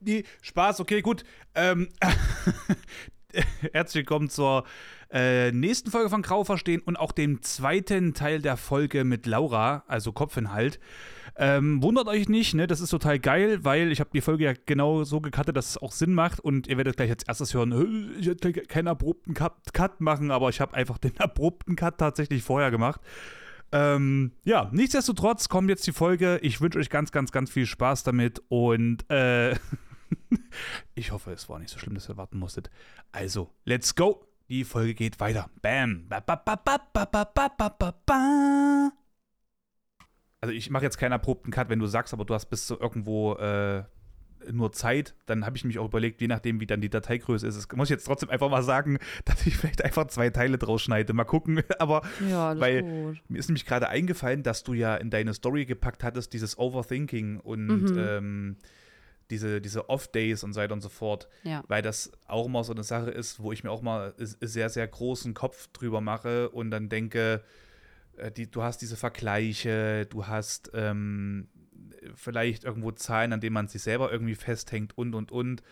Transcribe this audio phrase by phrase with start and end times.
[0.00, 1.22] Nee, Spaß, okay, gut.
[1.54, 1.88] Ähm,
[3.72, 4.64] herzlich willkommen zur
[5.12, 9.84] äh, nächsten Folge von Grau verstehen und auch dem zweiten Teil der Folge mit Laura,
[9.86, 10.80] also Kopfinhalt.
[11.36, 12.66] Ähm, wundert euch nicht, ne?
[12.66, 15.78] Das ist total geil, weil ich habe die Folge ja genau so gecuttet, dass es
[15.78, 20.00] auch Sinn macht und ihr werdet gleich als erstes hören, ich hätte keinen abrupten Cut
[20.00, 23.00] machen, aber ich habe einfach den abrupten Cut tatsächlich vorher gemacht.
[23.72, 26.38] Ähm, ja, nichtsdestotrotz kommt jetzt die Folge.
[26.42, 29.56] Ich wünsche euch ganz, ganz, ganz viel Spaß damit und äh,
[30.94, 32.70] ich hoffe, es war nicht so schlimm, dass ihr warten musstet.
[33.12, 34.24] Also, let's go.
[34.48, 35.50] Die Folge geht weiter.
[35.60, 36.06] Bam.
[40.40, 42.78] Also ich mache jetzt keinen abrupten Cut, wenn du sagst, aber du hast bis zu
[42.78, 43.82] irgendwo äh,
[44.52, 47.56] nur Zeit, dann habe ich mich auch überlegt, je nachdem, wie dann die Dateigröße ist.
[47.56, 50.82] Das muss ich jetzt trotzdem einfach mal sagen, dass ich vielleicht einfach zwei Teile draus
[50.82, 51.12] schneide.
[51.12, 51.62] Mal gucken.
[51.78, 53.20] Aber ja, weil gut.
[53.28, 57.40] mir ist nämlich gerade eingefallen, dass du ja in deine Story gepackt hattest, dieses Overthinking
[57.40, 57.98] und mhm.
[57.98, 58.56] ähm,
[59.30, 61.28] diese, diese Off-Days und so weiter und so fort.
[61.42, 61.64] Ja.
[61.68, 64.86] Weil das auch immer so eine Sache ist, wo ich mir auch mal sehr, sehr
[64.86, 67.42] großen Kopf drüber mache und dann denke,
[68.16, 71.48] äh, die, du hast diese Vergleiche, du hast ähm,
[72.14, 75.62] vielleicht irgendwo Zahlen, an denen man sich selber irgendwie festhängt und und und.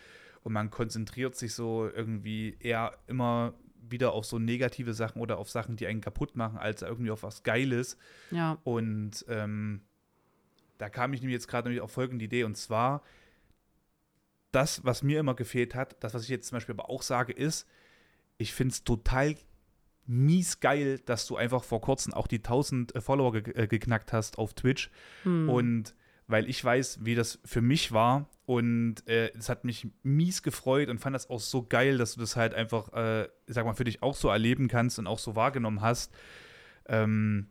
[0.42, 5.50] Und man konzentriert sich so irgendwie eher immer wieder auf so negative Sachen oder auf
[5.50, 7.96] Sachen, die einen kaputt machen, als irgendwie auf was Geiles.
[8.30, 8.58] Ja.
[8.64, 9.82] Und ähm,
[10.78, 13.02] da kam ich nämlich jetzt gerade auf folgende Idee und zwar
[14.52, 17.32] das, was mir immer gefehlt hat, das, was ich jetzt zum Beispiel aber auch sage,
[17.32, 17.66] ist,
[18.38, 19.36] ich finde es total
[20.06, 24.38] mies geil, dass du einfach vor kurzem auch die 1000 Follower ge äh, geknackt hast
[24.38, 24.90] auf Twitch.
[25.22, 25.48] Hm.
[25.48, 25.94] Und
[26.26, 28.28] weil ich weiß, wie das für mich war.
[28.46, 32.20] Und äh, es hat mich mies gefreut und fand das auch so geil, dass du
[32.20, 35.34] das halt einfach, äh, sag mal, für dich auch so erleben kannst und auch so
[35.34, 36.12] wahrgenommen hast.
[36.86, 37.48] Ähm,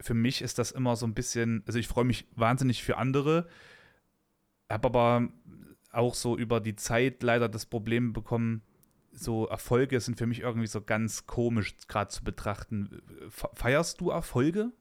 [0.00, 3.48] für mich ist das immer so ein bisschen, also ich freue mich wahnsinnig für andere,
[4.70, 5.28] habe aber
[5.92, 8.62] auch so über die Zeit leider das Problem bekommen,
[9.10, 13.02] so Erfolge sind für mich irgendwie so ganz komisch gerade zu betrachten.
[13.28, 14.72] Feierst du Erfolge?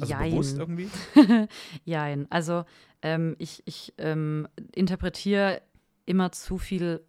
[0.00, 0.30] Also Jein.
[0.30, 0.88] bewusst irgendwie?
[1.84, 2.26] Jein.
[2.30, 2.64] Also
[3.02, 5.62] ähm, ich, ich ähm, interpretiere
[6.06, 7.04] immer zu viel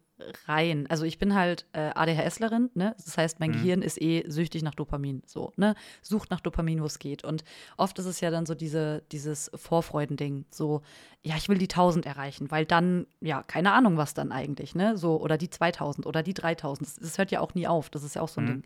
[0.46, 0.86] rein.
[0.88, 2.94] Also ich bin halt äh, ADHSlerin, ne?
[2.96, 3.54] Das heißt, mein mhm.
[3.54, 5.74] Gehirn ist eh süchtig nach Dopamin, so, ne?
[6.02, 7.24] Sucht nach Dopamin, wo es geht.
[7.24, 7.44] Und
[7.76, 10.82] oft ist es ja dann so diese, dieses Vorfreudending, so,
[11.22, 14.96] ja, ich will die 1000 erreichen, weil dann, ja, keine Ahnung, was dann eigentlich, ne?
[14.96, 16.88] So, oder die 2000 oder die 3000.
[16.88, 18.48] Das, das hört ja auch nie auf, das ist ja auch so ein mhm.
[18.48, 18.62] Ding.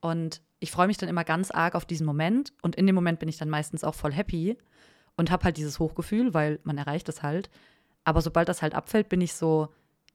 [0.00, 3.18] Und ich freue mich dann immer ganz arg auf diesen Moment und in dem Moment
[3.18, 4.56] bin ich dann meistens auch voll happy
[5.16, 7.50] und habe halt dieses Hochgefühl, weil man erreicht es halt.
[8.04, 9.68] Aber sobald das halt abfällt, bin ich so,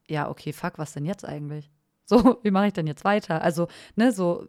[0.07, 1.69] ja, okay, fuck, was denn jetzt eigentlich?
[2.03, 3.41] So, wie mache ich denn jetzt weiter?
[3.41, 4.45] Also, ne, so,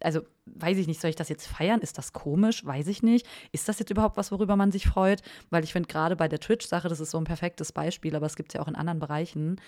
[0.00, 1.82] also weiß ich nicht, soll ich das jetzt feiern?
[1.82, 2.64] Ist das komisch?
[2.64, 3.26] Weiß ich nicht.
[3.50, 5.20] Ist das jetzt überhaupt was, worüber man sich freut?
[5.50, 8.36] Weil ich finde, gerade bei der Twitch-Sache, das ist so ein perfektes Beispiel, aber es
[8.36, 9.60] gibt es ja auch in anderen Bereichen.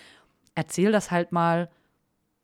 [0.55, 1.69] Erzähl das halt mal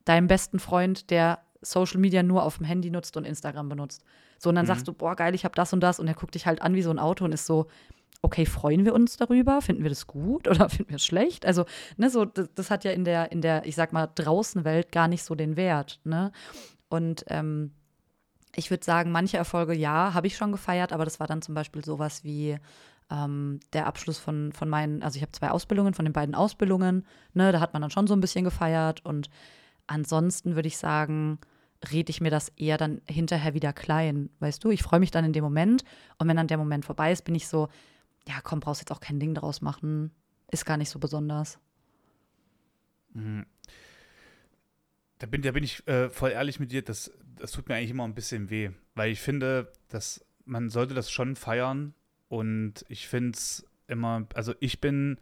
[0.06, 4.04] deinem besten Freund, der Social Media nur auf dem Handy nutzt und Instagram benutzt.
[4.40, 4.68] So, und dann mhm.
[4.68, 6.00] sagst du, boah, geil, ich habe das und das.
[6.00, 7.68] Und er guckt dich halt an wie so ein Auto und ist so,
[8.22, 9.62] okay, freuen wir uns darüber?
[9.62, 11.46] Finden wir das gut oder finden wir es schlecht?
[11.46, 11.66] Also,
[11.98, 14.92] ne, so, das, das, hat ja in der, in der, ich sag mal, draußen Welt
[14.92, 16.32] gar nicht so den Wert, ne?
[16.90, 17.72] Und ähm,
[18.56, 21.56] ich würde sagen, manche Erfolge, ja, habe ich schon gefeiert, aber das war dann zum
[21.56, 22.58] Beispiel sowas wie
[23.10, 27.06] ähm, der Abschluss von, von meinen, also ich habe zwei Ausbildungen, von den beiden Ausbildungen,
[27.34, 29.30] ne, da hat man dann schon so ein bisschen gefeiert und
[29.88, 31.40] ansonsten würde ich sagen,
[31.92, 34.70] rede ich mir das eher dann hinterher wieder klein, weißt du?
[34.70, 35.84] Ich freue mich dann in dem Moment
[36.18, 37.70] und wenn dann der Moment vorbei ist, bin ich so,
[38.28, 40.12] ja, komm, brauchst jetzt auch kein Ding draus machen.
[40.52, 41.60] Ist gar nicht so besonders.
[43.14, 43.46] Mhm.
[45.18, 47.92] Da bin, da bin ich äh, voll ehrlich mit dir, das, das tut mir eigentlich
[47.92, 51.94] immer ein bisschen weh, weil ich finde, dass man sollte das schon feiern
[52.28, 55.20] und ich finde es immer, also ich bin,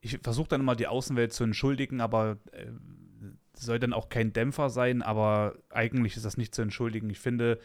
[0.00, 2.66] ich versuche dann immer die Außenwelt zu entschuldigen, aber äh,
[3.64, 7.10] soll dann auch kein Dämpfer sein, aber eigentlich ist das nicht zu entschuldigen.
[7.10, 7.58] Ich finde,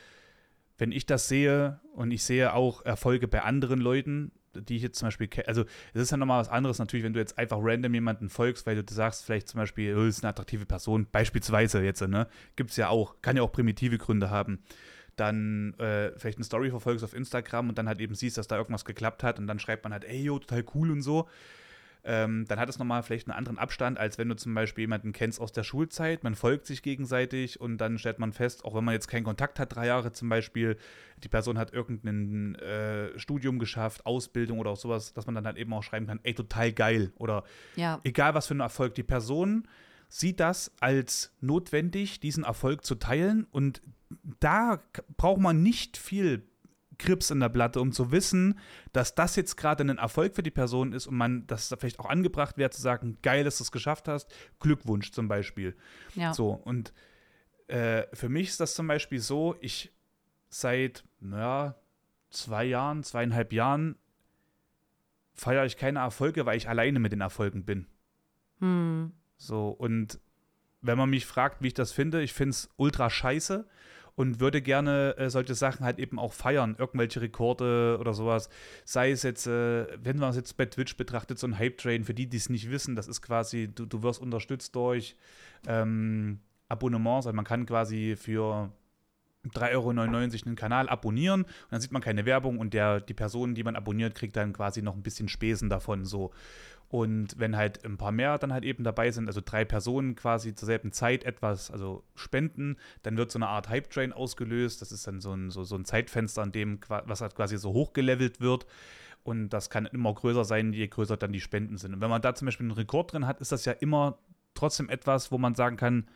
[0.77, 4.97] wenn ich das sehe und ich sehe auch Erfolge bei anderen Leuten, die ich jetzt
[4.97, 7.57] zum Beispiel kenne, also es ist ja nochmal was anderes natürlich, wenn du jetzt einfach
[7.59, 11.83] random jemanden folgst, weil du sagst, vielleicht zum Beispiel, oh, ist eine attraktive Person, beispielsweise
[11.83, 12.27] jetzt, ne?
[12.55, 14.59] Gibt es ja auch, kann ja auch primitive Gründe haben.
[15.15, 18.57] Dann äh, vielleicht eine Story verfolgst auf Instagram und dann halt eben siehst, dass da
[18.57, 21.27] irgendwas geklappt hat und dann schreibt man halt, ey, yo, total cool und so
[22.09, 25.12] ähm, dann hat es nochmal vielleicht einen anderen Abstand, als wenn du zum Beispiel jemanden
[25.12, 28.86] kennst aus der Schulzeit, man folgt sich gegenseitig und dann stellt man fest, auch wenn
[28.86, 30.77] man jetzt keinen Kontakt hat, drei Jahre zum Beispiel,
[31.21, 35.57] die Person hat irgendein äh, Studium geschafft, Ausbildung oder auch sowas, dass man dann halt
[35.57, 37.44] eben auch schreiben kann, ey, total geil oder
[37.75, 38.00] ja.
[38.06, 39.68] egal was für ein Erfolg, die Person
[40.07, 43.81] sieht das als notwendig, diesen Erfolg zu teilen und
[44.39, 44.81] da
[45.18, 46.48] braucht man nicht viel
[46.97, 48.59] Krips in der Platte, um zu wissen,
[48.94, 51.99] dass das jetzt gerade ein Erfolg für die Person ist und man, dass da vielleicht
[51.99, 55.75] auch angebracht wäre, zu sagen, geil, dass du es geschafft hast, Glückwunsch zum Beispiel.
[56.15, 56.33] Ja.
[56.33, 56.94] So, und
[57.67, 59.91] äh, für mich ist das zum Beispiel so, ich
[60.49, 61.75] seit, naja,
[62.29, 63.95] zwei Jahren, zweieinhalb Jahren
[65.33, 67.88] feiere ich keine Erfolge, weil ich alleine mit den Erfolgen bin.
[68.59, 69.11] Hm.
[69.38, 70.19] So, und
[70.81, 73.67] wenn man mich fragt, wie ich das finde, ich finde es ultra scheiße
[74.17, 78.49] und würde gerne äh, solche Sachen halt eben auch feiern, irgendwelche Rekorde oder sowas.
[78.83, 82.15] Sei es jetzt, äh, wenn man es jetzt bei Twitch betrachtet, so ein Hype-Train, für
[82.15, 85.15] die, die es nicht wissen, das ist quasi, du, du wirst unterstützt durch
[85.67, 88.71] ähm, Abonnements, also man kann quasi für
[89.45, 89.89] 3,99 Euro
[90.47, 93.75] einen Kanal abonnieren und dann sieht man keine Werbung und der, die Person, die man
[93.75, 96.31] abonniert, kriegt dann quasi noch ein bisschen Spesen davon so.
[96.89, 100.56] Und wenn halt ein paar mehr dann halt eben dabei sind, also drei Personen quasi
[100.56, 104.81] zur selben Zeit etwas, also spenden, dann wird so eine Art Hype-Train ausgelöst.
[104.81, 107.74] Das ist dann so ein, so, so ein Zeitfenster, an dem was halt quasi so
[107.74, 108.68] hochgelevelt wird.
[109.24, 111.94] Und das kann immer größer sein, je größer dann die Spenden sind.
[111.94, 114.18] Und wenn man da zum Beispiel einen Rekord drin hat, ist das ja immer
[114.54, 116.07] trotzdem etwas, wo man sagen kann,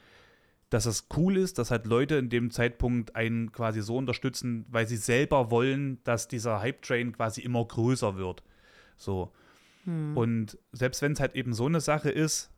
[0.70, 4.88] dass es cool ist, dass halt Leute in dem Zeitpunkt einen quasi so unterstützen, weil
[4.88, 8.42] sie selber wollen, dass dieser Hype-Train quasi immer größer wird.
[8.96, 9.34] So.
[9.86, 10.16] Hm.
[10.18, 12.52] Und selbst wenn es halt eben so eine Sache ist,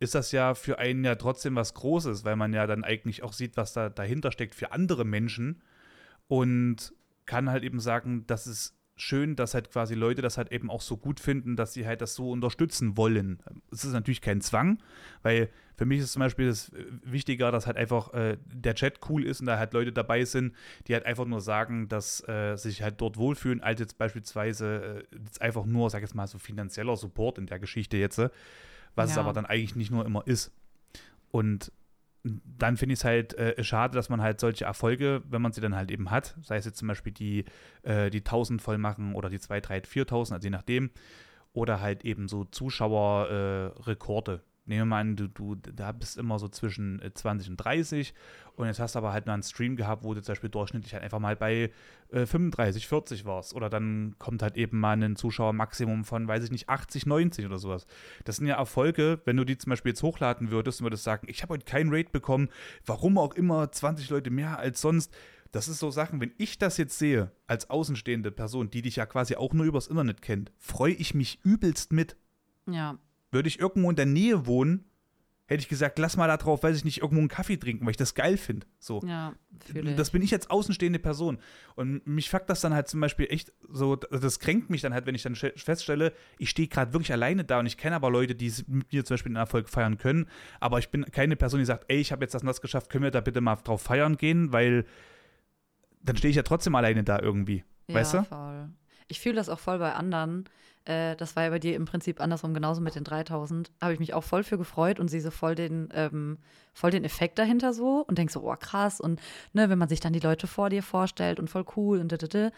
[0.00, 3.32] ist das ja für einen ja trotzdem was Großes, weil man ja dann eigentlich auch
[3.32, 5.62] sieht, was da dahinter steckt für andere Menschen
[6.26, 6.92] und
[7.26, 10.80] kann halt eben sagen, das ist schön, dass halt quasi Leute das halt eben auch
[10.80, 13.40] so gut finden, dass sie halt das so unterstützen wollen.
[13.72, 14.78] Es ist natürlich kein Zwang,
[15.22, 19.00] weil für mich ist zum Beispiel das äh, wichtiger, dass halt einfach äh, der Chat
[19.08, 20.54] cool ist und da halt Leute dabei sind,
[20.86, 25.16] die halt einfach nur sagen, dass äh, sich halt dort wohlfühlen, als jetzt beispielsweise äh,
[25.24, 28.30] jetzt einfach nur, sag ich jetzt mal, so finanzieller Support in der Geschichte jetzt, äh,
[28.94, 29.14] was ja.
[29.14, 30.52] es aber dann eigentlich nicht nur immer ist.
[31.32, 31.72] Und
[32.24, 35.60] dann finde ich es halt äh, schade, dass man halt solche Erfolge, wenn man sie
[35.60, 37.44] dann halt eben hat, sei es jetzt zum Beispiel die,
[37.82, 40.90] äh, die 1000 voll machen oder die 2, 3, 4000, also je nachdem,
[41.52, 44.40] oder halt eben so Zuschauerrekorde.
[44.66, 48.14] Nehmen wir mal an, du, du da bist immer so zwischen 20 äh, und 30
[48.56, 50.94] und jetzt hast du aber halt mal einen Stream gehabt, wo du zum Beispiel durchschnittlich
[50.94, 51.70] halt einfach mal bei
[52.10, 53.54] äh, 35, 40 warst.
[53.54, 57.58] Oder dann kommt halt eben mal ein Zuschauermaximum von, weiß ich nicht, 80, 90 oder
[57.58, 57.86] sowas.
[58.24, 61.26] Das sind ja Erfolge, wenn du die zum Beispiel jetzt hochladen würdest und würdest sagen,
[61.28, 62.48] ich habe heute kein Rate bekommen,
[62.86, 65.12] warum auch immer 20 Leute mehr als sonst.
[65.50, 69.06] Das ist so Sachen, wenn ich das jetzt sehe, als außenstehende Person, die dich ja
[69.06, 72.16] quasi auch nur übers Internet kennt, freue ich mich übelst mit.
[72.68, 72.98] Ja,
[73.34, 74.86] würde ich irgendwo in der Nähe wohnen,
[75.46, 77.90] hätte ich gesagt, lass mal da drauf, weiß ich nicht, irgendwo einen Kaffee trinken, weil
[77.90, 78.66] ich das geil finde.
[78.78, 79.02] So.
[79.06, 79.34] Ja,
[79.96, 81.38] das bin ich als außenstehende Person.
[81.74, 85.04] Und mich fuckt das dann halt zum Beispiel echt so, das kränkt mich dann halt,
[85.04, 88.34] wenn ich dann feststelle, ich stehe gerade wirklich alleine da und ich kenne aber Leute,
[88.34, 90.28] die mit mir zum Beispiel einen Erfolg feiern können.
[90.60, 92.90] Aber ich bin keine Person, die sagt, ey, ich habe jetzt das und das geschafft,
[92.90, 94.86] können wir da bitte mal drauf feiern gehen, weil
[96.02, 97.64] dann stehe ich ja trotzdem alleine da irgendwie.
[97.88, 98.24] Ja, weißt du?
[98.24, 98.70] Voll.
[99.08, 100.44] Ich fühle das auch voll bei anderen
[100.84, 103.70] äh, das war ja bei dir im Prinzip andersrum, genauso mit den 3000.
[103.80, 106.38] Habe ich mich auch voll für gefreut und sehe so voll den, ähm,
[106.72, 109.00] voll den Effekt dahinter so und denke so, oh krass.
[109.00, 109.20] Und
[109.52, 112.50] ne, wenn man sich dann die Leute vor dir vorstellt und voll cool und da,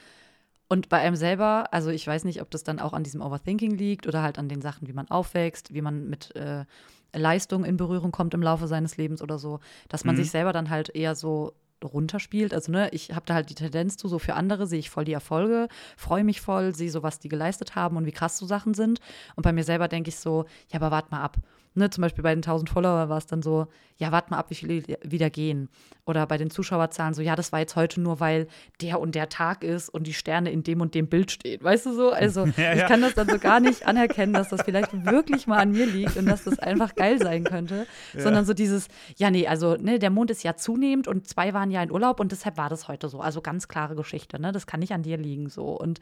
[0.69, 3.77] Und bei einem selber, also ich weiß nicht, ob das dann auch an diesem Overthinking
[3.77, 6.65] liegt oder halt an den Sachen, wie man aufwächst, wie man mit äh,
[7.15, 10.23] Leistung in Berührung kommt im Laufe seines Lebens oder so, dass man mhm.
[10.23, 11.55] sich selber dann halt eher so
[11.87, 12.53] runterspielt.
[12.55, 15.05] Also, ne, ich habe da halt die Tendenz zu, so für andere sehe ich voll
[15.05, 18.47] die Erfolge, freue mich voll, sehe so, was die geleistet haben und wie krass so
[18.47, 19.01] Sachen sind.
[19.37, 21.37] Und bei mir selber denke ich so, ja, aber warte mal ab.
[21.77, 23.67] Ne, zum Beispiel bei den 1000 Follower war es dann so,
[23.99, 25.69] ja, warte mal ab, wie viele wieder gehen.
[26.07, 28.49] Oder bei den Zuschauerzahlen so, ja, das war jetzt heute nur, weil
[28.81, 31.63] der und der Tag ist und die Sterne in dem und dem Bild stehen.
[31.63, 32.13] Weißt du so?
[32.13, 35.59] Also, ja, ich kann das dann so gar nicht anerkennen, dass das vielleicht wirklich mal
[35.59, 37.87] an mir liegt und dass das einfach geil sein könnte.
[38.15, 38.21] Ja.
[38.23, 41.71] Sondern so dieses, ja, nee, also, ne, der Mond ist ja zunehmend und zwei waren
[41.71, 43.21] ja in Urlaub und deshalb war das heute so.
[43.21, 44.51] Also ganz klare Geschichte, ne?
[44.51, 45.79] Das kann nicht an dir liegen so.
[45.79, 46.01] Und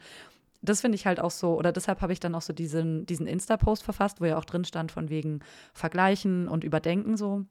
[0.69, 3.27] das finde ich halt auch so, oder deshalb habe ich dann auch so diesen, diesen
[3.27, 5.39] Insta-Post verfasst, wo ja auch drin stand von wegen
[5.73, 7.45] Vergleichen und Überdenken so.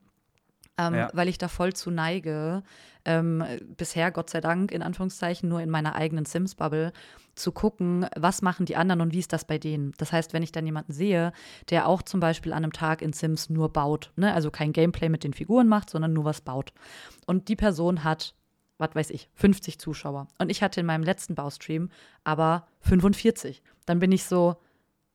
[0.77, 1.11] Ähm, ja.
[1.13, 2.63] Weil ich da voll zu neige,
[3.05, 3.45] ähm,
[3.77, 6.93] bisher Gott sei Dank in Anführungszeichen nur in meiner eigenen Sims-Bubble
[7.37, 9.93] zu gucken, was machen die anderen und wie ist das bei denen.
[9.99, 11.33] Das heißt, wenn ich dann jemanden sehe,
[11.71, 14.35] der auch zum Beispiel an einem Tag in Sims nur baut, ne?
[14.35, 16.73] also kein Gameplay mit den Figuren macht, sondern nur was baut.
[17.27, 18.35] Und die Person hat
[18.79, 20.29] was weiß ich, 50 Zuschauer.
[20.39, 21.91] Und ich hatte in meinem letzten Baustream
[22.25, 23.63] aber 45.
[23.87, 24.57] Dann bin ich so,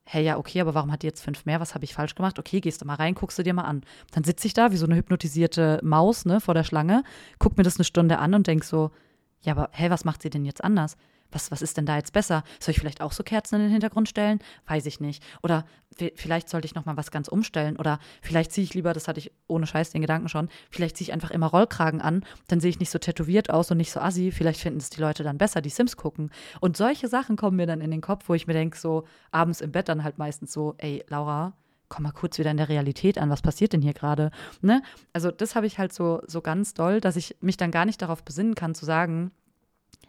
[0.06, 1.60] hey, ja, okay, aber warum hat die jetzt fünf mehr?
[1.60, 2.40] Was habe ich falsch gemacht?
[2.40, 3.82] Okay, gehst du mal rein, guckst du dir mal an.
[4.12, 7.04] Dann sitze ich da wie so eine hypnotisierte Maus, ne, vor der Schlange,
[7.38, 8.92] guck mir das eine Stunde an und denk so,
[9.42, 10.98] ja, aber hä, was macht sie denn jetzt anders?
[11.32, 12.44] Was, was ist denn da jetzt besser?
[12.60, 14.40] Soll ich vielleicht auch so Kerzen in den Hintergrund stellen?
[14.68, 15.24] Weiß ich nicht.
[15.44, 15.66] Oder
[16.16, 17.78] vielleicht sollte ich noch mal was ganz umstellen.
[17.78, 21.08] Oder vielleicht ziehe ich lieber, das hatte ich ohne Scheiß den Gedanken schon, vielleicht ziehe
[21.08, 24.00] ich einfach immer Rollkragen an, dann sehe ich nicht so tätowiert aus und nicht so
[24.00, 24.32] assi.
[24.32, 26.32] Vielleicht finden es die Leute dann besser, die Sims gucken.
[26.62, 29.62] Und solche Sachen kommen mir dann in den Kopf, wo ich mir denke, so abends
[29.62, 31.54] im Bett dann halt meistens so, ey, Laura,
[31.90, 34.32] komm mal kurz wieder in der Realität an, was passiert denn hier gerade?
[34.62, 34.82] Ne?
[35.12, 38.02] Also das habe ich halt so, so ganz doll, dass ich mich dann gar nicht
[38.02, 39.32] darauf besinnen kann zu sagen,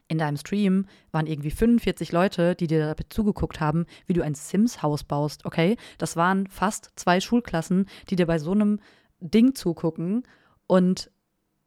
[0.08, 4.34] in deinem Stream waren irgendwie 45 Leute, die dir dabei zugeguckt haben, wie du ein
[4.34, 5.76] Sims-Haus baust, okay?
[5.98, 8.80] Das waren fast zwei Schulklassen, die dir bei so einem
[9.20, 10.24] Ding zugucken
[10.66, 11.10] und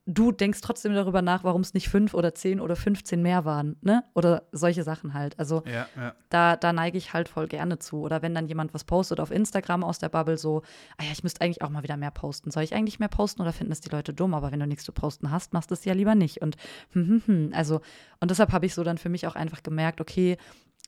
[0.06, 3.78] du denkst trotzdem darüber nach, warum es nicht fünf oder zehn oder 15 mehr waren,
[3.82, 4.04] ne?
[4.14, 5.40] Oder solche Sachen halt.
[5.40, 6.14] Also ja, ja.
[6.30, 8.02] Da, da neige ich halt voll gerne zu.
[8.02, 10.62] Oder wenn dann jemand was postet auf Instagram aus der Bubble, so,
[10.98, 12.52] ah ja, ich müsste eigentlich auch mal wieder mehr posten.
[12.52, 14.34] Soll ich eigentlich mehr posten oder finden es die Leute dumm?
[14.34, 16.42] Aber wenn du nichts zu posten hast, machst du es ja lieber nicht.
[16.42, 16.58] Und
[16.92, 17.52] hm, hm, hm.
[17.54, 17.80] also,
[18.20, 20.38] und deshalb habe ich so dann für mich auch einfach gemerkt, okay,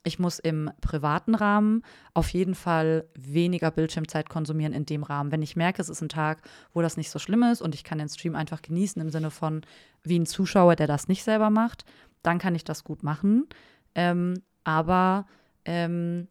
[0.06, 1.84] ich muss im privaten Rahmen
[2.14, 5.32] auf jeden Fall weniger Bildschirmzeit konsumieren in dem Rahmen.
[5.32, 7.84] Wenn ich merke, es ist ein Tag, wo das nicht so schlimm ist und ich
[7.84, 9.62] kann den Stream einfach genießen im Sinne von
[10.04, 11.86] wie ein Zuschauer, der das nicht selber macht,
[12.22, 13.48] dann kann ich das gut machen.
[13.96, 15.26] Ähm, aber
[15.66, 16.28] ähm,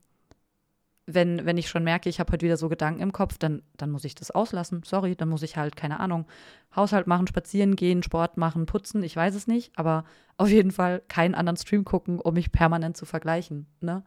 [1.07, 3.91] wenn, wenn ich schon merke, ich habe heute wieder so Gedanken im Kopf, dann, dann
[3.91, 4.83] muss ich das auslassen.
[4.85, 6.27] Sorry, dann muss ich halt, keine Ahnung,
[6.75, 10.05] Haushalt machen, spazieren gehen, Sport machen, putzen, ich weiß es nicht, aber
[10.37, 13.67] auf jeden Fall keinen anderen Stream gucken, um mich permanent zu vergleichen.
[13.81, 14.03] Ne?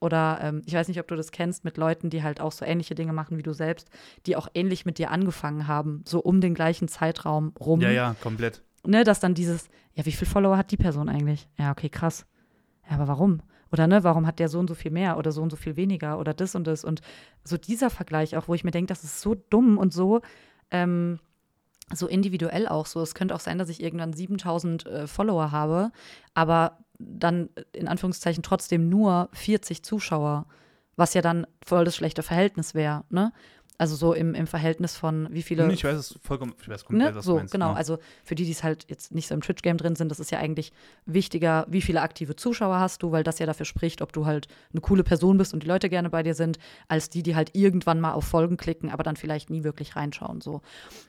[0.00, 2.64] Oder ähm, ich weiß nicht, ob du das kennst mit Leuten, die halt auch so
[2.64, 3.90] ähnliche Dinge machen wie du selbst,
[4.26, 7.80] die auch ähnlich mit dir angefangen haben, so um den gleichen Zeitraum rum.
[7.80, 8.62] Ja, ja, komplett.
[8.86, 11.48] Ne, dass dann dieses, ja, wie viele Follower hat die Person eigentlich?
[11.58, 12.26] Ja, okay, krass.
[12.88, 13.42] Ja, aber warum?
[13.72, 15.76] Oder ne, warum hat der so und so viel mehr oder so und so viel
[15.76, 16.84] weniger oder das und das?
[16.84, 17.00] Und
[17.44, 20.20] so dieser Vergleich auch, wo ich mir denke, das ist so dumm und so,
[20.70, 21.18] ähm,
[21.92, 23.00] so individuell auch so.
[23.00, 25.90] Es könnte auch sein, dass ich irgendwann 7000 äh, Follower habe,
[26.34, 30.46] aber dann in Anführungszeichen trotzdem nur 40 Zuschauer,
[30.96, 33.32] was ja dann voll das schlechte Verhältnis wäre, ne?
[33.78, 35.72] Also so im, im Verhältnis von wie viele.
[35.72, 37.16] Ich weiß es vollkommen, ich weiß komplett, ne?
[37.16, 37.52] was so, du meinst.
[37.52, 37.74] Genau, ja.
[37.74, 40.32] also für die, die es halt jetzt nicht so im Twitch-Game drin sind, das ist
[40.32, 40.72] ja eigentlich
[41.06, 44.48] wichtiger, wie viele aktive Zuschauer hast du, weil das ja dafür spricht, ob du halt
[44.72, 46.58] eine coole Person bist und die Leute gerne bei dir sind,
[46.88, 50.40] als die, die halt irgendwann mal auf Folgen klicken, aber dann vielleicht nie wirklich reinschauen.
[50.40, 50.60] So.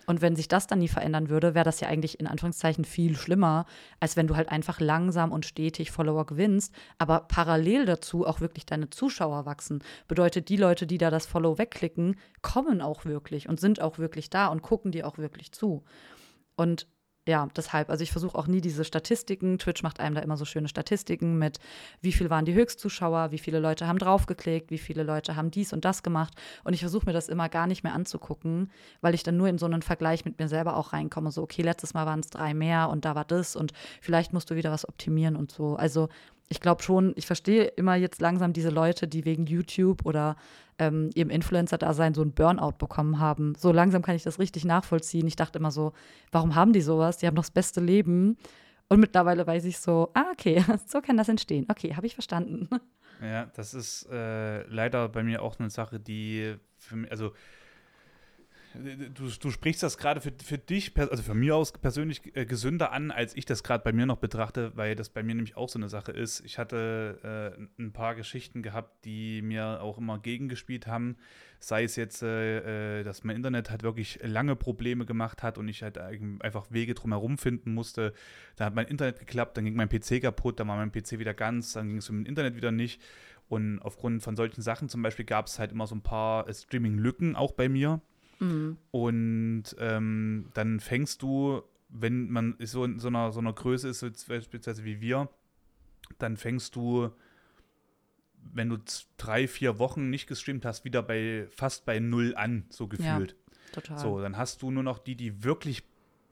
[0.05, 3.17] Und wenn sich das dann nie verändern würde, wäre das ja eigentlich in Anführungszeichen viel
[3.17, 3.65] schlimmer,
[3.99, 8.67] als wenn du halt einfach langsam und stetig Follower gewinnst, aber parallel dazu auch wirklich
[8.67, 9.83] deine Zuschauer wachsen.
[10.07, 14.29] Bedeutet, die Leute, die da das Follow wegklicken, kommen auch wirklich und sind auch wirklich
[14.29, 15.83] da und gucken dir auch wirklich zu.
[16.55, 16.87] Und
[17.27, 19.59] ja, deshalb, also ich versuche auch nie diese Statistiken.
[19.59, 21.59] Twitch macht einem da immer so schöne Statistiken mit,
[22.01, 25.71] wie viel waren die Höchstzuschauer, wie viele Leute haben draufgeklickt, wie viele Leute haben dies
[25.71, 26.33] und das gemacht.
[26.63, 29.59] Und ich versuche mir das immer gar nicht mehr anzugucken, weil ich dann nur in
[29.59, 31.29] so einen Vergleich mit mir selber auch reinkomme.
[31.29, 34.49] So, okay, letztes Mal waren es drei mehr und da war das und vielleicht musst
[34.49, 35.75] du wieder was optimieren und so.
[35.75, 36.09] Also
[36.49, 40.35] ich glaube schon, ich verstehe immer jetzt langsam diese Leute, die wegen YouTube oder
[40.79, 43.53] ähm, ihrem Influencer-Dasein so ein Burnout bekommen haben.
[43.55, 45.27] So langsam kann ich das richtig nachvollziehen.
[45.27, 45.93] Ich dachte immer so,
[46.31, 47.17] warum haben die sowas?
[47.17, 48.37] Die haben doch das beste Leben.
[48.87, 51.67] Und mittlerweile weiß ich so, ah, okay, so kann das entstehen.
[51.69, 52.67] Okay, habe ich verstanden.
[53.21, 57.33] Ja, das ist äh, leider bei mir auch eine Sache, die für mich, also
[58.75, 62.91] Du, du, sprichst das gerade für, für dich, also für mir aus persönlich äh, gesünder
[62.91, 65.69] an, als ich das gerade bei mir noch betrachte, weil das bei mir nämlich auch
[65.69, 66.41] so eine Sache ist.
[66.45, 71.17] Ich hatte äh, ein paar Geschichten gehabt, die mir auch immer gegengespielt haben.
[71.59, 75.67] Sei es jetzt, äh, äh dass mein Internet halt wirklich lange Probleme gemacht hat und
[75.67, 78.13] ich halt einfach Wege drumherum finden musste.
[78.55, 81.33] Da hat mein Internet geklappt, dann ging mein PC kaputt, dann war mein PC wieder
[81.33, 83.01] ganz, dann ging es mit dem Internet wieder nicht.
[83.47, 86.53] Und aufgrund von solchen Sachen zum Beispiel gab es halt immer so ein paar äh,
[86.53, 87.99] Streaming-Lücken auch bei mir
[88.39, 88.77] Mhm.
[88.91, 93.99] Und ähm, dann fängst du, wenn man so in so einer, so einer Größe ist,
[93.99, 95.29] so beispielsweise wie wir,
[96.17, 97.09] dann fängst du,
[98.53, 98.77] wenn du
[99.17, 103.31] drei, vier Wochen nicht gestreamt hast, wieder bei fast bei null an, so gefühlt.
[103.31, 103.99] Ja, total.
[103.99, 105.83] So, dann hast du nur noch die, die wirklich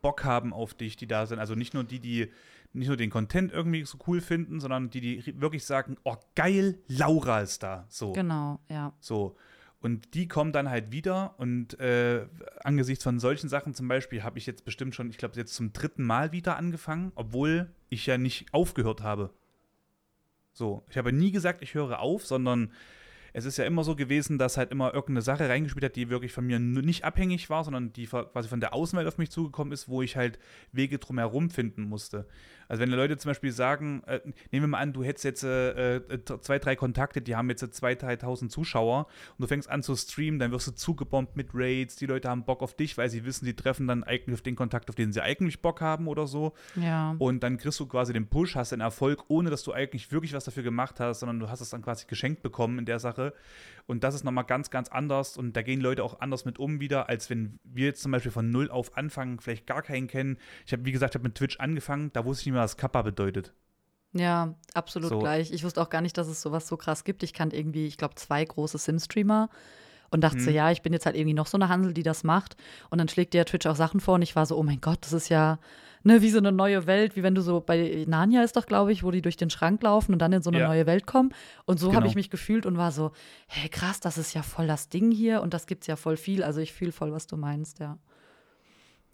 [0.01, 1.39] Bock haben auf dich, die da sind.
[1.39, 2.31] Also nicht nur die, die
[2.73, 6.77] nicht nur den Content irgendwie so cool finden, sondern die, die wirklich sagen, oh geil,
[6.87, 7.85] Laura ist da.
[7.89, 8.13] So.
[8.13, 8.93] Genau, ja.
[8.99, 9.35] So.
[9.79, 12.25] Und die kommen dann halt wieder und äh,
[12.63, 15.71] angesichts von solchen Sachen zum Beispiel habe ich jetzt bestimmt schon, ich glaube, jetzt zum
[15.71, 19.31] dritten Mal wieder angefangen, obwohl ich ja nicht aufgehört habe.
[20.51, 22.71] So, ich habe nie gesagt, ich höre auf, sondern
[23.33, 26.31] es ist ja immer so gewesen, dass halt immer irgendeine Sache reingespielt hat, die wirklich
[26.31, 29.87] von mir nicht abhängig war, sondern die quasi von der Außenwelt auf mich zugekommen ist,
[29.87, 30.39] wo ich halt
[30.71, 32.27] Wege drumherum finden musste.
[32.67, 34.19] Also wenn Leute zum Beispiel sagen, äh,
[34.51, 36.01] nehmen wir mal an, du hättest jetzt äh, äh
[36.41, 39.07] zwei, drei Kontakte, die haben jetzt 2.000, 3.000 Zuschauer
[39.37, 42.43] und du fängst an zu streamen, dann wirst du zugebombt mit Raids, die Leute haben
[42.43, 45.13] Bock auf dich, weil sie wissen, sie treffen dann eigentlich auf den Kontakt, auf den
[45.13, 46.53] sie eigentlich Bock haben oder so.
[46.75, 47.15] Ja.
[47.19, 50.33] Und dann kriegst du quasi den Push, hast den Erfolg, ohne dass du eigentlich wirklich
[50.33, 53.26] was dafür gemacht hast, sondern du hast es dann quasi geschenkt bekommen in der Sache.
[53.85, 56.81] Und das ist nochmal ganz, ganz anders und da gehen Leute auch anders mit um
[56.81, 60.37] wieder, als wenn wir jetzt zum Beispiel von null auf anfangen, vielleicht gar keinen kennen.
[60.65, 63.01] Ich habe, wie gesagt, habe mit Twitch angefangen, da wusste ich nicht mehr, was Kappa
[63.01, 63.53] bedeutet.
[64.13, 65.19] Ja, absolut so.
[65.19, 65.51] gleich.
[65.51, 67.23] Ich wusste auch gar nicht, dass es sowas so krass gibt.
[67.23, 69.49] Ich kannte irgendwie, ich glaube, zwei große Sim-Streamer
[70.09, 70.43] und dachte hm.
[70.43, 70.55] so, mhm.
[70.55, 72.57] ja, ich bin jetzt halt irgendwie noch so eine Hansel, die das macht.
[72.89, 74.99] Und dann schlägt dir Twitch auch Sachen vor und ich war so, oh mein Gott,
[75.01, 75.59] das ist ja
[76.07, 78.91] ne, wie so eine neue Welt, wie wenn du so bei Narnia ist doch, glaube
[78.91, 80.67] ich, wo die durch den Schrank laufen und dann in so eine ja.
[80.67, 81.33] neue Welt kommen.
[81.65, 81.97] Und so genau.
[81.97, 83.11] habe ich mich gefühlt und war so,
[83.47, 86.17] hey, krass, das ist ja voll das Ding hier und das gibt es ja voll
[86.17, 86.43] viel.
[86.43, 87.99] Also ich fühle voll, was du meinst, ja.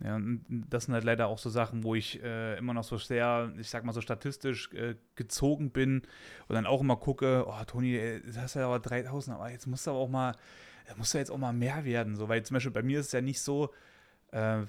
[0.04, 2.98] Ja, und das sind halt leider auch so Sachen, wo ich äh, immer noch so
[2.98, 6.02] sehr, ich sag mal so statistisch äh, gezogen bin
[6.48, 9.88] und dann auch immer gucke, oh Toni, das hast ja aber 3000, aber jetzt musst
[9.88, 10.36] du aber auch mal,
[10.98, 13.12] muss ja jetzt auch mal mehr werden, so, weil zum Beispiel bei mir ist es
[13.14, 13.70] ja nicht so,
[14.34, 14.66] äh,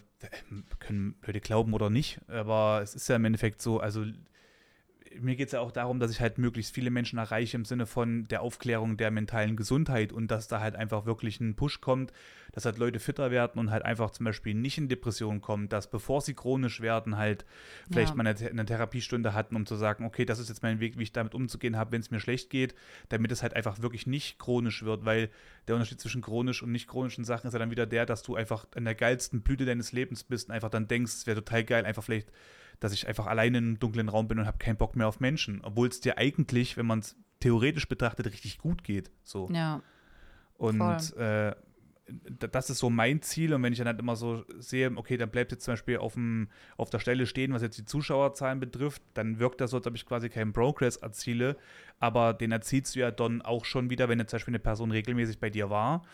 [0.78, 4.04] können Leute glauben oder nicht, aber es ist ja im Endeffekt so, also
[5.20, 7.86] mir geht es ja auch darum, dass ich halt möglichst viele Menschen erreiche im Sinne
[7.86, 12.12] von der Aufklärung der mentalen Gesundheit und dass da halt einfach wirklich ein Push kommt,
[12.52, 15.90] dass halt Leute fitter werden und halt einfach zum Beispiel nicht in Depressionen kommen, dass
[15.90, 17.44] bevor sie chronisch werden, halt
[17.90, 18.14] vielleicht ja.
[18.14, 21.02] mal eine, eine, Therapiestunde hatten, um zu sagen, okay, das ist jetzt mein Weg, wie
[21.02, 22.74] ich damit umzugehen habe, wenn es mir schlecht geht,
[23.08, 25.30] damit es halt einfach wirklich nicht chronisch wird, weil
[25.66, 28.36] der Unterschied zwischen chronisch und nicht chronischen Sachen ist ja dann wieder der, dass du
[28.36, 31.64] einfach in der geilsten Blüte deines Lebens bist und einfach dann denkst, es wäre total
[31.64, 32.30] geil, einfach vielleicht
[32.80, 35.20] dass ich einfach alleine in einem dunklen Raum bin und habe keinen Bock mehr auf
[35.20, 39.10] Menschen, obwohl es dir eigentlich, wenn man es theoretisch betrachtet, richtig gut geht.
[39.22, 39.48] So.
[39.52, 39.82] Ja.
[40.56, 41.54] Und äh,
[42.50, 43.54] das ist so mein Ziel.
[43.54, 46.14] Und wenn ich dann halt immer so sehe, okay, dann bleibt jetzt zum Beispiel auf,
[46.14, 49.86] dem, auf der Stelle stehen, was jetzt die Zuschauerzahlen betrifft, dann wirkt das so, als
[49.86, 51.56] ob ich quasi keinen Progress erziele.
[51.98, 54.90] Aber den erzielst du ja dann auch schon wieder, wenn jetzt zum Beispiel eine Person
[54.90, 56.04] regelmäßig bei dir war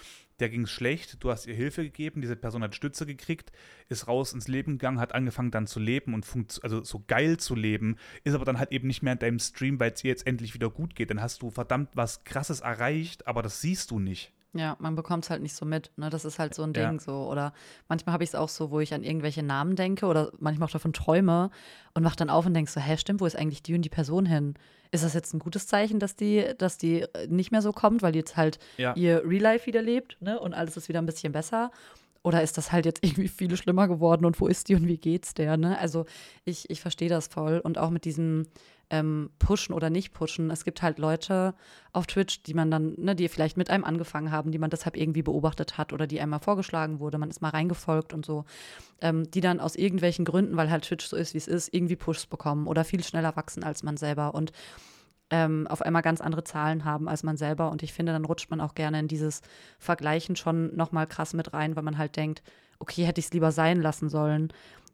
[0.41, 3.53] der ging es schlecht, du hast ihr Hilfe gegeben, diese Person hat Stütze gekriegt,
[3.89, 6.27] ist raus ins Leben gegangen, hat angefangen dann zu leben und
[6.63, 9.79] also so geil zu leben, ist aber dann halt eben nicht mehr in deinem Stream,
[9.79, 11.11] weil es ihr jetzt endlich wieder gut geht.
[11.11, 14.33] Dann hast du verdammt was Krasses erreicht, aber das siehst du nicht.
[14.53, 15.93] Ja, man bekommt es halt nicht so mit.
[15.97, 16.11] Ne?
[16.11, 16.99] Das ist halt so ein Ding ja.
[16.99, 17.29] so.
[17.31, 17.53] Oder
[17.89, 20.73] manchmal habe ich es auch so, wo ich an irgendwelche Namen denke oder manchmal auch
[20.73, 21.51] davon träume
[21.95, 23.89] und wach dann auf und denke so, hä, stimmt, wo ist eigentlich die und die
[23.91, 24.55] Person hin?
[24.91, 28.03] Ist das jetzt ein gutes Zeichen, dass die, dass die äh, nicht mehr so kommt,
[28.03, 28.93] weil die jetzt halt ja.
[28.97, 30.41] ihr Real Life wieder lebt ne?
[30.41, 31.71] und alles ist wieder ein bisschen besser?
[32.23, 34.99] Oder ist das halt jetzt irgendwie viel schlimmer geworden und wo ist die und wie
[34.99, 35.57] geht's der?
[35.57, 35.79] Ne?
[35.79, 36.07] Also
[36.45, 38.47] ich, ich verstehe das voll und auch mit diesem
[38.91, 40.51] ähm, Pushen oder nicht pushen.
[40.51, 41.55] Es gibt halt Leute
[41.93, 44.97] auf Twitch, die man dann, ne, die vielleicht mit einem angefangen haben, die man deshalb
[44.97, 48.45] irgendwie beobachtet hat oder die einmal vorgeschlagen wurde, man ist mal reingefolgt und so,
[49.01, 51.97] ähm, die dann aus irgendwelchen Gründen, weil halt Twitch so ist, wie es ist, irgendwie
[51.97, 54.53] Pushs bekommen oder viel schneller wachsen als man selber und
[55.31, 57.71] ähm, auf einmal ganz andere Zahlen haben als man selber.
[57.71, 59.43] Und ich finde, dann rutscht man auch gerne in dieses
[59.79, 62.43] Vergleichen schon nochmal krass mit rein, weil man halt denkt,
[62.79, 64.53] okay, hätte ich es lieber sein lassen sollen.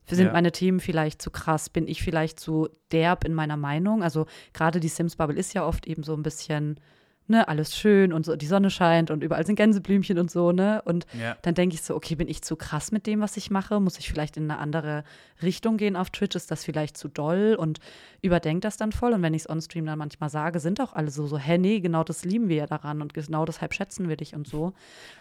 [0.09, 0.33] Sind ja.
[0.33, 1.69] meine Themen vielleicht zu krass?
[1.69, 4.05] Bin ich vielleicht zu derb in meiner Meinung?
[4.05, 6.79] Also gerade die Sims-Bubble ist ja oft eben so ein bisschen
[7.29, 10.83] ne, alles schön und so, die Sonne scheint und überall sind Gänseblümchen und so, ne?
[10.85, 11.37] Und ja.
[11.43, 13.81] dann denke ich so, okay, bin ich zu krass mit dem, was ich mache?
[13.81, 15.05] Muss ich vielleicht in eine andere
[15.43, 16.37] Richtung gehen auf Twitch?
[16.37, 17.57] Ist das vielleicht zu doll?
[17.59, 17.81] Und
[18.23, 19.13] überdenke das dann voll.
[19.13, 21.81] Und wenn ich es on-stream dann manchmal sage, sind auch alle so, so, hä, nee,
[21.81, 24.73] genau das lieben wir ja daran und genau deshalb schätzen wir dich und so.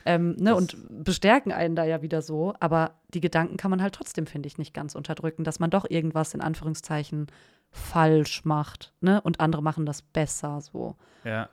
[0.05, 0.55] Ähm, ne?
[0.55, 2.53] Und bestärken einen da ja wieder so.
[2.59, 5.85] Aber die Gedanken kann man halt trotzdem, finde ich, nicht ganz unterdrücken, dass man doch
[5.89, 7.27] irgendwas in Anführungszeichen
[7.75, 9.21] falsch macht, ne?
[9.21, 10.95] Und andere machen das besser so.
[11.23, 11.49] Ja.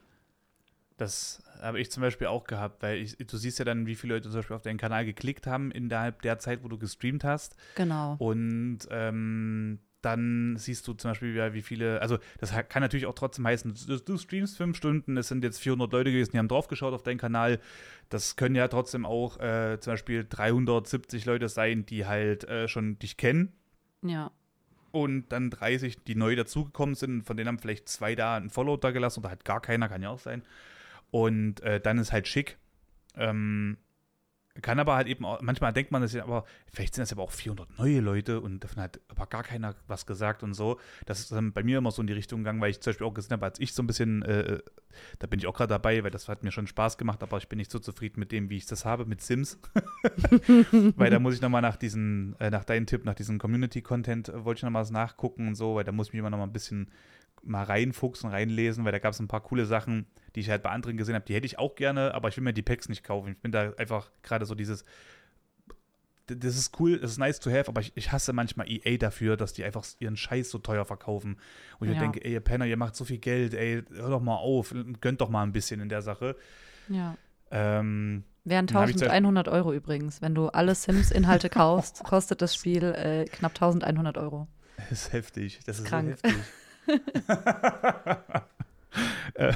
[0.97, 4.15] Das habe ich zum Beispiel auch gehabt, weil ich, du siehst ja dann, wie viele
[4.15, 7.57] Leute zum Beispiel auf deinen Kanal geklickt haben innerhalb der Zeit, wo du gestreamt hast.
[7.77, 8.17] Genau.
[8.19, 13.15] Und ähm, dann siehst du zum Beispiel, ja, wie viele, also das kann natürlich auch
[13.15, 16.49] trotzdem heißen, du, du, streamst fünf Stunden, es sind jetzt 400 Leute gewesen, die haben
[16.49, 17.61] draufgeschaut auf deinen Kanal.
[18.09, 22.99] Das können ja trotzdem auch äh, zum Beispiel 370 Leute sein, die halt äh, schon
[22.99, 23.53] dich kennen.
[24.03, 24.33] Ja.
[24.91, 28.77] Und dann 30, die neu dazugekommen sind, von denen haben vielleicht zwei da ein Follow
[28.77, 30.43] da gelassen oder halt gar keiner, kann ja auch sein.
[31.13, 32.59] Und äh, dann ist halt schick.
[33.17, 33.77] Ähm,
[34.61, 37.23] kann aber halt eben auch, manchmal denkt man, das ja, aber vielleicht sind das aber
[37.23, 40.79] auch 400 neue Leute und davon hat aber gar keiner was gesagt und so.
[41.07, 43.07] Das ist dann bei mir immer so in die Richtung gegangen, weil ich zum Beispiel
[43.07, 44.59] auch gesehen habe, als ich so ein bisschen, äh,
[45.19, 47.49] da bin ich auch gerade dabei, weil das hat mir schon Spaß gemacht, aber ich
[47.49, 49.59] bin nicht so zufrieden mit dem, wie ich das habe, mit Sims.
[50.97, 54.45] weil da muss ich nochmal nach diesen, äh, nach deinem Tipp, nach diesem Community-Content, äh,
[54.45, 56.91] wollte ich nochmal nachgucken und so, weil da muss ich mich immer nochmal ein bisschen
[57.43, 60.71] mal reinfuchsen, reinlesen, weil da gab es ein paar coole Sachen, die ich halt bei
[60.71, 63.05] anderen gesehen habe, die hätte ich auch gerne, aber ich will mir die Packs nicht
[63.05, 63.33] kaufen.
[63.33, 64.85] Ich bin da einfach gerade so dieses,
[66.27, 69.37] das ist cool, das ist nice to have, aber ich, ich hasse manchmal EA dafür,
[69.37, 71.37] dass die einfach ihren Scheiß so teuer verkaufen.
[71.79, 72.01] Und ich ja.
[72.01, 75.21] denke, ey, ihr Penner, ihr macht so viel Geld, ey, hör doch mal auf, gönnt
[75.21, 76.37] doch mal ein bisschen in der Sache.
[76.89, 77.17] Ja.
[77.51, 80.23] Ähm, Wären 1100 Euro übrigens.
[80.23, 84.49] Wenn du alle Sims-Inhalte kaufst, kostet das Spiel äh, knapp 1100 Euro.
[84.77, 85.61] Das ist heftig.
[85.67, 86.19] Das ist Krank.
[86.23, 86.45] so heftig.
[89.35, 89.53] Äh,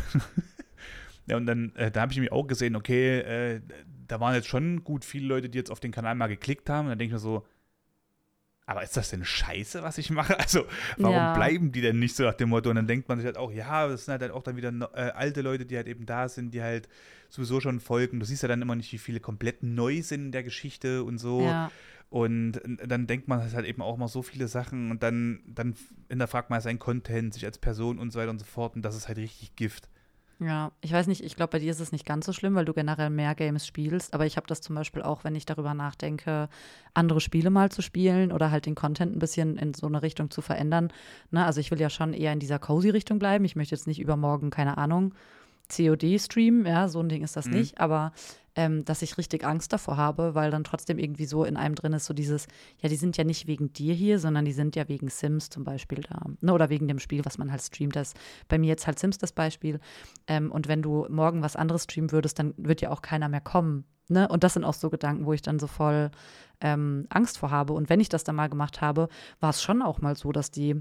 [1.27, 3.61] ja, und dann, äh, da habe ich mir auch gesehen, okay, äh,
[4.07, 6.87] da waren jetzt schon gut viele Leute, die jetzt auf den Kanal mal geklickt haben.
[6.87, 7.47] Und dann denke ich mir so,
[8.69, 10.37] aber ist das denn scheiße, was ich mache?
[10.39, 11.35] Also, warum ja.
[11.35, 12.69] bleiben die denn nicht so nach dem Motto?
[12.71, 15.11] Und dann denkt man sich halt auch, ja, das sind halt auch dann wieder äh,
[15.11, 16.89] alte Leute, die halt eben da sind, die halt
[17.29, 18.19] sowieso schon folgen.
[18.19, 21.19] Du siehst ja dann immer nicht, wie viele komplett neu sind in der Geschichte und
[21.19, 21.43] so.
[21.43, 21.71] Ja.
[22.09, 25.75] Und dann denkt man halt eben auch mal so viele Sachen und dann, dann
[26.09, 28.77] hinterfragt man seinen Content, sich als Person und so weiter und so fort.
[28.77, 29.89] Und das ist halt richtig Gift.
[30.39, 32.67] Ja, ich weiß nicht, ich glaube, bei dir ist es nicht ganz so schlimm, weil
[32.67, 34.13] du generell mehr Games spielst.
[34.13, 36.51] Aber ich habe das zum Beispiel auch, wenn ich darüber nachdenke,
[36.93, 40.31] andere Spiele mal zu spielen oder halt den Content ein bisschen in so eine Richtung
[40.31, 40.93] zu verändern.
[41.31, 41.45] Ne?
[41.45, 43.47] Also ich will ja schon eher in dieser Cozy-Richtung bleiben.
[43.47, 45.15] Ich möchte jetzt nicht übermorgen, keine Ahnung,
[45.69, 47.55] COD streamen, ja, so ein Ding ist das mhm.
[47.55, 47.81] nicht.
[47.81, 48.13] Aber
[48.57, 51.93] ähm, dass ich richtig Angst davor habe, weil dann trotzdem irgendwie so in einem drin
[51.93, 52.49] ist, so dieses,
[52.81, 55.63] ja, die sind ja nicht wegen dir hier, sondern die sind ja wegen Sims zum
[55.63, 56.23] Beispiel da.
[56.41, 56.53] Ne?
[56.55, 57.95] Oder wegen dem Spiel, was man halt streamt.
[57.95, 58.15] Das
[58.49, 59.79] bei mir jetzt halt Sims das Beispiel.
[60.27, 63.43] Ähm, und wenn du morgen was anderes streamen würdest, dann wird ja auch keiner mehr
[63.43, 63.85] kommen.
[64.09, 64.27] Ne?
[64.27, 66.11] Und das sind auch so Gedanken, wo ich dann so voll
[66.63, 67.75] ähm, Angst vor habe.
[67.75, 70.51] Und wenn ich das dann mal gemacht habe, war es schon auch mal so, dass
[70.51, 70.81] die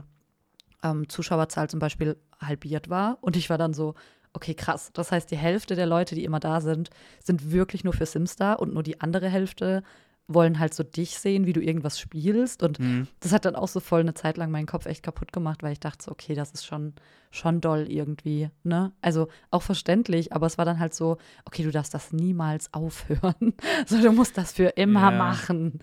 [0.81, 3.17] ähm, Zuschauerzahl zum Beispiel halbiert war.
[3.19, 3.95] Und ich war dann so,
[4.35, 4.91] okay, krass.
[4.93, 6.89] Das heißt, die Hälfte der Leute, die immer da sind,
[7.23, 9.83] sind wirklich nur für Sims da und nur die andere Hälfte
[10.27, 12.63] wollen halt so dich sehen, wie du irgendwas spielst.
[12.63, 13.07] Und mhm.
[13.19, 15.73] das hat dann auch so voll eine Zeit lang meinen Kopf echt kaputt gemacht, weil
[15.73, 16.93] ich dachte so, okay, das ist schon,
[17.29, 18.91] schon doll irgendwie, ne?
[19.01, 23.53] Also auch verständlich, aber es war dann halt so, okay, du darfst das niemals aufhören.
[23.85, 25.79] so, du musst das für immer ja, machen.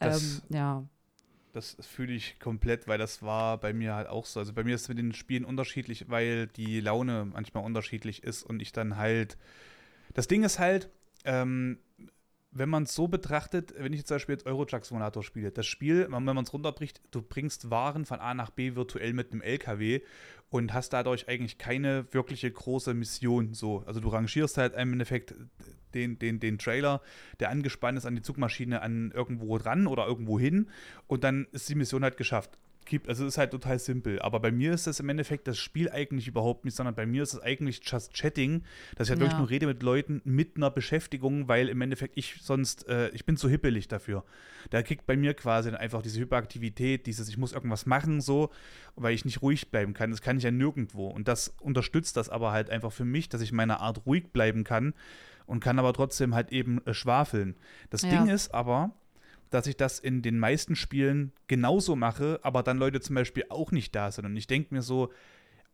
[0.00, 0.84] Ähm, ja.
[1.56, 4.40] Das fühle ich komplett, weil das war bei mir halt auch so.
[4.40, 8.42] Also bei mir ist es mit den Spielen unterschiedlich, weil die Laune manchmal unterschiedlich ist
[8.42, 9.38] und ich dann halt.
[10.12, 10.90] Das Ding ist halt,
[11.24, 11.78] ähm,
[12.58, 15.66] wenn man es so betrachtet, wenn ich jetzt zum Beispiel jetzt Eurotruck Simulator spiele, das
[15.66, 19.42] Spiel, wenn man es runterbricht, du bringst Waren von A nach B virtuell mit einem
[19.42, 20.00] LKW
[20.48, 23.82] und hast dadurch eigentlich keine wirkliche große Mission so.
[23.86, 25.34] Also du rangierst halt im Endeffekt
[25.94, 27.00] den, den, den Trailer,
[27.40, 30.68] der angespannt ist an die Zugmaschine, an irgendwo dran oder irgendwo hin
[31.06, 32.58] und dann ist die Mission halt geschafft.
[33.06, 34.20] Also es ist halt total simpel.
[34.20, 37.22] Aber bei mir ist das im Endeffekt das Spiel eigentlich überhaupt nicht, sondern bei mir
[37.22, 38.62] ist es eigentlich just Chatting,
[38.94, 39.26] dass ich halt ja.
[39.26, 43.24] wirklich nur rede mit Leuten mit einer Beschäftigung, weil im Endeffekt ich sonst, äh, ich
[43.24, 44.24] bin zu hippelig dafür.
[44.70, 48.50] Da kriegt bei mir quasi einfach diese Hyperaktivität, dieses, ich muss irgendwas machen, so,
[48.94, 50.10] weil ich nicht ruhig bleiben kann.
[50.10, 51.08] Das kann ich ja nirgendwo.
[51.08, 54.64] Und das unterstützt das aber halt einfach für mich, dass ich meiner Art ruhig bleiben
[54.64, 54.94] kann
[55.46, 57.56] und kann aber trotzdem halt eben äh, schwafeln.
[57.90, 58.10] Das ja.
[58.10, 58.92] Ding ist aber,
[59.50, 63.72] dass ich das in den meisten Spielen genauso mache, aber dann Leute zum Beispiel auch
[63.72, 64.24] nicht da sind.
[64.24, 65.12] Und ich denke mir so,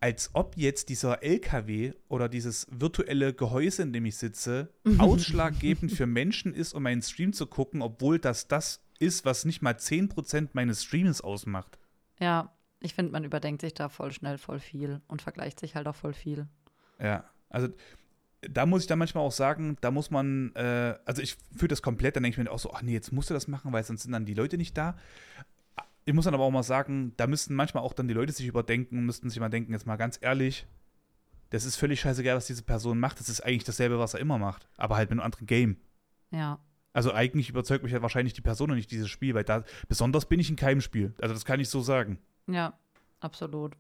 [0.00, 6.06] als ob jetzt dieser LKW oder dieses virtuelle Gehäuse, in dem ich sitze, ausschlaggebend für
[6.06, 10.50] Menschen ist, um meinen Stream zu gucken, obwohl das das ist, was nicht mal 10%
[10.54, 11.78] meines Streams ausmacht.
[12.18, 15.87] Ja, ich finde, man überdenkt sich da voll schnell voll viel und vergleicht sich halt
[15.87, 16.48] auch voll viel.
[17.00, 17.68] Ja, also
[18.50, 21.83] da muss ich dann manchmal auch sagen, da muss man, äh, also ich fühle das
[21.83, 23.85] komplett, dann denke ich mir auch so, ach nee, jetzt musst du das machen, weil
[23.85, 24.96] sonst sind dann die Leute nicht da.
[26.05, 28.46] Ich muss dann aber auch mal sagen, da müssten manchmal auch dann die Leute sich
[28.46, 30.66] überdenken, müssten sich mal denken, jetzt mal ganz ehrlich,
[31.50, 33.20] das ist völlig scheißegal, was diese Person macht.
[33.20, 35.76] Das ist eigentlich dasselbe, was er immer macht, aber halt mit einem anderen Game.
[36.31, 36.59] Ja.
[36.92, 40.26] Also eigentlich überzeugt mich ja wahrscheinlich die Person und nicht dieses Spiel, weil da besonders
[40.26, 41.14] bin ich in keinem Spiel.
[41.20, 42.18] Also das kann ich so sagen.
[42.48, 42.78] Ja,
[43.20, 43.76] absolut.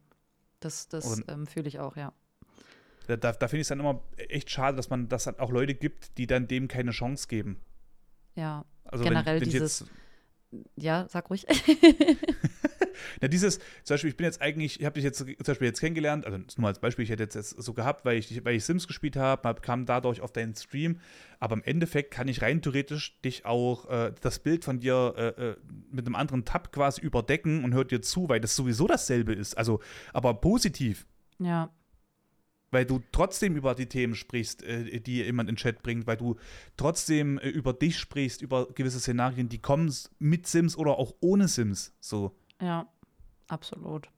[0.60, 2.12] Das, das ähm, fühle ich auch, ja.
[3.12, 5.50] Da, da, da finde ich es dann immer echt schade, dass man das dann auch
[5.50, 7.60] Leute gibt, die dann dem keine Chance geben.
[8.34, 9.84] Ja, also generell wenn, wenn dieses.
[10.76, 11.46] ja, sag ruhig.
[13.20, 15.80] Na, dieses, zum Beispiel, ich bin jetzt eigentlich, ich habe dich jetzt zum Beispiel jetzt
[15.80, 18.64] kennengelernt, also nur als Beispiel, ich hätte jetzt, jetzt so gehabt, weil ich, weil ich
[18.64, 21.00] Sims gespielt habe, kam dadurch auf deinen Stream,
[21.38, 25.50] aber im Endeffekt kann ich rein theoretisch dich auch äh, das Bild von dir äh,
[25.50, 25.56] äh,
[25.90, 29.58] mit einem anderen Tab quasi überdecken und hört dir zu, weil das sowieso dasselbe ist.
[29.58, 29.80] Also,
[30.12, 31.06] aber positiv.
[31.38, 31.70] Ja
[32.72, 36.16] weil du trotzdem über die Themen sprichst, äh, die jemand in den Chat bringt, weil
[36.16, 36.36] du
[36.76, 41.46] trotzdem äh, über dich sprichst, über gewisse Szenarien, die kommen mit Sims oder auch ohne
[41.46, 41.94] Sims.
[42.00, 42.34] So.
[42.60, 42.88] Ja,
[43.48, 44.08] absolut.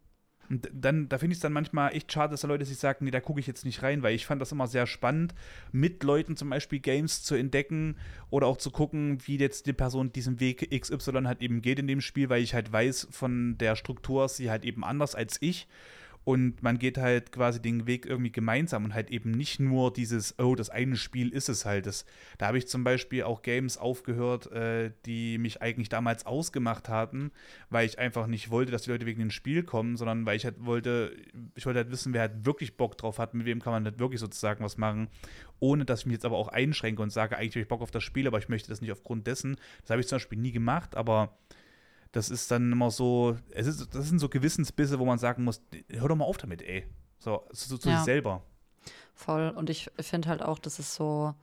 [0.50, 3.04] Und dann, da finde ich es dann manchmal echt schade, dass da Leute sich sagen,
[3.04, 5.34] nee, da gucke ich jetzt nicht rein, weil ich fand das immer sehr spannend,
[5.72, 7.96] mit Leuten zum Beispiel Games zu entdecken
[8.30, 11.86] oder auch zu gucken, wie jetzt die Person diesen Weg XY halt eben geht in
[11.86, 15.66] dem Spiel, weil ich halt weiß von der Struktur, sie halt eben anders als ich
[16.24, 20.38] und man geht halt quasi den Weg irgendwie gemeinsam und halt eben nicht nur dieses,
[20.38, 21.86] oh, das eine Spiel ist es halt.
[21.86, 22.06] Das,
[22.38, 27.30] da habe ich zum Beispiel auch Games aufgehört, äh, die mich eigentlich damals ausgemacht hatten,
[27.68, 30.46] weil ich einfach nicht wollte, dass die Leute wegen dem Spiel kommen, sondern weil ich
[30.46, 31.14] halt wollte,
[31.54, 33.98] ich wollte halt wissen, wer halt wirklich Bock drauf hat, mit wem kann man halt
[33.98, 35.08] wirklich sozusagen was machen,
[35.60, 37.90] ohne dass ich mich jetzt aber auch einschränke und sage, eigentlich habe ich Bock auf
[37.90, 39.56] das Spiel, aber ich möchte das nicht aufgrund dessen.
[39.82, 41.36] Das habe ich zum Beispiel nie gemacht, aber
[42.14, 45.60] das ist dann immer so, es ist, das sind so Gewissensbisse, wo man sagen muss,
[45.90, 46.86] hör doch mal auf damit, ey.
[47.18, 47.96] So, so zu ja.
[47.96, 48.42] sich selber.
[49.14, 49.52] Voll.
[49.56, 51.34] Und ich finde halt auch, das ist so,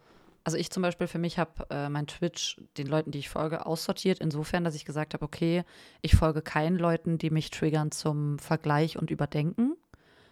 [0.45, 3.65] also ich zum Beispiel für mich habe äh, mein Twitch den Leuten, die ich folge,
[3.65, 5.65] aussortiert, insofern, dass ich gesagt habe, okay,
[6.01, 9.75] ich folge keinen Leuten, die mich triggern zum Vergleich und Überdenken.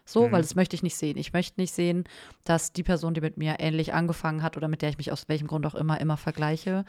[0.05, 0.31] So, mhm.
[0.31, 1.17] weil das möchte ich nicht sehen.
[1.17, 2.05] Ich möchte nicht sehen,
[2.45, 5.27] dass die Person, die mit mir ähnlich angefangen hat oder mit der ich mich aus
[5.27, 6.85] welchem Grund auch immer immer vergleiche,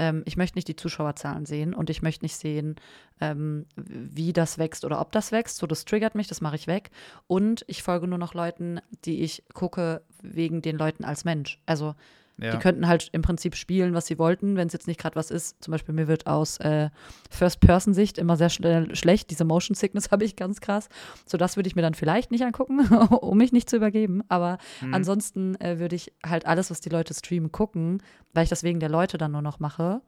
[0.00, 2.76] ähm, ich möchte nicht die Zuschauerzahlen sehen und ich möchte nicht sehen,
[3.20, 5.58] ähm, wie das wächst oder ob das wächst.
[5.58, 6.90] So, das triggert mich, das mache ich weg.
[7.26, 11.60] Und ich folge nur noch Leuten, die ich gucke wegen den Leuten als Mensch.
[11.66, 11.94] Also
[12.42, 12.52] ja.
[12.52, 15.30] Die könnten halt im Prinzip spielen, was sie wollten, wenn es jetzt nicht gerade was
[15.30, 15.62] ist.
[15.62, 16.90] Zum Beispiel mir wird aus äh,
[17.30, 19.30] First-Person-Sicht immer sehr schnell schlecht.
[19.30, 20.88] Diese Motion Sickness habe ich ganz krass.
[21.26, 22.80] So das würde ich mir dann vielleicht nicht angucken,
[23.20, 24.22] um mich nicht zu übergeben.
[24.28, 24.94] Aber mhm.
[24.94, 28.80] ansonsten äh, würde ich halt alles, was die Leute streamen, gucken, weil ich das wegen
[28.80, 30.00] der Leute dann nur noch mache.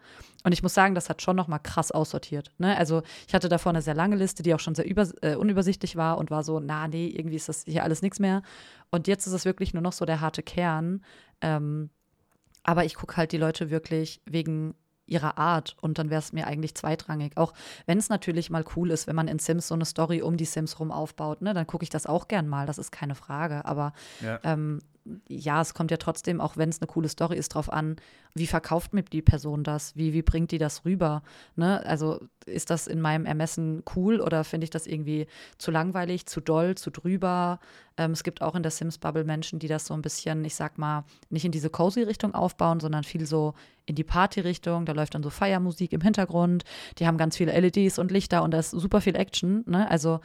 [0.45, 2.51] Und ich muss sagen, das hat schon noch mal krass aussortiert.
[2.59, 2.77] Ne?
[2.77, 5.97] Also ich hatte davor eine sehr lange Liste, die auch schon sehr über, äh, unübersichtlich
[5.97, 8.42] war und war so, na nee, irgendwie ist das hier alles nichts mehr.
[8.90, 11.03] Und jetzt ist es wirklich nur noch so der harte Kern.
[11.40, 11.90] Ähm,
[12.62, 14.75] aber ich gucke halt die Leute wirklich wegen
[15.07, 17.37] ihrer Art und dann wäre es mir eigentlich zweitrangig.
[17.37, 17.53] Auch
[17.87, 20.44] wenn es natürlich mal cool ist, wenn man in Sims so eine Story um die
[20.44, 23.64] Sims rum aufbaut, ne, dann gucke ich das auch gern mal, das ist keine Frage.
[23.64, 24.40] Aber ja.
[24.44, 24.81] ähm,
[25.29, 27.97] ja, es kommt ja trotzdem, auch wenn es eine coole Story ist, drauf an,
[28.35, 29.97] wie verkauft mir die Person das?
[29.97, 31.23] Wie, wie bringt die das rüber?
[31.57, 31.85] Ne?
[31.85, 35.27] Also ist das in meinem Ermessen cool oder finde ich das irgendwie
[35.59, 37.59] zu langweilig, zu doll, zu drüber?
[37.97, 40.79] Ähm, es gibt auch in der Sims-Bubble Menschen, die das so ein bisschen, ich sag
[40.79, 43.55] mal, nicht in diese cozy-Richtung aufbauen, sondern viel so
[43.87, 44.87] in die Party-Richtung.
[44.87, 46.65] Da läuft dann so Feiermusik im Hintergrund.
[46.99, 49.65] Die haben ganz viele LEDs und Lichter und da ist super viel Action.
[49.67, 49.91] Ne?
[49.91, 50.21] Also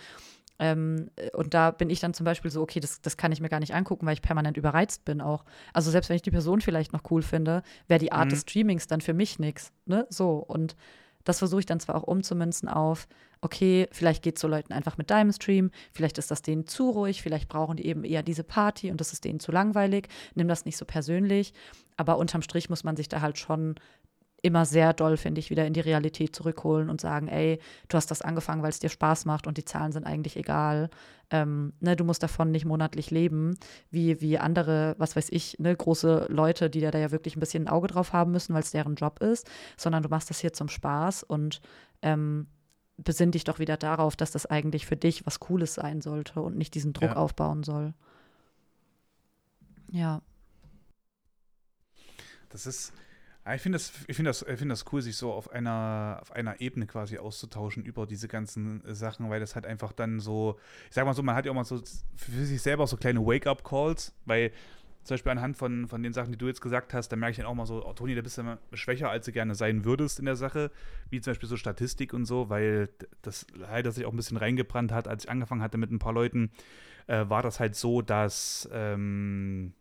[0.59, 3.49] ähm, und da bin ich dann zum Beispiel so, okay, das, das kann ich mir
[3.49, 5.45] gar nicht angucken, weil ich permanent überreizt bin auch.
[5.73, 8.29] Also selbst wenn ich die Person vielleicht noch cool finde, wäre die Art mhm.
[8.31, 9.71] des Streamings dann für mich nichts.
[9.85, 10.07] Ne?
[10.09, 10.37] So.
[10.37, 10.75] Und
[11.23, 13.07] das versuche ich dann zwar auch umzumünzen auf,
[13.41, 16.89] okay, vielleicht geht es so Leuten einfach mit deinem Stream, vielleicht ist das denen zu
[16.89, 20.07] ruhig, vielleicht brauchen die eben eher diese Party und das ist denen zu langweilig.
[20.33, 21.53] Nimm das nicht so persönlich.
[21.97, 23.75] Aber unterm Strich muss man sich da halt schon
[24.41, 28.11] immer sehr doll, finde ich, wieder in die Realität zurückholen und sagen, ey, du hast
[28.11, 30.89] das angefangen, weil es dir Spaß macht und die Zahlen sind eigentlich egal.
[31.29, 33.57] Ähm, ne, du musst davon nicht monatlich leben,
[33.89, 37.39] wie, wie andere, was weiß ich, ne, große Leute, die da, da ja wirklich ein
[37.39, 40.39] bisschen ein Auge drauf haben müssen, weil es deren Job ist, sondern du machst das
[40.39, 41.59] hier zum Spaß und
[42.01, 42.47] ähm,
[42.97, 46.57] besinn dich doch wieder darauf, dass das eigentlich für dich was Cooles sein sollte und
[46.57, 47.15] nicht diesen Druck ja.
[47.15, 47.93] aufbauen soll.
[49.91, 50.21] Ja.
[52.49, 52.93] Das ist,
[53.55, 56.87] ich finde das, find das, find das cool, sich so auf einer, auf einer Ebene
[56.87, 61.13] quasi auszutauschen über diese ganzen Sachen, weil das halt einfach dann so, ich sag mal
[61.13, 61.81] so, man hat ja auch mal so
[62.15, 64.51] für sich selber so kleine Wake-up-Calls, weil
[65.03, 67.37] zum Beispiel anhand von, von den Sachen, die du jetzt gesagt hast, da merke ich
[67.37, 70.19] dann auch mal so, oh, Toni, da bist du schwächer, als du gerne sein würdest
[70.19, 70.69] in der Sache,
[71.09, 72.89] wie zum Beispiel so Statistik und so, weil
[73.21, 76.11] das leider sich auch ein bisschen reingebrannt hat, als ich angefangen hatte mit ein paar
[76.11, 76.51] Leuten,
[77.07, 79.71] äh, war das halt so, dass ähm,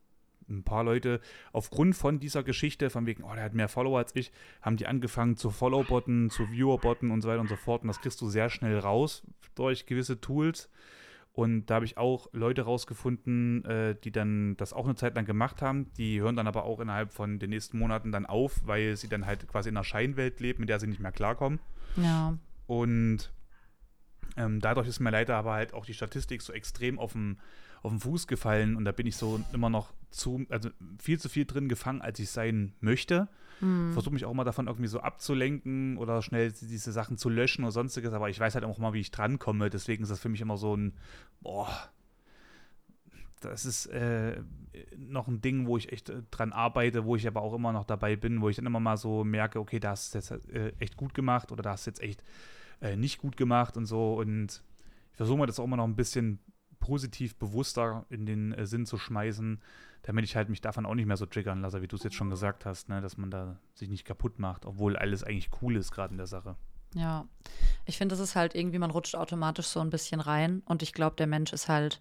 [0.48, 1.20] ein paar Leute
[1.52, 4.32] aufgrund von dieser Geschichte, von wegen, oh, der hat mehr Follower als ich,
[4.62, 7.82] haben die angefangen zu Follow-Botten, zu Viewer-Botten und so weiter und so fort.
[7.82, 9.22] Und das kriegst du sehr schnell raus
[9.54, 10.70] durch gewisse Tools.
[11.32, 15.26] Und da habe ich auch Leute rausgefunden, äh, die dann das auch eine Zeit lang
[15.26, 15.92] gemacht haben.
[15.98, 19.26] Die hören dann aber auch innerhalb von den nächsten Monaten dann auf, weil sie dann
[19.26, 21.60] halt quasi in einer Scheinwelt leben, mit der sie nicht mehr klarkommen.
[21.96, 22.38] Ja.
[22.66, 23.30] Und
[24.38, 27.36] ähm, dadurch ist mir leider aber halt auch die Statistik so extrem auf dem
[27.86, 31.28] auf den Fuß gefallen und da bin ich so immer noch zu, also viel zu
[31.28, 33.28] viel drin gefangen, als ich sein möchte.
[33.60, 33.92] Mhm.
[33.92, 37.72] Versuche mich auch immer davon irgendwie so abzulenken oder schnell diese Sachen zu löschen oder
[37.72, 39.70] sonstiges, aber ich weiß halt auch mal, wie ich drankomme.
[39.70, 40.94] Deswegen ist das für mich immer so ein,
[41.40, 41.68] boah,
[43.40, 44.42] das ist äh,
[44.96, 47.84] noch ein Ding, wo ich echt äh, dran arbeite, wo ich aber auch immer noch
[47.84, 50.72] dabei bin, wo ich dann immer mal so merke, okay, da hast du jetzt äh,
[50.80, 52.24] echt gut gemacht oder da hast du jetzt echt
[52.80, 54.14] äh, nicht gut gemacht und so.
[54.14, 54.62] Und
[55.12, 56.40] ich versuche mir das auch immer noch ein bisschen
[56.78, 59.60] positiv bewusster in den äh, Sinn zu schmeißen,
[60.02, 62.16] damit ich halt mich davon auch nicht mehr so triggern lasse, wie du es jetzt
[62.16, 63.00] schon gesagt hast, ne?
[63.00, 66.26] dass man da sich nicht kaputt macht, obwohl alles eigentlich cool ist gerade in der
[66.26, 66.56] Sache.
[66.94, 67.26] Ja,
[67.84, 70.92] ich finde, das ist halt irgendwie, man rutscht automatisch so ein bisschen rein und ich
[70.92, 72.00] glaube, der Mensch ist halt,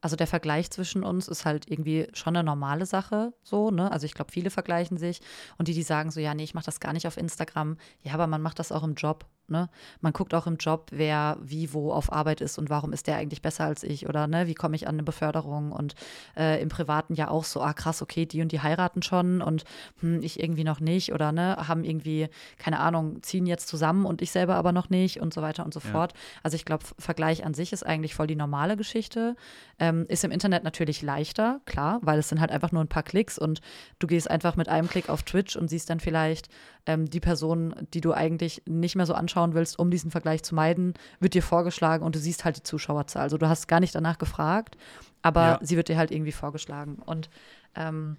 [0.00, 3.90] also der Vergleich zwischen uns ist halt irgendwie schon eine normale Sache, so, ne?
[3.90, 5.20] Also ich glaube, viele vergleichen sich
[5.56, 7.78] und die, die sagen so, ja, nee, ich mache das gar nicht auf Instagram.
[8.02, 9.26] Ja, aber man macht das auch im Job.
[9.48, 9.68] Ne?
[10.00, 13.16] Man guckt auch im Job, wer wie wo auf Arbeit ist und warum ist der
[13.16, 15.94] eigentlich besser als ich oder ne, wie komme ich an eine Beförderung und
[16.36, 19.64] äh, im Privaten ja auch so, ah krass, okay, die und die heiraten schon und
[20.00, 22.28] hm, ich irgendwie noch nicht oder ne, haben irgendwie,
[22.58, 25.72] keine Ahnung, ziehen jetzt zusammen und ich selber aber noch nicht und so weiter und
[25.72, 25.90] so ja.
[25.90, 26.12] fort.
[26.42, 29.36] Also ich glaube, Vergleich an sich ist eigentlich voll die normale Geschichte.
[29.78, 33.02] Ähm, ist im Internet natürlich leichter, klar, weil es sind halt einfach nur ein paar
[33.02, 33.60] Klicks und
[33.98, 36.48] du gehst einfach mit einem Klick auf Twitch und siehst dann vielleicht
[36.86, 40.54] ähm, die Person, die du eigentlich nicht mehr so anschauen willst, um diesen Vergleich zu
[40.54, 43.22] meiden, wird dir vorgeschlagen und du siehst halt die Zuschauerzahl.
[43.22, 44.76] Also du hast gar nicht danach gefragt,
[45.22, 45.58] aber ja.
[45.62, 46.96] sie wird dir halt irgendwie vorgeschlagen.
[47.04, 47.28] Und
[47.74, 48.16] ähm,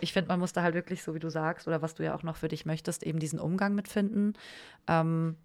[0.00, 2.14] ich finde, man muss da halt wirklich, so wie du sagst, oder was du ja
[2.14, 4.34] auch noch für dich möchtest, eben diesen Umgang mitfinden.
[4.86, 5.36] Ähm,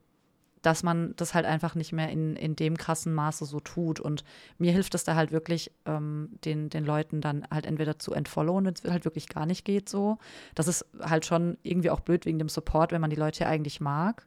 [0.64, 4.00] dass man das halt einfach nicht mehr in, in dem krassen Maße so tut.
[4.00, 4.24] Und
[4.58, 8.66] mir hilft es da halt wirklich, ähm, den, den Leuten dann halt entweder zu entfollowen,
[8.66, 10.18] wenn es halt wirklich gar nicht geht so.
[10.56, 13.50] Das ist halt schon irgendwie auch blöd wegen dem Support, wenn man die Leute ja
[13.50, 14.26] eigentlich mag.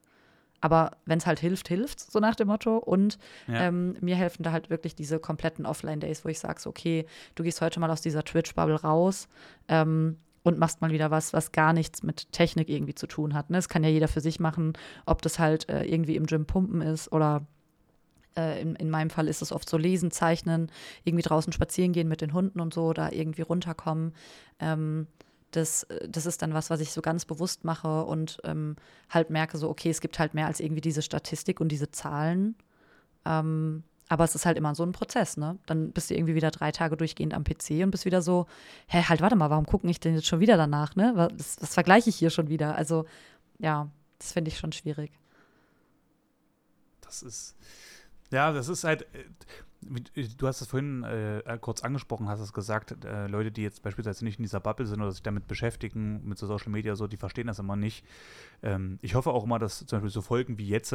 [0.61, 2.77] Aber wenn es halt hilft, hilft so nach dem Motto.
[2.77, 3.18] Und
[3.49, 3.68] ja.
[3.68, 7.61] ähm, mir helfen da halt wirklich diese kompletten Offline-Days, wo ich sage, okay, du gehst
[7.61, 9.29] heute mal aus dieser Twitch-Bubble raus.
[9.68, 13.51] Ähm, und machst mal wieder was, was gar nichts mit Technik irgendwie zu tun hat.
[13.51, 13.59] Ne?
[13.59, 14.73] Das kann ja jeder für sich machen,
[15.05, 17.46] ob das halt äh, irgendwie im Gym pumpen ist oder
[18.37, 20.70] äh, in, in meinem Fall ist es oft so lesen, zeichnen,
[21.05, 24.14] irgendwie draußen spazieren gehen mit den Hunden und so, da irgendwie runterkommen.
[24.61, 25.07] Ähm,
[25.50, 28.76] das, das ist dann was, was ich so ganz bewusst mache und ähm,
[29.08, 32.54] halt merke so, okay, es gibt halt mehr als irgendwie diese Statistik und diese Zahlen.
[33.24, 35.56] Ähm, aber es ist halt immer so ein Prozess, ne?
[35.66, 38.46] Dann bist du irgendwie wieder drei Tage durchgehend am PC und bist wieder so,
[38.88, 41.12] hä, halt, warte mal, warum gucke ich denn jetzt schon wieder danach, ne?
[41.14, 42.74] Was, was vergleiche ich hier schon wieder?
[42.74, 43.04] Also,
[43.58, 45.12] ja, das finde ich schon schwierig.
[47.02, 47.56] Das ist,
[48.32, 49.24] ja, das ist halt, äh,
[49.83, 54.25] Du hast es vorhin äh, kurz angesprochen, hast es gesagt, äh, Leute, die jetzt beispielsweise
[54.25, 57.16] nicht in dieser Bubble sind oder sich damit beschäftigen, mit so Social Media so, die
[57.16, 58.05] verstehen das immer nicht.
[58.62, 60.95] Ähm, ich hoffe auch immer, dass zum Beispiel so Folgen wie jetzt,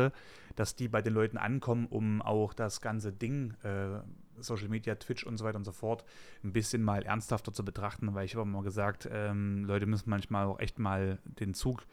[0.56, 4.02] dass die bei den Leuten ankommen, um auch das ganze Ding, äh,
[4.38, 6.04] Social Media, Twitch und so weiter und so fort,
[6.44, 10.46] ein bisschen mal ernsthafter zu betrachten, weil ich habe immer gesagt, ähm, Leute müssen manchmal
[10.46, 11.86] auch echt mal den Zug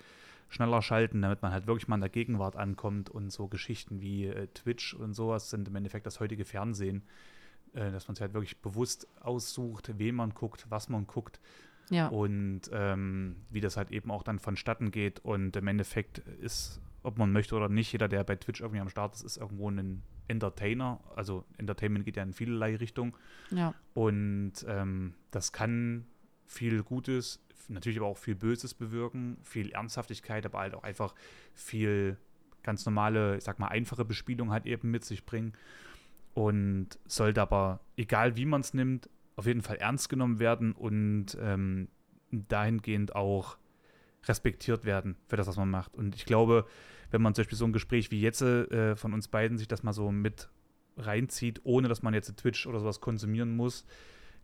[0.52, 4.26] schneller schalten, damit man halt wirklich mal in der Gegenwart ankommt und so Geschichten wie
[4.26, 7.02] äh, Twitch und sowas sind im Endeffekt das heutige Fernsehen,
[7.72, 11.40] äh, dass man sich halt wirklich bewusst aussucht, wen man guckt, was man guckt
[11.90, 12.08] ja.
[12.08, 17.16] und ähm, wie das halt eben auch dann vonstatten geht und im Endeffekt ist, ob
[17.16, 20.02] man möchte oder nicht, jeder, der bei Twitch irgendwie am Start ist, ist irgendwo ein
[20.28, 23.14] Entertainer, also Entertainment geht ja in vielerlei Richtungen
[23.50, 23.74] ja.
[23.94, 26.04] und ähm, das kann
[26.46, 31.14] viel Gutes, natürlich aber auch viel Böses bewirken, viel Ernsthaftigkeit, aber halt auch einfach
[31.54, 32.16] viel
[32.62, 35.52] ganz normale, ich sag mal, einfache Bespielung halt eben mit sich bringen.
[36.34, 41.36] Und sollte aber, egal wie man es nimmt, auf jeden Fall ernst genommen werden und
[41.40, 41.88] ähm,
[42.30, 43.58] dahingehend auch
[44.24, 45.94] respektiert werden für das, was man macht.
[45.94, 46.66] Und ich glaube,
[47.10, 49.82] wenn man zum Beispiel so ein Gespräch wie jetzt äh, von uns beiden sich das
[49.82, 50.48] mal so mit
[50.96, 53.84] reinzieht, ohne dass man jetzt Twitch oder sowas konsumieren muss,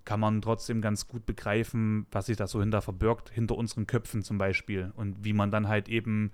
[0.09, 4.23] kann man trotzdem ganz gut begreifen, was sich da so hinter verbirgt, hinter unseren Köpfen
[4.23, 4.90] zum Beispiel.
[4.97, 6.33] Und wie man dann halt eben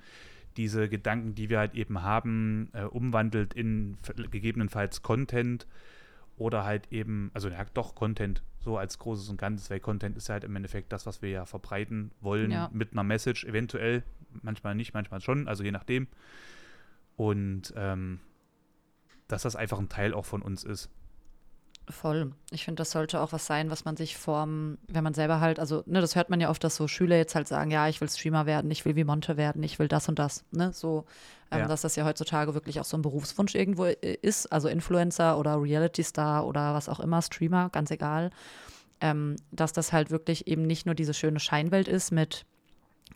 [0.57, 3.97] diese Gedanken, die wir halt eben haben, äh, umwandelt in
[4.31, 5.67] gegebenenfalls Content
[6.37, 10.29] oder halt eben, also ja, doch Content, so als großes und Ganzes, weil Content ist
[10.29, 12.71] halt im Endeffekt das, was wir ja verbreiten wollen ja.
[12.73, 14.05] mit einer Message, eventuell,
[14.43, 16.07] manchmal nicht, manchmal schon, also je nachdem.
[17.17, 18.21] Und ähm,
[19.27, 20.91] dass das einfach ein Teil auch von uns ist.
[21.91, 22.33] Voll.
[22.51, 25.59] Ich finde, das sollte auch was sein, was man sich vorm, wenn man selber halt,
[25.59, 28.01] also, ne, das hört man ja oft, dass so Schüler jetzt halt sagen, ja, ich
[28.01, 31.05] will Streamer werden, ich will wie Monte werden, ich will das und das, ne, so,
[31.51, 31.69] ähm, ja.
[31.69, 35.61] dass das ja heutzutage wirklich auch so ein Berufswunsch irgendwo äh, ist, also Influencer oder
[35.61, 38.31] Reality Star oder was auch immer, Streamer, ganz egal,
[39.03, 42.47] ähm, dass das halt wirklich eben nicht nur diese schöne Scheinwelt ist mit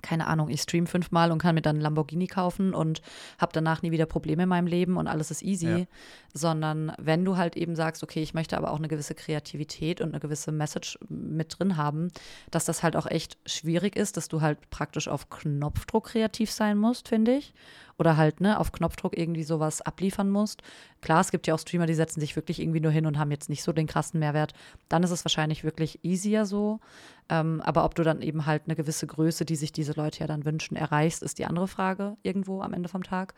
[0.03, 3.03] keine Ahnung, ich stream fünfmal und kann mir dann einen Lamborghini kaufen und
[3.39, 5.85] habe danach nie wieder Probleme in meinem Leben und alles ist easy, ja.
[6.33, 10.11] sondern wenn du halt eben sagst, okay, ich möchte aber auch eine gewisse Kreativität und
[10.11, 12.09] eine gewisse Message mit drin haben,
[12.51, 16.79] dass das halt auch echt schwierig ist, dass du halt praktisch auf Knopfdruck kreativ sein
[16.79, 17.55] musst, finde ich
[17.99, 20.63] oder halt ne, auf Knopfdruck irgendwie sowas abliefern musst.
[21.03, 23.31] Klar, es gibt ja auch Streamer, die setzen sich wirklich irgendwie nur hin und haben
[23.31, 24.55] jetzt nicht so den krassen Mehrwert.
[24.89, 26.81] Dann ist es wahrscheinlich wirklich easier so.
[27.29, 30.27] Ähm, aber ob du dann eben halt eine gewisse Größe, die sich diese Leute ja
[30.27, 33.35] dann wünschen, erreichst, ist die andere Frage irgendwo am Ende vom Tag.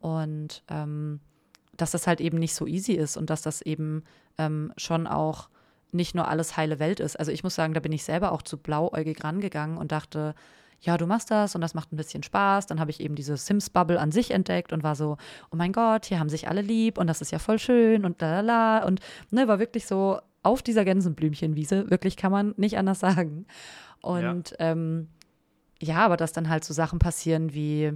[0.00, 1.20] Und ähm,
[1.76, 4.02] dass das halt eben nicht so easy ist und dass das eben
[4.38, 5.48] ähm, schon auch
[5.92, 7.16] nicht nur alles heile Welt ist.
[7.16, 10.34] Also ich muss sagen, da bin ich selber auch zu blauäugig rangegangen und dachte,
[10.80, 12.66] ja, du machst das und das macht ein bisschen Spaß.
[12.66, 15.16] Dann habe ich eben diese Sims-Bubble an sich entdeckt und war so,
[15.50, 18.20] oh mein Gott, hier haben sich alle lieb und das ist ja voll schön und
[18.20, 18.86] la la la.
[18.86, 23.46] Und ne, war wirklich so, auf dieser Gänseblümchenwiese, wirklich kann man nicht anders sagen.
[24.00, 25.08] Und ja, ähm,
[25.80, 27.92] ja aber dass dann halt so Sachen passieren wie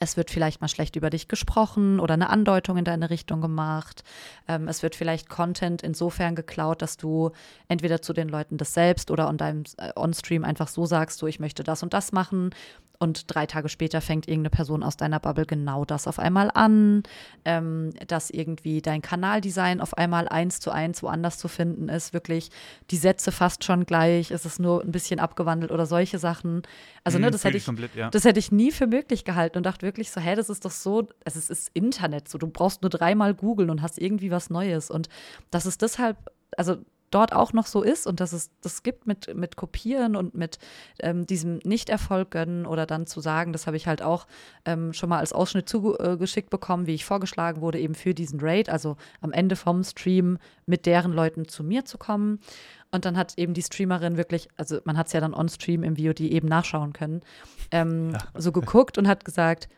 [0.00, 4.04] es wird vielleicht mal schlecht über dich gesprochen oder eine Andeutung in deine Richtung gemacht.
[4.46, 7.30] Ähm, es wird vielleicht Content insofern geklaut, dass du
[7.68, 11.26] entweder zu den Leuten das selbst oder on deinem äh, On-Stream einfach so sagst, so
[11.26, 12.50] ich möchte das und das machen
[13.00, 17.04] und drei Tage später fängt irgendeine Person aus deiner Bubble genau das auf einmal an,
[17.44, 22.50] ähm, dass irgendwie dein Kanaldesign auf einmal eins zu eins woanders zu finden ist, wirklich
[22.90, 26.62] die Sätze fast schon gleich, ist es nur ein bisschen abgewandelt oder solche Sachen.
[27.04, 28.10] Also, ne, mhm, das hätte ich, komplett, ja.
[28.10, 30.72] das hätte ich nie für möglich gehalten und dachte wirklich so, hä, das ist doch
[30.72, 34.50] so, es ist, ist Internet, so du brauchst nur dreimal googeln und hast irgendwie was
[34.50, 34.90] Neues.
[34.90, 35.08] Und
[35.50, 36.16] das ist deshalb,
[36.56, 36.78] also
[37.10, 40.58] dort auch noch so ist und dass es das gibt mit, mit Kopieren und mit
[41.00, 44.26] ähm, diesem Nicht-Erfolg gönnen oder dann zu sagen, das habe ich halt auch
[44.64, 48.68] ähm, schon mal als Ausschnitt zugeschickt bekommen, wie ich vorgeschlagen wurde, eben für diesen Raid,
[48.68, 52.40] also am Ende vom Stream mit deren Leuten zu mir zu kommen.
[52.90, 55.96] Und dann hat eben die Streamerin wirklich, also man hat es ja dann on-stream im
[55.96, 57.20] VOD eben nachschauen können,
[57.70, 58.18] ähm, ja.
[58.34, 59.68] so geguckt und hat gesagt,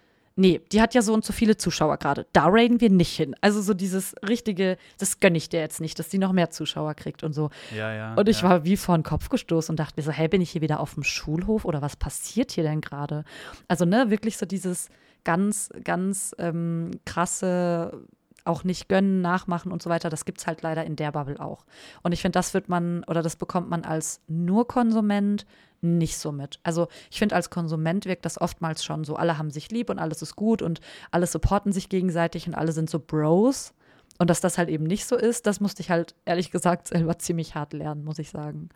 [0.41, 2.27] nee, die hat ja so und so viele Zuschauer gerade.
[2.33, 3.37] Da raiden wir nicht hin.
[3.41, 6.95] Also so dieses richtige, das gönne ich dir jetzt nicht, dass die noch mehr Zuschauer
[6.95, 7.51] kriegt und so.
[7.77, 8.15] Ja, ja.
[8.15, 8.49] Und ich ja.
[8.49, 10.81] war wie vor den Kopf gestoßen und dachte mir so, hey, bin ich hier wieder
[10.81, 13.25] auf dem Schulhof oder was passiert hier denn gerade?
[13.69, 14.89] Also, ne, wirklich so dieses
[15.23, 18.07] ganz, ganz ähm, krasse
[18.45, 21.39] auch nicht gönnen, nachmachen und so weiter, das gibt es halt leider in der Bubble
[21.39, 21.67] auch.
[22.03, 25.45] Und ich finde, das wird man oder das bekommt man als nur Konsument
[25.83, 26.61] nicht so mit.
[26.63, 29.99] Also ich finde, als Konsument wirkt das oftmals schon so, alle haben sich lieb und
[29.99, 33.75] alles ist gut und alle supporten sich gegenseitig und alle sind so Bros.
[34.19, 37.19] Und dass das halt eben nicht so ist, das musste ich halt ehrlich gesagt selber
[37.19, 38.69] ziemlich hart lernen, muss ich sagen.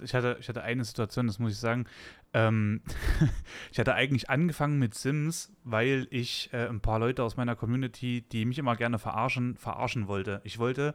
[0.00, 1.86] Ich hatte, ich hatte eine Situation, das muss ich sagen.
[2.32, 2.82] Ähm,
[3.72, 8.24] ich hatte eigentlich angefangen mit Sims, weil ich äh, ein paar Leute aus meiner Community,
[8.32, 10.40] die mich immer gerne verarschen, verarschen wollte.
[10.44, 10.94] Ich wollte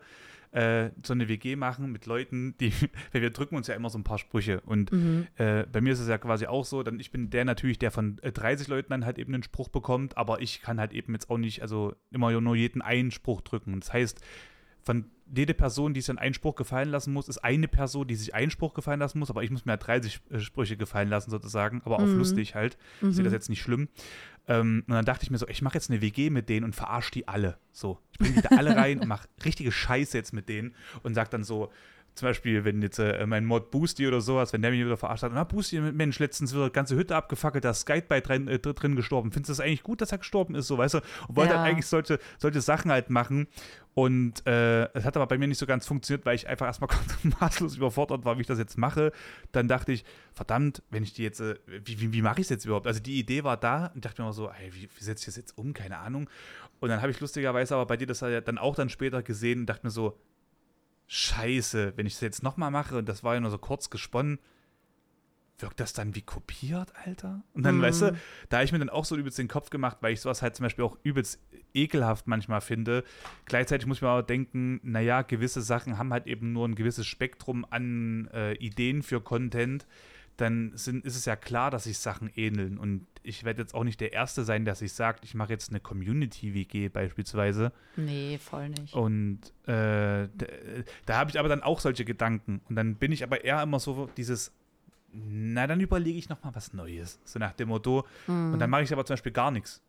[0.54, 2.72] äh, so eine WG machen mit Leuten, die,
[3.12, 4.62] weil wir drücken uns ja immer so ein paar Sprüche.
[4.62, 5.28] Und mhm.
[5.38, 7.92] äh, bei mir ist es ja quasi auch so, dann ich bin der natürlich, der
[7.92, 11.14] von 30 äh, Leuten dann halt eben einen Spruch bekommt, aber ich kann halt eben
[11.14, 13.80] jetzt auch nicht, also immer nur jeden einen Spruch drücken.
[13.80, 14.22] Das heißt,
[14.84, 15.06] von
[15.36, 18.52] jede Person, die sich einen Einspruch gefallen lassen muss, ist eine Person, die sich einen
[18.52, 21.82] Spruch gefallen lassen muss, aber ich muss mir halt 30 äh, Sprüche gefallen lassen sozusagen,
[21.86, 22.18] aber auch mhm.
[22.18, 22.78] lustig halt.
[22.98, 23.12] Ich mhm.
[23.14, 23.88] sehe das jetzt nicht schlimm.
[24.48, 26.76] Ähm, und dann dachte ich mir so, ich mache jetzt eine WG mit denen und
[26.76, 27.58] verarsche die alle.
[27.72, 31.16] So, ich bringe die da alle rein und mache richtige Scheiße jetzt mit denen und
[31.16, 31.72] sag dann so,
[32.16, 35.24] zum Beispiel, wenn jetzt äh, mein Mod Boosty oder sowas, wenn der mich wieder verarscht
[35.24, 38.96] hat, na Boosty, Mensch, letztens wieder ganze Hütte abgefackelt, da ist Skype drin, äh, drin
[38.96, 39.32] gestorben.
[39.32, 40.98] Findest du das eigentlich gut, dass er gestorben ist, so, weißt du?
[41.28, 41.60] Und wollte ja.
[41.60, 43.48] halt eigentlich solche, solche Sachen halt machen.
[43.96, 46.90] Und äh, es hat aber bei mir nicht so ganz funktioniert, weil ich einfach erstmal
[47.40, 49.12] maßlos überfordert war, wie ich das jetzt mache.
[49.52, 52.50] Dann dachte ich, verdammt, wenn ich die jetzt, äh, wie, wie, wie mache ich es
[52.50, 52.88] jetzt überhaupt?
[52.88, 55.26] Also die Idee war da und dachte mir immer so, ey, wie, wie setze ich
[55.26, 55.74] das jetzt um?
[55.74, 56.30] Keine Ahnung.
[56.80, 59.66] Und dann habe ich lustigerweise aber bei dir das dann auch dann später gesehen und
[59.68, 60.20] dachte mir so,
[61.08, 64.40] scheiße, wenn ich das jetzt nochmal mache und das war ja nur so kurz gesponnen,
[65.60, 67.42] wirkt das dann wie kopiert, Alter?
[67.54, 67.82] Und dann, mhm.
[67.84, 68.18] weißt du,
[68.50, 70.56] da habe ich mir dann auch so übelst den Kopf gemacht, weil ich sowas halt
[70.56, 71.40] zum Beispiel auch übelst
[71.74, 73.04] ekelhaft manchmal finde.
[73.46, 77.08] Gleichzeitig muss ich mir aber denken, naja, gewisse Sachen haben halt eben nur ein gewisses
[77.08, 79.88] Spektrum an äh, Ideen für Content.
[80.38, 82.78] Dann sind, ist es ja klar, dass sich Sachen ähneln.
[82.78, 85.70] Und ich werde jetzt auch nicht der Erste sein, der sich sagt, ich mache jetzt
[85.70, 87.72] eine Community-WG beispielsweise.
[87.96, 88.94] Nee, voll nicht.
[88.94, 90.46] Und äh, da,
[91.06, 92.62] da habe ich aber dann auch solche Gedanken.
[92.68, 94.52] Und dann bin ich aber eher immer so dieses,
[95.14, 97.20] na, dann überlege ich nochmal was Neues.
[97.24, 98.06] So nach dem Motto.
[98.28, 98.54] Mm.
[98.54, 99.82] Und dann mache ich aber zum Beispiel gar nichts.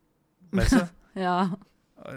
[0.50, 0.90] Weißt du?
[1.14, 1.56] ja.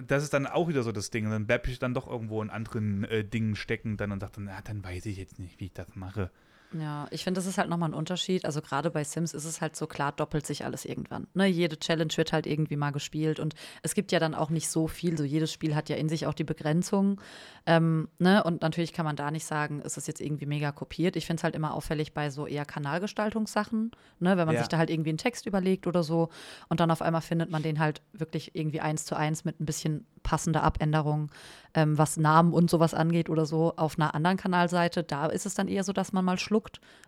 [0.06, 1.26] Das ist dann auch wieder so das Ding.
[1.26, 4.42] Und dann bleibe ich dann doch irgendwo in anderen äh, Dingen stecken dann und dachte,
[4.42, 6.30] na, dann weiß ich jetzt nicht, wie ich das mache.
[6.74, 8.44] Ja, ich finde, das ist halt nochmal ein Unterschied.
[8.44, 11.28] Also gerade bei Sims ist es halt so klar, doppelt sich alles irgendwann.
[11.34, 14.70] Ne, jede Challenge wird halt irgendwie mal gespielt und es gibt ja dann auch nicht
[14.70, 15.18] so viel.
[15.18, 17.22] So jedes Spiel hat ja in sich auch die Begrenzung.
[17.66, 18.44] Ähm, ne?
[18.44, 21.16] Und natürlich kann man da nicht sagen, ist es jetzt irgendwie mega kopiert.
[21.16, 24.36] Ich finde es halt immer auffällig bei so eher Kanalgestaltungssachen, ne?
[24.36, 24.62] wenn man ja.
[24.62, 26.30] sich da halt irgendwie einen Text überlegt oder so
[26.68, 29.66] und dann auf einmal findet man den halt wirklich irgendwie eins zu eins mit ein
[29.66, 31.32] bisschen passender Abänderung,
[31.74, 35.04] ähm, was Namen und sowas angeht oder so, auf einer anderen Kanalseite.
[35.04, 36.57] Da ist es dann eher so, dass man mal schluckt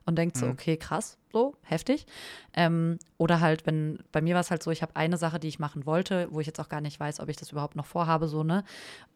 [0.06, 0.54] und denkt so, mhm.
[0.54, 2.06] okay, krass, so, heftig.
[2.54, 5.48] Ähm, oder halt, wenn, bei mir war es halt so, ich habe eine Sache, die
[5.48, 7.86] ich machen wollte, wo ich jetzt auch gar nicht weiß, ob ich das überhaupt noch
[7.86, 8.64] vorhabe, so, ne,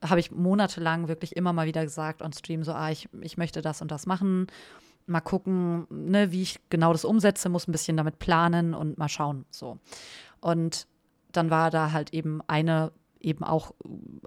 [0.04, 3.62] habe ich monatelang wirklich immer mal wieder gesagt on Stream, so, ah, ich, ich möchte
[3.62, 4.48] das und das machen
[5.06, 9.10] mal gucken, ne, wie ich genau das umsetze, muss ein bisschen damit planen und mal
[9.10, 9.46] schauen.
[9.50, 9.78] So.
[10.40, 10.88] Und
[11.32, 12.92] dann war da halt eben eine
[13.24, 13.72] eben auch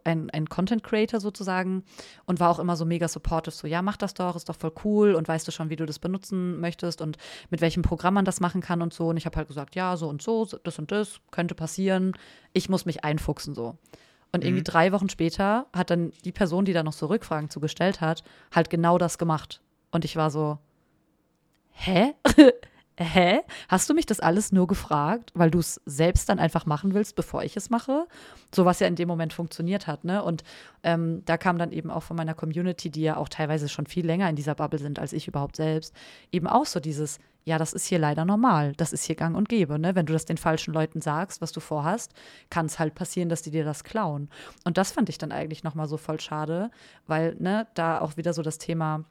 [0.04, 1.84] ein, ein Content Creator sozusagen
[2.24, 4.72] und war auch immer so mega supportive, so ja, mach das doch, ist doch voll
[4.84, 7.18] cool und weißt du schon, wie du das benutzen möchtest und
[7.50, 9.08] mit welchem Programm man das machen kann und so.
[9.08, 12.12] Und ich habe halt gesagt, ja, so und so, das und das könnte passieren.
[12.52, 13.76] Ich muss mich einfuchsen so.
[14.32, 14.64] Und irgendwie Mhm.
[14.64, 18.24] drei Wochen später hat dann die Person, die da noch so Rückfragen zugestellt hat,
[18.54, 19.60] halt genau das gemacht.
[19.92, 20.58] Und ich war so,
[21.70, 22.14] hä?
[22.98, 23.40] hä?
[23.68, 27.14] Hast du mich das alles nur gefragt, weil du es selbst dann einfach machen willst,
[27.16, 28.06] bevor ich es mache?
[28.54, 30.22] So was ja in dem Moment funktioniert hat, ne?
[30.22, 30.44] Und
[30.82, 34.06] ähm, da kam dann eben auch von meiner Community, die ja auch teilweise schon viel
[34.06, 35.94] länger in dieser Bubble sind als ich überhaupt selbst,
[36.32, 39.48] eben auch so dieses, ja, das ist hier leider normal, das ist hier gang und
[39.48, 39.94] gäbe, ne?
[39.94, 42.12] Wenn du das den falschen Leuten sagst, was du vorhast,
[42.50, 44.30] kann es halt passieren, dass die dir das klauen.
[44.64, 46.70] Und das fand ich dann eigentlich nochmal so voll schade,
[47.06, 49.04] weil, ne, da auch wieder so das Thema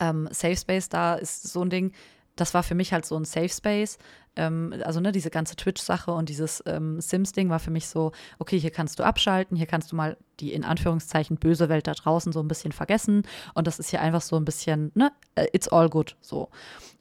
[0.00, 1.92] ähm, Safe Space da ist so ein Ding,
[2.36, 3.98] das war für mich halt so ein Safe Space.
[4.36, 8.58] Ähm, also ne, diese ganze Twitch-Sache und dieses ähm, Sims-Ding war für mich so, okay,
[8.58, 12.32] hier kannst du abschalten, hier kannst du mal die in Anführungszeichen böse Welt da draußen
[12.32, 13.22] so ein bisschen vergessen.
[13.54, 16.48] Und das ist hier einfach so ein bisschen, ne, äh, it's all good so.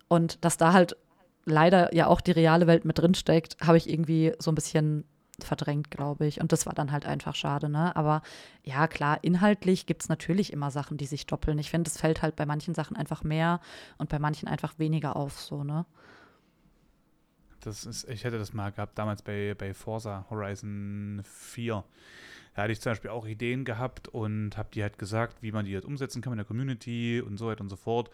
[0.08, 0.98] Und dass da halt
[1.46, 5.06] leider ja auch die reale Welt mit drin steckt, habe ich irgendwie so ein bisschen
[5.44, 6.42] verdrängt, glaube ich.
[6.42, 7.96] Und das war dann halt einfach schade, ne?
[7.96, 8.22] Aber
[8.64, 11.60] ja, klar, inhaltlich gibt es natürlich immer Sachen, die sich doppeln.
[11.60, 13.60] Ich finde, es fällt halt bei manchen Sachen einfach mehr
[13.98, 15.86] und bei manchen einfach weniger auf, so, ne?
[17.62, 21.84] Das ist, ich hätte das mal gehabt, damals bei, bei Forza Horizon 4.
[22.56, 25.66] Da hatte ich zum Beispiel auch Ideen gehabt und habe die halt gesagt, wie man
[25.66, 28.10] die halt umsetzen kann in der Community und so weiter und so fort.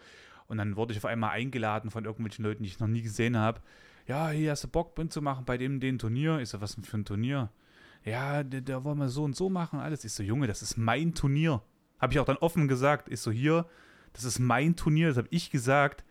[0.46, 3.36] Und dann wurde ich auf einmal eingeladen von irgendwelchen Leuten, die ich noch nie gesehen
[3.36, 3.60] habe.
[4.08, 6.40] Ja, hier hast du Bock mitzumachen bei dem den Turnier.
[6.40, 7.50] Ich so, was denn für ein Turnier?
[8.04, 10.04] Ja, da, wollen wir so und so machen, alles.
[10.04, 11.62] Ich so, Junge, das ist mein Turnier.
[12.00, 13.08] Habe ich auch dann offen gesagt.
[13.12, 13.66] Ich so, hier,
[14.14, 16.04] das ist mein Turnier, das habe ich gesagt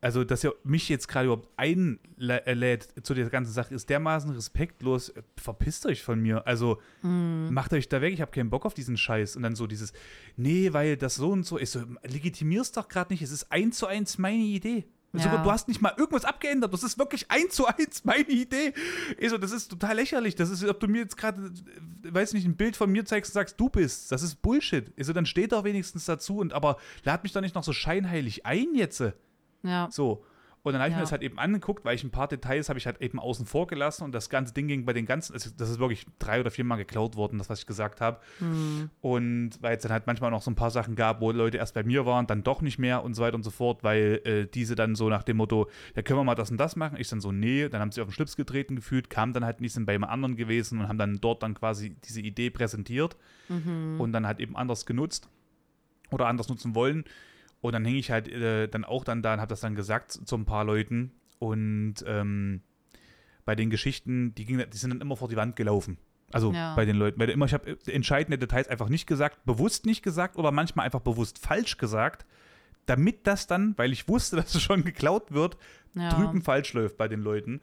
[0.00, 5.12] also, dass ihr mich jetzt gerade überhaupt einlädt zu der ganzen Sache, ist dermaßen respektlos.
[5.36, 6.46] Verpisst euch von mir.
[6.46, 7.48] Also, Mhm.
[7.52, 8.12] macht euch da weg.
[8.12, 9.36] Ich habe keinen Bock auf diesen Scheiß.
[9.36, 9.92] Und dann so dieses,
[10.36, 11.72] nee, weil das so und so ist.
[11.72, 13.22] So, legitimierst doch gerade nicht.
[13.22, 14.84] Es ist eins zu eins meine Idee.
[15.24, 15.42] Ja.
[15.42, 16.72] Du hast nicht mal irgendwas abgeändert.
[16.72, 18.72] Das ist wirklich eins zu eins meine Idee.
[19.18, 20.34] Ich so, das ist total lächerlich.
[20.34, 21.52] Das ist, ob du mir jetzt gerade,
[22.04, 24.12] äh, weiß nicht, ein Bild von mir zeigst und sagst, du bist.
[24.12, 24.92] Das ist Bullshit.
[24.96, 26.38] Ich so, dann steht doch wenigstens dazu.
[26.38, 29.02] Und aber lad mich doch nicht noch so scheinheilig ein jetzt.
[29.62, 29.88] Ja.
[29.90, 30.24] So.
[30.66, 30.98] Und dann habe ich Ja.
[30.98, 33.46] mir das halt eben angeguckt, weil ich ein paar Details habe ich halt eben außen
[33.46, 36.40] vor gelassen und das ganze Ding ging bei den ganzen, also das ist wirklich drei
[36.40, 38.18] oder viermal geklaut worden, das, was ich gesagt habe.
[38.40, 38.90] Hm.
[39.00, 41.72] Und weil es dann halt manchmal noch so ein paar Sachen gab, wo Leute erst
[41.74, 44.46] bei mir waren, dann doch nicht mehr und so weiter und so fort, weil äh,
[44.52, 46.96] diese dann so nach dem Motto, ja, können wir mal das und das machen?
[46.98, 49.60] Ich dann so, nee, dann haben sie auf den Schlips getreten gefühlt, kamen dann halt
[49.60, 53.16] nicht, sind bei jemand anderen gewesen und haben dann dort dann quasi diese Idee präsentiert
[53.48, 54.00] Mhm.
[54.00, 55.28] und dann halt eben anders genutzt
[56.10, 57.04] oder anders nutzen wollen.
[57.66, 60.12] Und dann hing ich halt äh, dann auch dann da und habe das dann gesagt
[60.12, 61.12] zu ein paar Leuten.
[61.38, 62.60] Und ähm,
[63.44, 65.98] bei den Geschichten, die, ging, die sind dann immer vor die Wand gelaufen.
[66.32, 66.74] Also Ja.
[66.74, 67.20] bei den Leuten.
[67.20, 71.00] Weil immer, ich habe entscheidende Details einfach nicht gesagt, bewusst nicht gesagt oder manchmal einfach
[71.00, 72.26] bewusst falsch gesagt,
[72.86, 75.56] damit das dann, weil ich wusste, dass es schon geklaut wird,
[75.94, 76.08] Ja.
[76.10, 77.60] drüben falsch läuft bei den Leuten.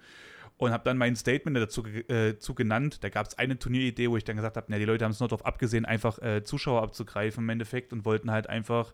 [0.64, 3.04] Und habe dann mein Statement dazu äh, zu genannt.
[3.04, 5.20] Da gab es eine Turnieridee, wo ich dann gesagt habe, na, die Leute haben es
[5.20, 8.94] nur darauf abgesehen, einfach äh, Zuschauer abzugreifen im Endeffekt und wollten halt einfach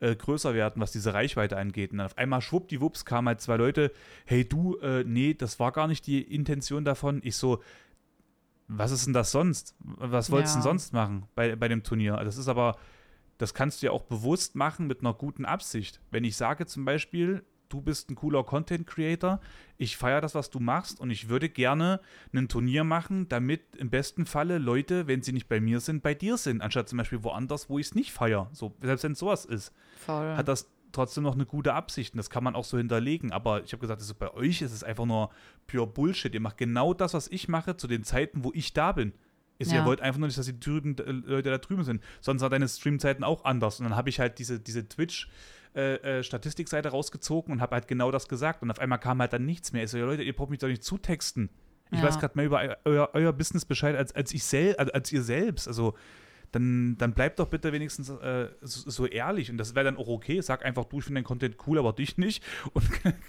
[0.00, 1.92] äh, größer werden, was diese Reichweite angeht.
[1.92, 3.92] Und dann auf einmal schwuppdiwupps kamen halt zwei Leute,
[4.24, 7.20] hey du, äh, nee, das war gar nicht die Intention davon.
[7.24, 7.62] Ich so,
[8.68, 9.74] was ist denn das sonst?
[9.80, 10.62] Was wolltest du Ja.
[10.62, 12.16] denn sonst machen bei, bei dem Turnier?
[12.24, 12.76] Das ist aber,
[13.38, 16.00] das kannst du ja auch bewusst machen mit einer guten Absicht.
[16.10, 19.40] Wenn ich sage zum Beispiel, du bist ein cooler Content Creator,
[19.78, 22.00] ich feiere das, was du machst und ich würde gerne
[22.34, 26.12] ein Turnier machen, damit im besten Falle Leute, wenn sie nicht bei mir sind, bei
[26.12, 28.50] dir sind, anstatt zum Beispiel woanders, wo ich es nicht feiere.
[28.52, 29.72] So, selbst wenn es sowas ist,
[30.04, 30.36] Voll.
[30.36, 33.30] hat das trotzdem noch eine gute Absicht und das kann man auch so hinterlegen.
[33.32, 35.30] Aber ich habe gesagt, ist bei euch ist es einfach nur
[35.68, 36.34] pure Bullshit.
[36.34, 39.12] Ihr macht genau das, was ich mache, zu den Zeiten, wo ich da bin.
[39.60, 39.78] Ist, Ja.
[39.80, 42.02] Ihr wollt einfach nur nicht, dass die drüben, äh, Leute da drüben sind.
[42.20, 43.78] Sonst sind deine Streamzeiten auch anders.
[43.78, 45.28] Und dann habe ich halt diese, diese Twitch-
[45.74, 48.62] äh, äh, Statistikseite rausgezogen und habe halt genau das gesagt.
[48.62, 49.84] Und auf einmal kam halt dann nichts mehr.
[49.84, 51.48] Ich so, ja, Leute, ihr braucht mich doch nicht zutexten.
[51.92, 52.04] Ich Ja.
[52.06, 55.12] weiß gerade mehr über eu- euer, euer Business Bescheid als, als ich sel als, als
[55.12, 55.66] ihr selbst.
[55.68, 55.94] Also
[56.52, 59.50] dann, dann bleibt doch bitte wenigstens äh, so, so ehrlich.
[59.52, 60.40] Und das wäre dann auch okay.
[60.40, 62.42] Sag einfach, du, ich finde den Content cool, aber dich nicht.
[62.72, 62.84] Und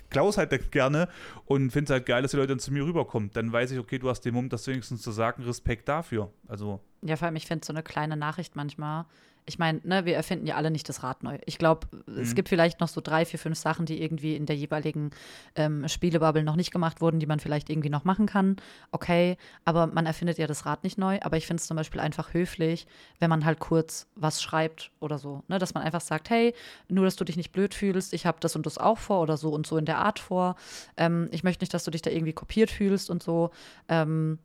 [0.10, 1.08] Klaus halt dann gerne
[1.46, 3.30] und finde es halt geil, dass die Leute dann zu mir rüberkommen.
[3.34, 6.32] Dann weiß ich, okay, du hast den Mumm, das wenigstens zu sagen, Respekt dafür.
[6.48, 9.06] Also, Ja, vor allem, ich finde so eine kleine Nachricht manchmal.
[9.46, 11.38] Ich meine, ne, wir erfinden ja alle nicht das Rad neu.
[11.46, 12.36] Ich glaube, es Mhm.
[12.36, 15.12] gibt vielleicht noch so drei, vier, fünf Sachen, die irgendwie in der jeweiligen
[15.56, 18.56] ähm, Spielebubble noch nicht gemacht wurden, die man vielleicht irgendwie noch machen kann.
[18.92, 21.20] Okay, aber man erfindet ja das Rad nicht neu.
[21.22, 22.88] Aber ich finde es zum Beispiel einfach höflich,
[23.20, 25.44] wenn man halt kurz was schreibt oder so.
[25.48, 25.58] Ne?
[25.60, 26.54] Dass man einfach sagt, hey,
[26.88, 29.38] nur, dass du dich nicht blöd fühlst, ich habe das und das auch vor oder
[29.38, 30.56] so und so in der Art vor.
[30.98, 33.52] Ähm, ich möchte nicht, dass du dich da irgendwie kopiert fühlst und so.
[33.90, 34.38] Ähm,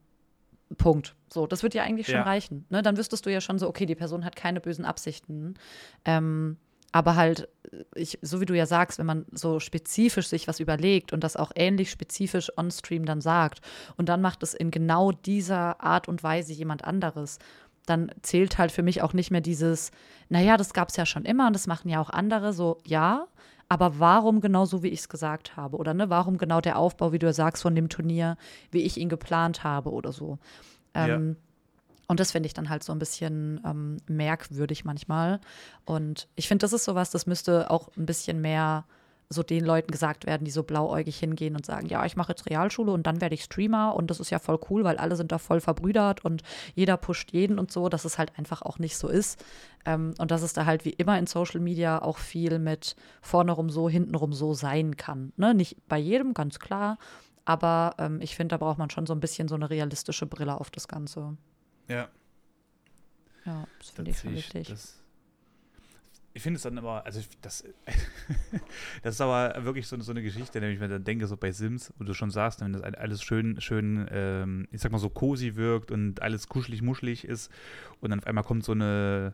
[0.79, 1.15] Punkt.
[1.33, 2.23] So, das wird ja eigentlich schon Ja.
[2.23, 2.65] reichen.
[2.71, 2.83] Ne?
[2.83, 5.55] Dann wüsstest du ja schon so, okay, die Person hat keine bösen Absichten.
[6.05, 6.57] Ähm,
[6.93, 7.49] Aber halt,
[7.95, 11.37] ich, so wie du ja sagst, wenn man so spezifisch sich was überlegt und das
[11.37, 13.61] auch ähnlich spezifisch on-stream dann sagt
[13.97, 17.39] und dann macht es in genau dieser Art und Weise jemand anderes,
[17.85, 19.91] dann zählt halt für mich auch nicht mehr dieses,
[20.31, 23.27] naja, das gab es ja schon immer und das machen ja auch andere, so ja,
[23.69, 25.77] aber warum genau so, wie ich es gesagt habe?
[25.77, 28.37] Oder ne, warum genau der Aufbau, wie du ja sagst, von dem Turnier,
[28.71, 30.39] wie ich ihn geplant habe oder so?
[30.95, 31.37] Ähm, ja.
[32.09, 35.41] Und das finde ich dann halt so ein bisschen ähm, merkwürdig manchmal.
[35.85, 38.85] Und ich finde, das ist sowas, das müsste auch ein bisschen mehr
[39.29, 42.49] so den Leuten gesagt werden, die so blauäugig hingehen und sagen, ja, ich mache jetzt
[42.49, 45.33] Realschule und dann werde ich Streamer und das ist ja voll cool, weil alle sind
[45.33, 46.43] da voll verbrüdert und
[46.75, 49.45] jeder pusht jeden und so, dass es halt einfach auch nicht so ist.
[49.85, 53.53] Ähm, und dass es da halt wie immer in Social Media auch viel mit vorne
[53.53, 55.33] rum so, hintenrum so sein kann.
[55.37, 55.55] Ne?
[55.55, 56.99] Nicht bei jedem, ganz klar,
[57.45, 60.61] aber ähm, ich finde, da braucht man schon so ein bisschen so eine realistische Brille
[60.61, 61.37] auf das Ganze.
[61.89, 62.09] Ja.
[63.45, 64.69] Ja, das finde ich schon wichtig.
[64.69, 65.01] Das,
[66.37, 67.65] ich finde es dann immer, also das,
[69.03, 71.51] das ist aber wirklich so, so eine Geschichte, wenn ich mir dann denke, so bei
[71.51, 75.09] Sims, wo du schon sagst, wenn das alles schön, schön, ähm, ich sag mal so
[75.09, 77.51] cozy wirkt und alles kuschelig, muschelig ist
[78.01, 79.33] und dann auf einmal kommt so eine,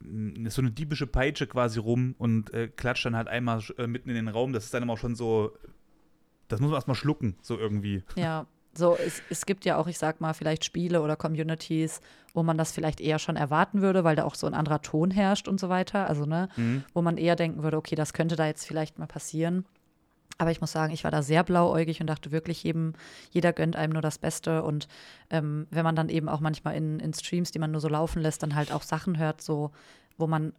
[0.00, 4.16] so eine diebische Peitsche quasi rum und äh, klatscht dann halt einmal äh, mitten in
[4.16, 5.56] den Raum, das ist dann immer schon so,
[6.48, 8.02] das muss man erstmal schlucken, so irgendwie.
[8.16, 12.00] Ja, so, es, es gibt ja auch, ich sag mal, vielleicht Spiele oder Communities,
[12.32, 15.10] wo man das vielleicht eher schon erwarten würde, weil da auch so ein anderer Ton
[15.10, 16.08] herrscht und so weiter.
[16.08, 16.84] Also, ne, mhm.
[16.92, 19.64] wo man eher denken würde, okay, das könnte da jetzt vielleicht mal passieren.
[20.38, 22.94] Aber ich muss sagen, ich war da sehr blauäugig und dachte wirklich, jedem,
[23.30, 24.64] jeder gönnt einem nur das Beste.
[24.64, 24.88] Und
[25.30, 28.20] ähm, wenn man dann eben auch manchmal in, in Streams, die man nur so laufen
[28.20, 29.70] lässt, dann halt auch Sachen hört, so,
[30.18, 30.52] wo man,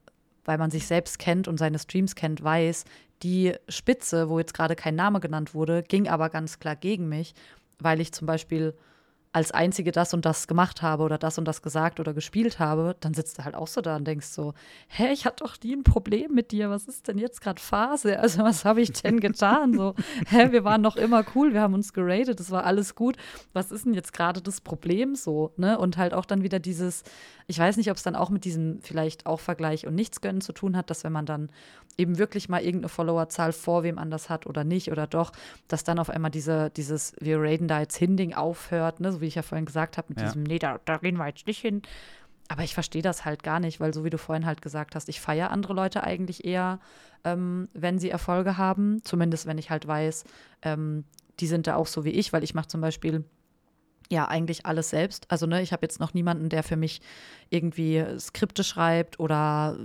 [0.45, 2.86] weil man sich selbst kennt und seine Streams kennt, weiß,
[3.22, 7.34] die Spitze, wo jetzt gerade kein Name genannt wurde, ging aber ganz klar gegen mich
[7.80, 8.76] weil ich zum Beispiel
[9.36, 12.95] als Einzige das und das gemacht habe oder das und das gesagt oder gespielt habe,
[13.01, 14.53] dann sitzt du halt auch so da und denkst so,
[14.88, 18.17] hä, ich hatte doch nie ein Problem mit dir, was ist denn jetzt gerade Phase?
[18.26, 19.73] Also was habe ich denn getan?
[19.73, 19.93] So,
[20.30, 23.17] hä, wir waren noch immer cool, wir haben uns geratet, es war alles gut.
[23.51, 25.51] Was ist denn jetzt gerade das Problem so?
[25.57, 25.78] Ne?
[25.78, 27.03] Und halt auch dann wieder dieses,
[27.48, 30.52] ich weiß nicht, ob es dann auch mit diesem vielleicht auch Vergleich und Nichtsgönnen zu
[30.52, 31.50] tun hat, dass wenn man dann
[31.98, 35.32] eben wirklich mal irgendeine Followerzahl vor wem anders hat oder nicht oder doch,
[35.68, 39.12] dass dann auf einmal diese, dieses wir raiden da jetzt hin Ding aufhört, ne?
[39.12, 40.26] so wie ich ja vorhin gesagt habe, mit ja.
[40.26, 41.82] diesem, nee, da, da gehen wir jetzt nicht hin.
[42.48, 45.10] Aber ich verstehe das halt gar nicht, weil so wie du vorhin halt gesagt hast,
[45.10, 46.80] ich feiere andere Leute eigentlich eher,
[47.24, 49.04] ähm, wenn sie Erfolge haben.
[49.04, 50.26] Zumindest wenn ich halt weiß,
[50.62, 51.06] ähm,
[51.39, 53.26] die sind da auch so wie ich, weil ich mache zum Beispiel
[54.12, 55.26] ja eigentlich alles selbst.
[55.32, 57.01] Also ne, ich habe jetzt noch niemanden, der für mich
[57.49, 59.78] irgendwie Skripte schreibt oder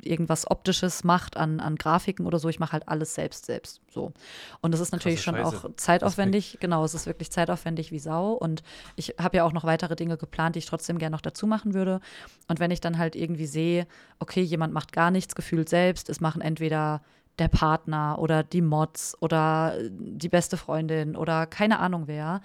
[0.00, 2.48] irgendwas Optisches macht an, an Grafiken oder so.
[2.48, 3.80] Ich mache halt alles selbst selbst.
[3.90, 4.12] So.
[4.60, 6.58] Und das ist natürlich schon auch zeitaufwendig.
[6.60, 8.32] Genau, es ist wirklich zeitaufwendig wie Sau.
[8.32, 8.62] Und
[8.96, 11.74] ich habe ja auch noch weitere Dinge geplant, die ich trotzdem gerne noch dazu machen
[11.74, 12.00] würde.
[12.48, 13.86] Und wenn ich dann halt irgendwie sehe,
[14.18, 17.02] okay, jemand macht gar nichts gefühlt selbst, es machen entweder
[17.38, 22.42] der Partner oder die Mods oder die beste Freundin oder keine Ahnung wer.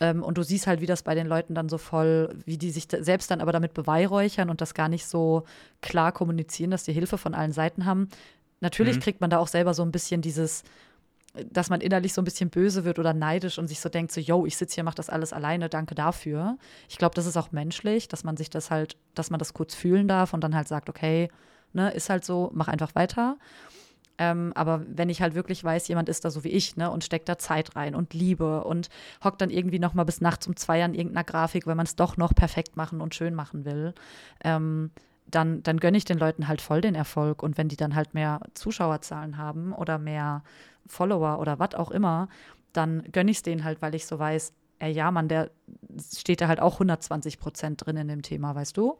[0.00, 2.70] Ähm, und du siehst halt, wie das bei den Leuten dann so voll, wie die
[2.70, 5.44] sich selbst dann aber damit beweihräuchern und das gar nicht so
[5.82, 8.08] klar kommunizieren, dass die Hilfe von allen Seiten haben.
[8.60, 9.00] Natürlich mhm.
[9.00, 10.64] kriegt man da auch selber so ein bisschen dieses,
[11.50, 14.20] dass man innerlich so ein bisschen böse wird oder neidisch und sich so denkt, so,
[14.20, 16.56] yo, ich sitze hier, mach das alles alleine, danke dafür.
[16.88, 19.74] Ich glaube, das ist auch menschlich, dass man sich das halt, dass man das kurz
[19.74, 21.28] fühlen darf und dann halt sagt, okay,
[21.72, 23.36] ne, ist halt so, mach einfach weiter.
[24.20, 27.02] Ähm, aber wenn ich halt wirklich weiß, jemand ist da so wie ich, ne, und
[27.04, 28.90] steckt da Zeit rein und Liebe und
[29.24, 31.96] hockt dann irgendwie noch mal bis nachts um zwei an irgendeiner Grafik, wenn man es
[31.96, 33.94] doch noch perfekt machen und schön machen will,
[34.44, 34.90] ähm,
[35.26, 37.42] dann, dann gönne ich den Leuten halt voll den Erfolg.
[37.42, 40.42] Und wenn die dann halt mehr Zuschauerzahlen haben oder mehr
[40.86, 42.28] Follower oder was auch immer,
[42.74, 45.50] dann gönne ich es denen halt, weil ich so weiß, ey, ja, Mann, der
[46.14, 48.98] steht da halt auch 120 Prozent drin in dem Thema, weißt du?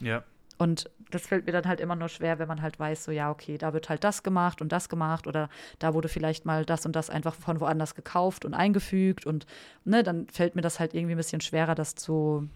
[0.00, 0.24] Ja.
[0.58, 3.30] Und das fällt mir dann halt immer nur schwer, wenn man halt weiß, so ja,
[3.30, 5.48] okay, da wird halt das gemacht und das gemacht oder
[5.78, 9.46] da wurde vielleicht mal das und das einfach von woanders gekauft und eingefügt und
[9.84, 12.48] ne, dann fällt mir das halt irgendwie ein bisschen schwerer, das zu,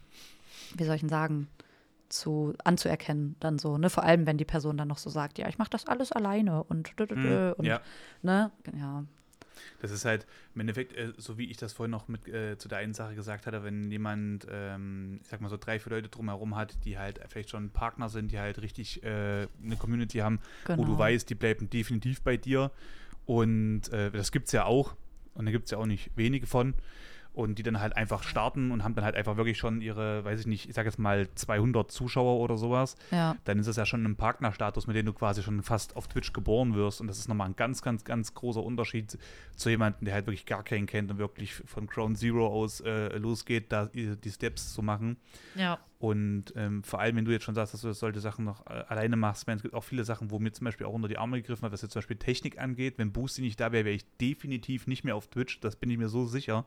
[0.77, 1.49] wie soll ich denn sagen,
[2.09, 5.49] zu anzuerkennen dann so, ne, vor allem wenn die Person dann noch so sagt, ja,
[5.49, 7.81] ich mache das alles alleine und, mm, und ja.
[8.23, 9.05] ne, ja,
[9.81, 12.69] das ist halt im Endeffekt, äh, so wie ich das vorhin noch mit äh, zu
[12.69, 16.09] der einen Sache gesagt hatte, wenn jemand, ähm, ich sag mal so drei, vier Leute
[16.09, 20.41] drumherum hat, die halt vielleicht schon Partner sind, die halt richtig äh, eine Community haben,
[20.65, 20.79] genau.
[20.79, 20.99] wo du genau.
[20.99, 22.71] weißt, die bleiben definitiv bei dir.
[23.27, 24.95] Und äh, das gibt es ja auch.
[25.35, 26.75] Und da gibt es ja auch nicht wenige von
[27.33, 30.41] und die dann halt einfach starten und haben dann halt einfach wirklich schon ihre, weiß
[30.41, 33.37] ich nicht, ich sag jetzt mal 200 Zuschauer oder sowas, ja.
[33.45, 36.33] dann ist das ja schon ein Partnerstatus, mit dem du quasi schon fast auf Twitch
[36.33, 39.18] geboren wirst und das ist nochmal ein ganz, ganz, ganz großer Unterschied
[39.57, 43.16] zu jemandem, der halt wirklich gar keinen kennt und wirklich von Ground Zero aus äh,
[43.16, 45.16] losgeht, da die Steps zu machen.
[45.55, 45.78] Ja.
[46.01, 48.85] Und ähm, vor allem, wenn du jetzt schon sagst, dass du solche Sachen noch äh,
[48.89, 51.37] alleine machst, es gibt auch viele Sachen, wo mir zum Beispiel auch unter die Arme
[51.37, 52.95] gegriffen hat, was jetzt zum Beispiel Technik angeht.
[52.97, 55.61] Wenn Boosty nicht da wäre, wäre ich definitiv nicht mehr auf Twitch.
[55.61, 56.65] Das bin ich mir so sicher.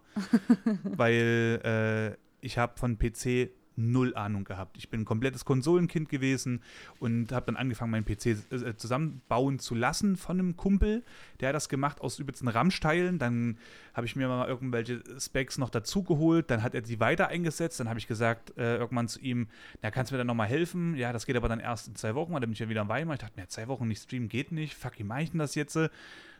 [0.84, 4.78] weil äh, ich habe von PC null Ahnung gehabt.
[4.78, 6.61] Ich bin ein komplettes Konsolenkind gewesen
[6.99, 11.03] und habe dann angefangen, meinen PC äh, zusammenbauen zu lassen von einem Kumpel.
[11.39, 13.19] Der hat das gemacht aus übelsten RAM-Teilen.
[13.19, 13.57] Dann
[13.93, 16.49] habe ich mir mal irgendwelche Specs noch dazugeholt.
[16.49, 17.80] Dann hat er die weiter eingesetzt.
[17.80, 19.47] Dann habe ich gesagt, äh, irgendwann zu ihm,
[19.82, 20.95] na, kannst du mir dann nochmal helfen?
[20.95, 22.34] Ja, das geht aber dann erst in zwei Wochen.
[22.34, 23.15] Dann bin ich ja wieder am Weimar.
[23.15, 24.76] Ich dachte mir, zwei Wochen nicht streamen geht nicht.
[24.76, 25.78] Fuck, wie mache ich denn das jetzt?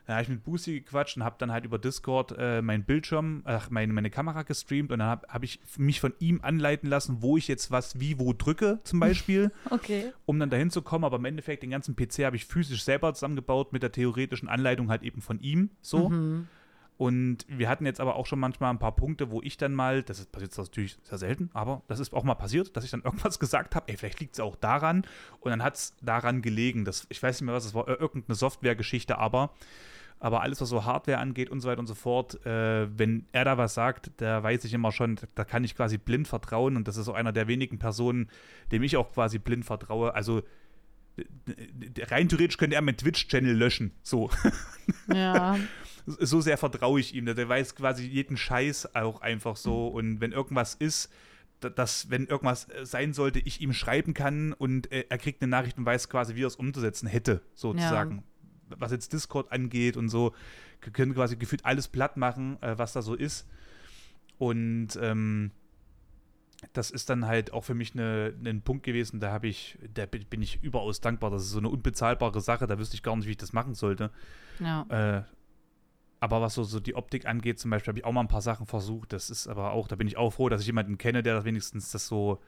[0.06, 3.42] Da habe ich mit Boosie gequatscht und habe dann halt über Discord äh, meinen Bildschirm,
[3.44, 7.22] ach, meine, meine Kamera gestreamt und dann habe hab ich mich von ihm anleiten lassen,
[7.22, 9.50] wo ich jetzt was wie wo drücke, zum Beispiel.
[9.70, 10.12] okay.
[10.26, 11.04] Um dann dahin zu kommen.
[11.04, 14.90] Aber im Endeffekt, den ganzen PC habe ich physisch selber zusammengebaut mit der theoretischen Anleitung
[14.90, 15.70] halt eben von ihm.
[15.80, 16.10] So.
[16.10, 16.48] Mhm.
[16.96, 20.02] Und wir hatten jetzt aber auch schon manchmal ein paar Punkte, wo ich dann mal,
[20.02, 23.02] das ist, passiert natürlich sehr selten, aber das ist auch mal passiert, dass ich dann
[23.02, 25.04] irgendwas gesagt habe, ey, vielleicht liegt es auch daran.
[25.40, 26.84] Und dann hat es daran gelegen.
[26.84, 29.50] Das, ich weiß nicht mehr, was es war, irgendeine Softwaregeschichte, aber
[30.24, 33.44] aber alles, was so Hardware angeht und so weiter und so fort, äh, wenn er
[33.44, 36.76] da was sagt, da weiß ich immer schon, da kann ich quasi blind vertrauen.
[36.76, 38.30] Und das ist so einer der wenigen Personen,
[38.72, 40.14] dem ich auch quasi blind vertraue.
[40.14, 40.42] Also
[42.08, 43.92] rein theoretisch könnte er meinen Twitch-Channel löschen.
[44.02, 44.30] So.
[45.12, 45.58] Ja.
[46.06, 47.26] so sehr vertraue ich ihm.
[47.26, 49.88] Der weiß quasi jeden Scheiß auch einfach so.
[49.88, 51.12] Und wenn irgendwas ist,
[51.60, 55.84] dass, wenn irgendwas sein sollte, ich ihm schreiben kann und er kriegt eine Nachricht und
[55.84, 58.16] weiß quasi, wie er es umzusetzen hätte, sozusagen.
[58.16, 58.33] Ja
[58.78, 60.34] was jetzt Discord angeht und so,
[60.92, 63.46] können quasi gefühlt alles platt machen, äh, was da so ist.
[64.38, 65.50] Und ähm,
[66.72, 70.06] das ist dann halt auch für mich eine, ein Punkt gewesen, da habe ich, da
[70.06, 71.30] bin ich überaus dankbar.
[71.30, 73.74] Das ist so eine unbezahlbare Sache, da wüsste ich gar nicht, wie ich das machen
[73.74, 74.10] sollte.
[74.60, 74.86] Ja.
[74.88, 75.22] Äh,
[76.20, 78.40] aber was so, so die Optik angeht, zum Beispiel, habe ich auch mal ein paar
[78.40, 79.12] Sachen versucht.
[79.12, 81.90] Das ist aber auch, da bin ich auch froh, dass ich jemanden kenne, der wenigstens
[81.90, 82.40] das so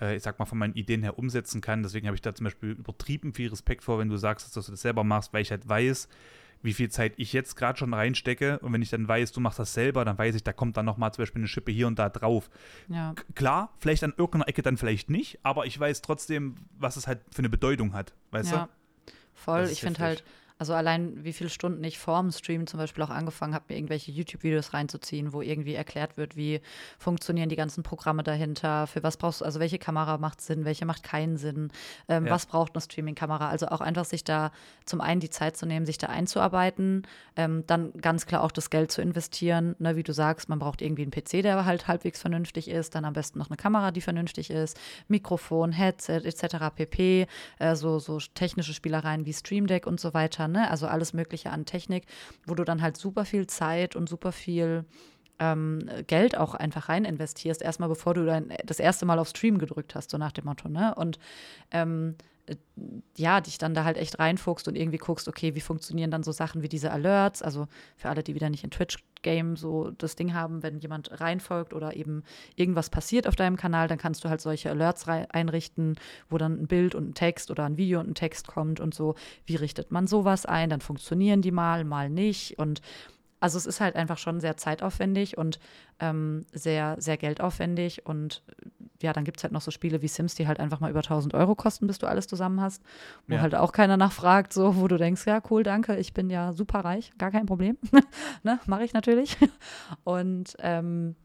[0.00, 1.82] äh, ich sag mal, von meinen Ideen her umsetzen kann.
[1.82, 4.72] Deswegen habe ich da zum Beispiel übertrieben viel Respekt vor, wenn du sagst, dass du
[4.72, 6.08] das selber machst, weil ich halt weiß,
[6.62, 8.58] wie viel Zeit ich jetzt gerade schon reinstecke.
[8.60, 10.86] Und wenn ich dann weiß, du machst das selber, dann weiß ich, da kommt dann
[10.86, 12.50] nochmal zum Beispiel eine Schippe hier und da drauf.
[12.88, 13.14] Ja.
[13.34, 17.20] Klar, vielleicht an irgendeiner Ecke dann vielleicht nicht, aber ich weiß trotzdem, was es halt
[17.30, 18.14] für eine Bedeutung hat.
[18.30, 18.64] Weißt ja.
[18.64, 19.12] du?
[19.34, 19.68] Voll.
[19.72, 20.24] Ich finde halt,
[20.62, 24.12] also allein wie viele Stunden ich vorm Stream zum Beispiel auch angefangen habe, mir irgendwelche
[24.12, 26.60] YouTube-Videos reinzuziehen, wo irgendwie erklärt wird, wie
[27.00, 30.86] funktionieren die ganzen Programme dahinter, für was brauchst du, also welche Kamera macht Sinn, welche
[30.86, 31.72] macht keinen Sinn,
[32.06, 32.32] ähm, ja.
[32.32, 33.48] was braucht eine Streaming-Kamera.
[33.48, 34.52] Also auch einfach sich da
[34.84, 38.70] zum einen die Zeit zu nehmen, sich da einzuarbeiten, ähm, dann ganz klar auch das
[38.70, 39.74] Geld zu investieren.
[39.80, 43.04] Ne, wie du sagst, man braucht irgendwie einen PC, der halt halbwegs vernünftig ist, dann
[43.04, 46.66] am besten noch eine Kamera, die vernünftig ist, Mikrofon, Headset etc.
[46.76, 47.26] pp.
[47.58, 50.70] Äh, so, so technische Spielereien wie Stream Deck und so weiter ne?
[50.70, 52.04] Also alles Mögliche an Technik,
[52.46, 54.84] wo du dann halt super viel Zeit und super viel
[55.38, 59.58] ähm, Geld auch einfach rein investierst, erstmal bevor du dann das erste Mal auf Stream
[59.58, 60.94] gedrückt hast, so nach dem Motto, ne?
[60.94, 61.18] Und
[61.70, 62.56] ähm, äh,
[63.16, 66.32] ja, dich dann da halt echt reinfuchst und irgendwie guckst, okay, wie funktionieren dann so
[66.32, 68.70] Sachen wie diese Alerts, also für alle, die wieder nicht in
[69.22, 72.22] Twitch-Game so das Ding haben, wenn jemand reinfolgt oder eben
[72.56, 75.96] irgendwas passiert auf deinem Kanal, dann kannst du halt solche Alerts einrichten,
[76.28, 78.94] wo dann ein Bild und ein Text oder ein Video und ein Text kommt und
[78.94, 79.14] so,
[79.46, 82.58] wie richtet man sowas ein, dann funktionieren die mal, mal nicht.
[82.58, 82.80] Und
[83.42, 85.58] also es ist halt einfach schon sehr zeitaufwendig und
[85.98, 88.06] ähm, sehr, sehr geldaufwendig.
[88.06, 88.44] Und
[89.02, 91.00] ja, dann gibt es halt noch so Spiele wie Sims, die halt einfach mal über
[91.00, 92.84] 1000 Euro kosten, bis du alles zusammen hast.
[93.26, 93.40] Wo ja.
[93.40, 96.80] halt auch keiner nachfragt, so, wo du denkst, ja, cool, danke, ich bin ja super
[96.84, 97.76] reich, gar kein Problem.
[98.44, 99.36] ne, mache ich natürlich.
[100.04, 101.16] Und ähm,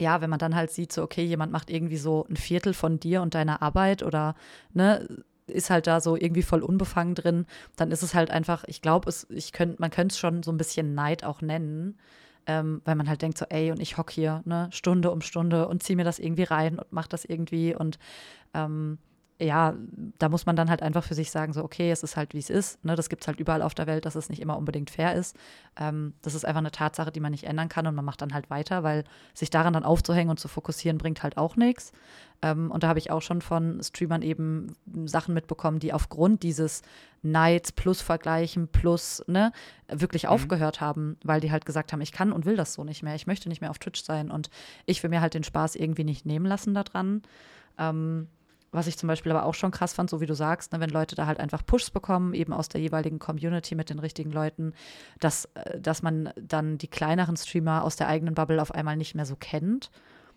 [0.00, 2.98] ja, wenn man dann halt sieht, so, okay, jemand macht irgendwie so ein Viertel von
[2.98, 4.34] dir und deiner Arbeit oder,
[4.72, 5.06] ne,
[5.50, 7.46] ist halt da so irgendwie voll unbefangen drin,
[7.76, 10.58] dann ist es halt einfach, ich glaube, ich könnt, man könnte es schon so ein
[10.58, 11.98] bisschen Neid auch nennen,
[12.46, 15.68] ähm, weil man halt denkt so, ey, und ich hock hier, ne, Stunde um Stunde
[15.68, 17.98] und ziehe mir das irgendwie rein und mach das irgendwie und
[18.54, 18.98] ähm,
[19.40, 19.74] ja,
[20.18, 22.38] da muss man dann halt einfach für sich sagen, so, okay, es ist halt, wie
[22.38, 22.84] es ist.
[22.84, 22.96] Ne?
[22.96, 25.36] Das gibt es halt überall auf der Welt, dass es nicht immer unbedingt fair ist.
[25.78, 28.34] Ähm, das ist einfach eine Tatsache, die man nicht ändern kann und man macht dann
[28.34, 31.92] halt weiter, weil sich daran dann aufzuhängen und zu fokussieren, bringt halt auch nichts.
[32.42, 34.74] Ähm, und da habe ich auch schon von Streamern eben
[35.04, 36.82] Sachen mitbekommen, die aufgrund dieses
[37.22, 39.52] Nights plus Vergleichen plus, ne,
[39.88, 40.30] wirklich mhm.
[40.30, 43.14] aufgehört haben, weil die halt gesagt haben, ich kann und will das so nicht mehr.
[43.14, 44.50] Ich möchte nicht mehr auf Twitch sein und
[44.84, 47.22] ich will mir halt den Spaß irgendwie nicht nehmen lassen daran.
[47.78, 48.26] Ähm,
[48.70, 50.90] was ich zum Beispiel aber auch schon krass fand, so wie du sagst, ne, wenn
[50.90, 54.74] Leute da halt einfach Pushs bekommen, eben aus der jeweiligen Community mit den richtigen Leuten,
[55.20, 59.14] dass, äh, dass man dann die kleineren Streamer aus der eigenen Bubble auf einmal nicht
[59.14, 59.90] mehr so kennt.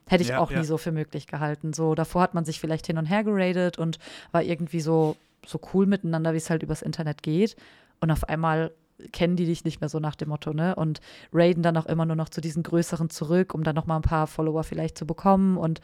[0.08, 0.60] Hätte ich ja, auch ja.
[0.60, 1.74] nie so für möglich gehalten.
[1.74, 4.00] So, davor hat man sich vielleicht hin und her geradet und
[4.32, 5.16] war irgendwie so,
[5.46, 7.56] so cool miteinander, wie es halt übers Internet geht.
[8.00, 8.72] Und auf einmal
[9.12, 10.76] kennen die dich nicht mehr so nach dem Motto, ne?
[10.76, 11.00] Und
[11.34, 14.02] raiden dann auch immer nur noch zu diesen größeren zurück, um dann noch mal ein
[14.04, 15.58] paar Follower vielleicht zu bekommen.
[15.58, 15.82] Und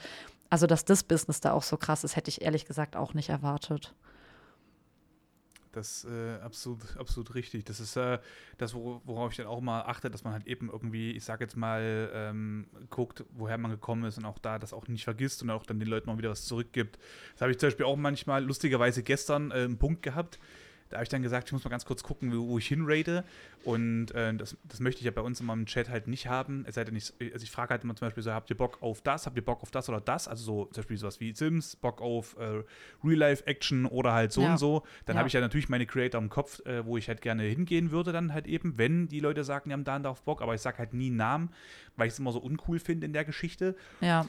[0.50, 3.30] also, dass das Business da auch so krass ist, hätte ich ehrlich gesagt auch nicht
[3.30, 3.94] erwartet.
[5.78, 7.66] Das ist äh, absolut, absolut richtig.
[7.66, 8.18] Das ist äh,
[8.58, 11.56] das, worauf ich dann auch mal achte, dass man halt eben irgendwie, ich sage jetzt
[11.56, 15.52] mal, ähm, guckt, woher man gekommen ist und auch da das auch nicht vergisst und
[15.52, 16.98] auch dann den Leuten auch wieder was zurückgibt.
[17.34, 20.40] Das habe ich zum Beispiel auch manchmal lustigerweise gestern äh, einen Punkt gehabt
[20.90, 23.24] da habe ich dann gesagt, ich muss mal ganz kurz gucken, wo ich hinrate.
[23.64, 26.64] Und äh, das, das möchte ich ja bei uns immer im Chat halt nicht haben.
[26.68, 28.78] Es sei denn, ich, also ich frage halt immer zum Beispiel so, habt ihr Bock
[28.82, 30.28] auf das, habt ihr Bock auf das oder das?
[30.28, 32.64] Also so zum Beispiel sowas wie Sims, Bock auf äh,
[33.04, 34.52] Real-Life-Action oder halt so ja.
[34.52, 34.84] und so.
[35.06, 35.20] Dann ja.
[35.20, 38.12] habe ich ja natürlich meine Creator im Kopf, äh, wo ich halt gerne hingehen würde,
[38.12, 40.42] dann halt eben, wenn die Leute sagen, die haben da und da auf Bock.
[40.42, 41.50] Aber ich sage halt nie einen Namen,
[41.98, 43.76] weil ich es immer so uncool finde in der Geschichte.
[44.02, 44.28] Ja.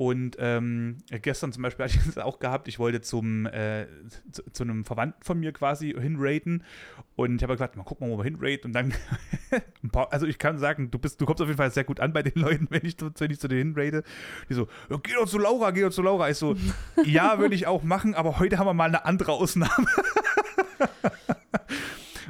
[0.00, 3.86] Und ähm, gestern zum Beispiel hatte ich es auch gehabt, ich wollte zum, äh,
[4.32, 6.64] zu, zu, einem Verwandten von mir quasi hinraten.
[7.16, 8.68] Und ich habe gesagt, mal gucken, wo wir hinraten.
[8.68, 8.94] Und dann,
[9.92, 12.14] paar, also ich kann sagen, du, bist, du kommst auf jeden Fall sehr gut an
[12.14, 14.02] bei den Leuten, wenn ich, wenn ich zu denen hinrate.
[14.48, 16.30] Die so, ja, geh doch zu Laura, geh doch zu Laura.
[16.30, 16.56] Ich so,
[17.04, 19.86] ja, würde ich auch machen, aber heute haben wir mal eine andere Ausnahme.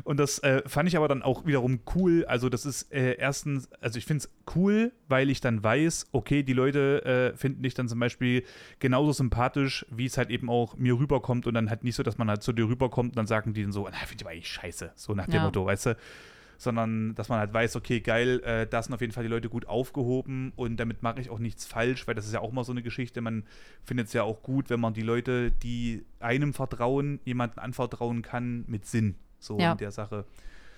[0.04, 2.24] Und das äh, fand ich aber dann auch wiederum cool.
[2.26, 6.42] Also, das ist äh, erstens, also ich finde es cool, weil ich dann weiß, okay,
[6.42, 8.44] die Leute äh, finden dich dann zum Beispiel
[8.78, 11.46] genauso sympathisch, wie es halt eben auch mir rüberkommt.
[11.46, 13.62] Und dann halt nicht so, dass man halt zu dir rüberkommt und dann sagen die
[13.62, 14.92] dann so, na, finde ich aber eigentlich scheiße.
[14.94, 15.44] So nach dem ja.
[15.44, 15.96] Motto, weißt du?
[16.60, 19.48] sondern dass man halt weiß, okay, geil, äh, da sind auf jeden Fall die Leute
[19.48, 22.64] gut aufgehoben und damit mache ich auch nichts falsch, weil das ist ja auch mal
[22.64, 23.44] so eine Geschichte, man
[23.82, 28.64] findet es ja auch gut, wenn man die Leute, die einem vertrauen, jemanden anvertrauen kann,
[28.68, 29.72] mit Sinn so ja.
[29.72, 30.24] in der Sache.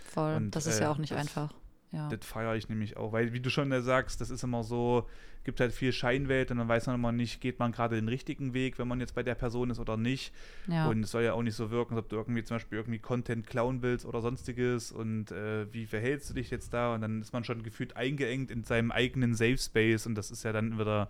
[0.05, 1.53] Voll, und, das ist äh, ja auch nicht das, einfach.
[1.91, 2.09] Ja.
[2.09, 5.07] Das feiere ich nämlich auch, weil, wie du schon sagst, das ist immer so,
[5.45, 8.55] gibt halt viel Scheinwelt und dann weiß man immer nicht, geht man gerade den richtigen
[8.55, 10.33] Weg, wenn man jetzt bei der Person ist oder nicht.
[10.69, 10.89] Ja.
[10.89, 12.99] Und es soll ja auch nicht so wirken, als ob du irgendwie zum Beispiel irgendwie
[12.99, 16.95] Content klauen willst oder sonstiges und äh, wie verhältst du dich jetzt da?
[16.95, 20.45] Und dann ist man schon gefühlt eingeengt in seinem eigenen Safe Space und das ist
[20.45, 21.09] ja dann wieder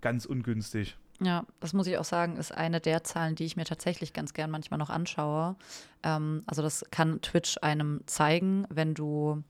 [0.00, 0.96] ganz ungünstig.
[1.20, 4.34] Ja, das muss ich auch sagen, ist eine der Zahlen, die ich mir tatsächlich ganz
[4.34, 5.56] gern manchmal noch anschaue.
[6.02, 9.42] Ähm, also das kann Twitch einem zeigen, wenn du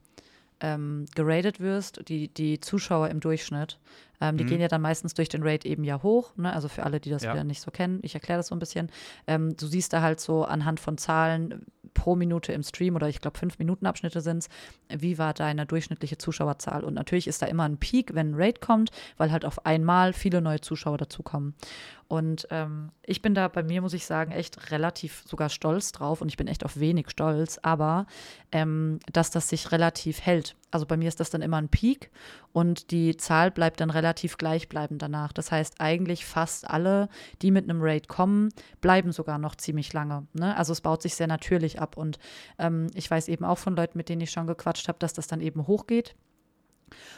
[0.60, 3.78] ähm, geradet wirst, die, die Zuschauer im Durchschnitt.
[4.20, 4.48] Ähm, die mhm.
[4.48, 6.36] gehen ja dann meistens durch den Raid eben ja hoch.
[6.36, 6.52] Ne?
[6.52, 7.32] Also für alle, die das ja.
[7.32, 8.90] wieder nicht so kennen, ich erkläre das so ein bisschen.
[9.26, 13.20] Ähm, du siehst da halt so anhand von Zahlen pro Minute im Stream oder ich
[13.20, 14.48] glaube fünf Minuten Abschnitte sind es,
[15.00, 16.84] wie war deine durchschnittliche Zuschauerzahl?
[16.84, 20.12] Und natürlich ist da immer ein Peak, wenn ein Raid kommt, weil halt auf einmal
[20.12, 21.54] viele neue Zuschauer dazukommen.
[22.08, 26.20] Und ähm, ich bin da bei mir, muss ich sagen, echt relativ sogar stolz drauf
[26.20, 28.06] und ich bin echt auf wenig stolz, aber
[28.52, 30.54] ähm, dass das sich relativ hält.
[30.70, 32.10] Also bei mir ist das dann immer ein Peak
[32.52, 35.32] und die Zahl bleibt dann relativ gleichbleibend danach.
[35.32, 37.08] Das heißt, eigentlich fast alle,
[37.42, 38.50] die mit einem Raid kommen,
[38.80, 40.26] bleiben sogar noch ziemlich lange.
[40.32, 40.56] Ne?
[40.56, 42.18] Also es baut sich sehr natürlich ab und
[42.58, 45.26] ähm, ich weiß eben auch von Leuten, mit denen ich schon gequatscht habe, dass das
[45.26, 46.14] dann eben hochgeht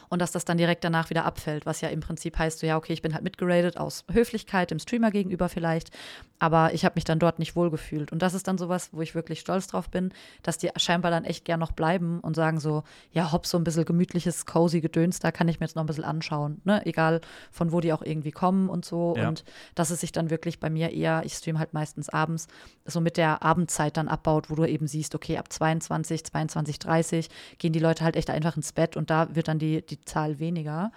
[0.08, 2.76] und dass das dann direkt danach wieder abfällt, was ja im Prinzip heißt, so ja,
[2.76, 5.90] okay, ich bin halt mitgeradet aus Höflichkeit dem Streamer gegenüber vielleicht,
[6.38, 8.12] aber ich habe mich dann dort nicht wohlgefühlt.
[8.12, 10.12] Und das ist dann sowas, wo ich wirklich stolz drauf bin,
[10.42, 13.64] dass die scheinbar dann echt gern noch bleiben und sagen so, ja, hopp, so ein
[13.64, 16.84] bisschen gemütliches, cozy Gedöns, da kann ich mir jetzt noch ein bisschen anschauen, ne?
[16.86, 17.20] Egal
[17.50, 19.14] von wo die auch irgendwie kommen und so.
[19.16, 19.28] Ja.
[19.28, 22.46] Und dass es sich dann wirklich bei mir eher, ich stream halt meistens abends,
[22.84, 27.28] so mit der Abendzeit dann abbaut, wo du eben siehst, okay, ab 22, 22, 30
[27.58, 30.38] gehen die Leute halt echt einfach ins Bett und da wird dann die, die Zahl
[30.38, 30.92] weniger.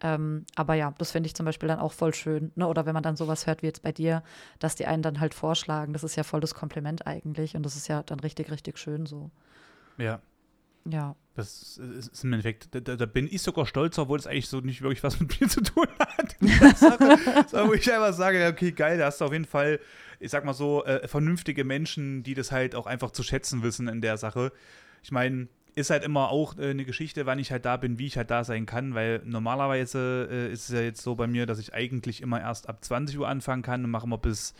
[0.00, 2.52] Ähm, aber ja, das finde ich zum Beispiel dann auch voll schön.
[2.54, 2.66] Ne?
[2.66, 4.22] Oder wenn man dann sowas hört wie jetzt bei dir,
[4.58, 7.76] dass die einen dann halt vorschlagen, das ist ja voll das Kompliment eigentlich und das
[7.76, 9.30] ist ja dann richtig, richtig schön so.
[9.96, 10.20] Ja.
[10.88, 11.16] Ja.
[11.34, 14.80] Das ist im Endeffekt, da, da bin ich sogar stolz, obwohl es eigentlich so nicht
[14.80, 16.36] wirklich was mit mir zu tun hat.
[17.50, 19.78] so, wo ich einfach sage, okay, geil, da hast du auf jeden Fall,
[20.18, 23.88] ich sag mal so, äh, vernünftige Menschen, die das halt auch einfach zu schätzen wissen
[23.88, 24.50] in der Sache.
[25.02, 28.06] Ich meine, ist halt immer auch äh, eine Geschichte, wann ich halt da bin, wie
[28.06, 31.46] ich halt da sein kann, weil normalerweise äh, ist es ja jetzt so bei mir,
[31.46, 34.54] dass ich eigentlich immer erst ab 20 Uhr anfangen kann und mache immer bis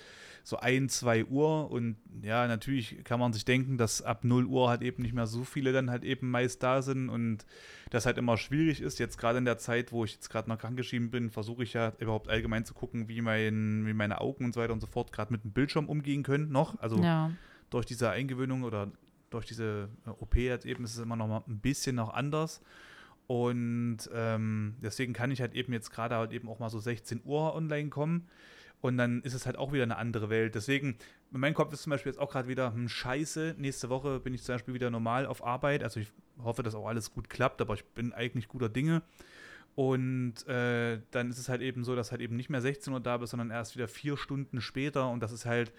[0.45, 4.69] so 1, 2 Uhr und ja, natürlich kann man sich denken, dass ab 0 Uhr
[4.69, 7.47] halt eben nicht mehr so viele dann halt eben meist da sind und
[7.91, 9.01] das halt immer schwierig ist.
[9.01, 11.95] Jetzt gerade in der Zeit, wo ich jetzt gerade noch krankgeschrieben bin, versuche ich ja
[11.99, 15.13] überhaupt allgemein zu gucken, wie, mein, wie meine Augen und so weiter und so fort
[15.13, 16.79] gerade mit dem Bildschirm umgehen können noch.
[16.79, 17.33] Also ja.
[17.71, 18.93] durch diese Eingewöhnung oder
[19.31, 22.61] durch diese äh, OP jetzt eben ist es immer noch mal ein bisschen noch anders.
[23.27, 27.23] Und ähm, deswegen kann ich halt eben jetzt gerade halt eben auch mal so 16
[27.25, 28.29] Uhr online kommen.
[28.81, 30.55] Und dann ist es halt auch wieder eine andere Welt.
[30.55, 30.97] Deswegen,
[31.31, 34.43] mein Kopf ist zum Beispiel jetzt auch gerade wieder, hm, scheiße, nächste Woche bin ich
[34.43, 35.83] zum Beispiel wieder normal auf Arbeit.
[35.83, 36.13] Also ich
[36.43, 39.03] hoffe, dass auch alles gut klappt, aber ich bin eigentlich guter Dinge.
[39.75, 43.01] Und äh, dann ist es halt eben so, dass halt eben nicht mehr 16 Uhr
[43.01, 45.11] da bist, sondern erst wieder vier Stunden später.
[45.11, 45.73] Und das ist halt,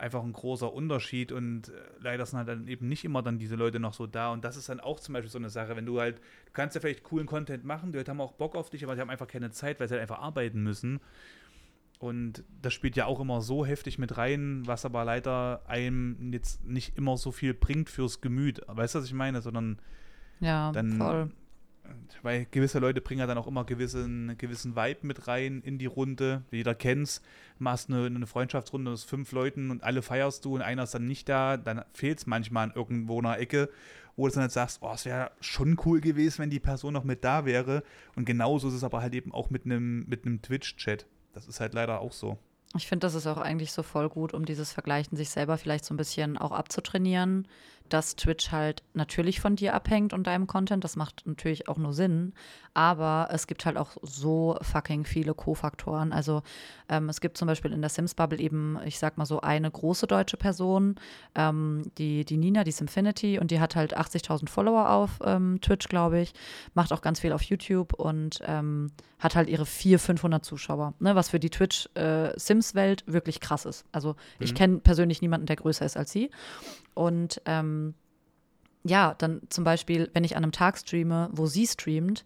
[0.00, 3.54] einfach ein großer Unterschied und äh, leider sind halt dann eben nicht immer dann diese
[3.56, 5.86] Leute noch so da und das ist dann auch zum Beispiel so eine Sache, wenn
[5.86, 8.70] du halt, du kannst ja vielleicht coolen Content machen, die Leute haben auch Bock auf
[8.70, 11.00] dich, aber sie haben einfach keine Zeit, weil sie halt einfach arbeiten müssen
[11.98, 16.64] Und das spielt ja auch immer so heftig mit rein, was aber leider einem jetzt
[16.64, 18.62] nicht immer so viel bringt fürs Gemüt.
[18.66, 19.42] Weißt du, was ich meine?
[19.42, 19.78] Sondern
[20.40, 21.30] ja, dann, voll.
[22.22, 25.86] Weil gewisse Leute bringen ja dann auch immer gewissen, gewissen Vibe mit rein in die
[25.86, 26.42] Runde.
[26.50, 27.22] Jeder kennt's.
[27.58, 31.06] Machst eine, eine Freundschaftsrunde aus fünf Leuten und alle feierst du und einer ist dann
[31.06, 31.56] nicht da.
[31.56, 33.70] Dann fehlt es manchmal an irgendwo einer Ecke,
[34.16, 37.04] wo du dann halt sagst, oh, es wäre schon cool gewesen, wenn die Person noch
[37.04, 37.82] mit da wäre.
[38.16, 41.06] Und genauso ist es aber halt eben auch mit einem mit Twitch-Chat.
[41.32, 42.38] Das ist halt leider auch so.
[42.76, 45.84] Ich finde, das ist auch eigentlich so voll gut, um dieses Vergleichen sich selber vielleicht
[45.84, 47.48] so ein bisschen auch abzutrainieren,
[47.92, 50.84] dass Twitch halt natürlich von dir abhängt und deinem Content.
[50.84, 52.32] Das macht natürlich auch nur Sinn.
[52.72, 56.12] Aber es gibt halt auch so fucking viele Co-Faktoren.
[56.12, 56.42] Also
[56.88, 60.06] ähm, es gibt zum Beispiel in der Sims-Bubble eben, ich sag mal so, eine große
[60.06, 60.94] deutsche Person,
[61.34, 65.88] ähm, die, die Nina, die Simfinity, und die hat halt 80.000 Follower auf ähm, Twitch,
[65.88, 66.32] glaube ich,
[66.74, 71.14] macht auch ganz viel auf YouTube und ähm, hat halt ihre 400, 500 Zuschauer, ne,
[71.14, 73.84] was für die Twitch-Sims-Welt äh, wirklich krass ist.
[73.92, 74.14] Also mhm.
[74.40, 76.30] ich kenne persönlich niemanden, der größer ist als sie.
[76.94, 77.94] Und ähm,
[78.84, 82.24] ja, dann zum Beispiel, wenn ich an einem Tag streame, wo sie streamt,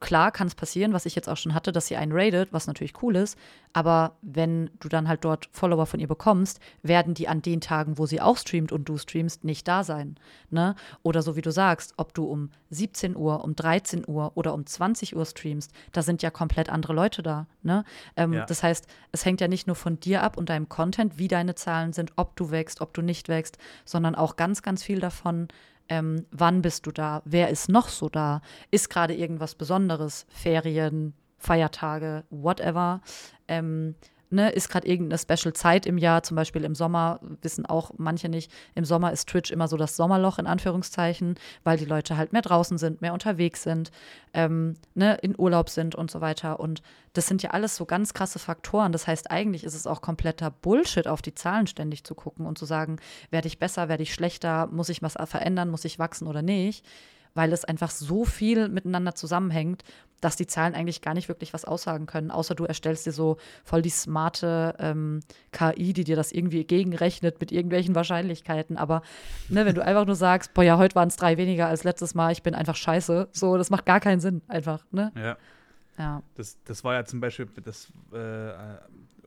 [0.00, 2.66] klar kann es passieren, was ich jetzt auch schon hatte, dass sie einen raidet, was
[2.66, 3.38] natürlich cool ist.
[3.72, 7.98] Aber wenn du dann halt dort Follower von ihr bekommst, werden die an den Tagen,
[7.98, 10.16] wo sie auch streamt und du streamst, nicht da sein.
[10.50, 10.74] Ne?
[11.02, 14.66] Oder so wie du sagst, ob du um 17 Uhr, um 13 Uhr oder um
[14.66, 17.46] 20 Uhr streamst, da sind ja komplett andere Leute da.
[17.62, 17.84] Ne?
[18.16, 18.46] Ähm, ja.
[18.46, 21.54] Das heißt, es hängt ja nicht nur von dir ab und deinem Content, wie deine
[21.54, 25.48] Zahlen sind, ob du wächst, ob du nicht wächst, sondern auch ganz, ganz viel davon,
[25.90, 27.20] ähm, wann bist du da?
[27.24, 28.40] Wer ist noch so da?
[28.70, 30.24] Ist gerade irgendwas Besonderes?
[30.30, 33.02] Ferien, Feiertage, whatever.
[33.48, 33.96] Ähm,
[34.30, 38.28] ne, ist gerade irgendeine Special Zeit im Jahr, zum Beispiel im Sommer, wissen auch manche
[38.28, 42.32] nicht, im Sommer ist Twitch immer so das Sommerloch in Anführungszeichen, weil die Leute halt
[42.32, 43.90] mehr draußen sind, mehr unterwegs sind,
[44.32, 46.60] ähm, ne, in Urlaub sind und so weiter.
[46.60, 48.92] Und das sind ja alles so ganz krasse Faktoren.
[48.92, 52.58] Das heißt, eigentlich ist es auch kompletter Bullshit, auf die Zahlen ständig zu gucken und
[52.58, 52.98] zu sagen,
[53.30, 56.84] werde ich besser, werde ich schlechter, muss ich was verändern, muss ich wachsen oder nicht
[57.34, 59.84] weil es einfach so viel miteinander zusammenhängt,
[60.20, 63.36] dass die Zahlen eigentlich gar nicht wirklich was aussagen können, außer du erstellst dir so
[63.64, 65.20] voll die smarte ähm,
[65.52, 68.76] KI, die dir das irgendwie gegenrechnet mit irgendwelchen Wahrscheinlichkeiten.
[68.76, 69.02] Aber
[69.48, 72.14] ne, wenn du einfach nur sagst, boah, ja, heute waren es drei weniger als letztes
[72.14, 75.12] Mal, ich bin einfach scheiße, so, das macht gar keinen Sinn, einfach, ne?
[75.16, 75.36] Ja.
[75.98, 76.22] Ja.
[76.34, 78.52] Das, das war ja zum Beispiel, das, äh,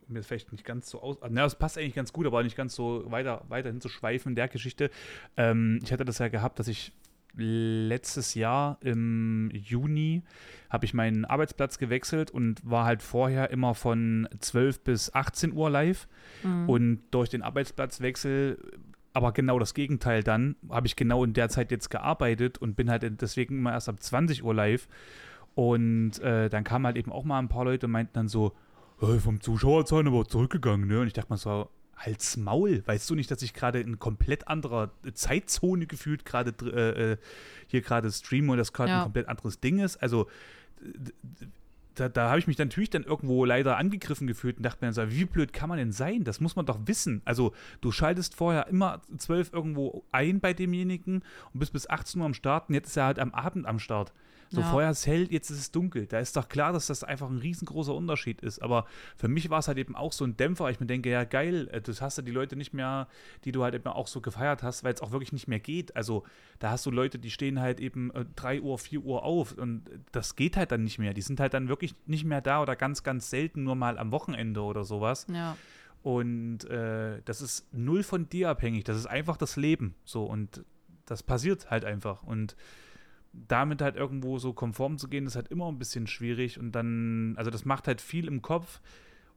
[0.07, 1.17] mir vielleicht nicht ganz so aus.
[1.29, 4.35] Na, das passt eigentlich ganz gut, aber nicht ganz so weiter, weiterhin zu schweifen in
[4.35, 4.89] der Geschichte.
[5.37, 6.93] Ähm, ich hatte das ja gehabt, dass ich
[7.35, 10.23] letztes Jahr im Juni
[10.69, 15.69] habe ich meinen Arbeitsplatz gewechselt und war halt vorher immer von 12 bis 18 Uhr
[15.69, 16.07] live.
[16.43, 16.69] Mhm.
[16.69, 18.57] Und durch den Arbeitsplatzwechsel,
[19.13, 22.89] aber genau das Gegenteil dann, habe ich genau in der Zeit jetzt gearbeitet und bin
[22.89, 24.87] halt deswegen immer erst ab 20 Uhr live.
[25.55, 28.53] Und äh, dann kamen halt eben auch mal ein paar Leute und meinten dann so,
[28.99, 31.01] hey, vom Zuschauerzahlen aber zurückgegangen, ne?
[31.01, 32.83] Und ich dachte mal so, Halt's Maul.
[32.85, 37.17] Weißt du nicht, dass ich gerade in komplett anderer Zeitzone gefühlt gerade äh, äh,
[37.67, 38.97] hier gerade streame und das gerade ja.
[38.99, 39.97] ein komplett anderes Ding ist?
[39.97, 40.27] Also
[41.95, 44.91] da, da habe ich mich dann natürlich dann irgendwo leider angegriffen gefühlt und dachte mir
[44.91, 46.23] dann so, wie blöd kann man denn sein?
[46.23, 47.21] Das muss man doch wissen.
[47.25, 51.23] Also du schaltest vorher immer zwölf irgendwo ein bei demjenigen
[51.53, 53.79] und bist bis 18 Uhr am Start und jetzt ist er halt am Abend am
[53.79, 54.11] Start.
[54.53, 54.69] So ja.
[54.69, 56.05] vorher ist es hell, jetzt ist es dunkel.
[56.05, 58.61] Da ist doch klar, dass das einfach ein riesengroßer Unterschied ist.
[58.61, 58.85] Aber
[59.17, 60.69] für mich war es halt eben auch so ein Dämpfer.
[60.69, 63.07] Ich mir denke, ja geil, äh, das hast du die Leute nicht mehr,
[63.45, 65.95] die du halt eben auch so gefeiert hast, weil es auch wirklich nicht mehr geht.
[65.95, 66.23] Also
[66.59, 69.89] da hast du Leute, die stehen halt eben äh, 3 Uhr, 4 Uhr auf und
[70.11, 71.15] das geht halt dann nicht mehr.
[71.15, 74.11] Die sind halt dann wirklich nicht mehr da oder ganz, ganz selten nur mal am
[74.11, 75.25] Wochenende oder sowas.
[75.33, 75.57] Ja.
[76.03, 78.83] Und äh, das ist null von dir abhängig.
[78.83, 79.95] Das ist einfach das Leben.
[80.05, 80.63] So und
[81.07, 82.21] das passiert halt einfach.
[82.21, 82.55] Und
[83.33, 87.33] damit halt irgendwo so konform zu gehen, ist halt immer ein bisschen schwierig und dann,
[87.37, 88.79] also das macht halt viel im Kopf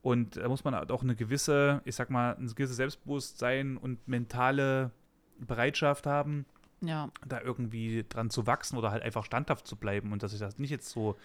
[0.02, 4.06] und da muss man halt auch eine gewisse, ich sag mal, ein gewisses Selbstbewusstsein und
[4.06, 4.90] mentale
[5.38, 6.44] Bereitschaft haben,
[6.82, 7.10] ja.
[7.26, 10.58] da irgendwie dran zu wachsen oder halt einfach standhaft zu bleiben und dass ich das
[10.58, 11.16] nicht jetzt so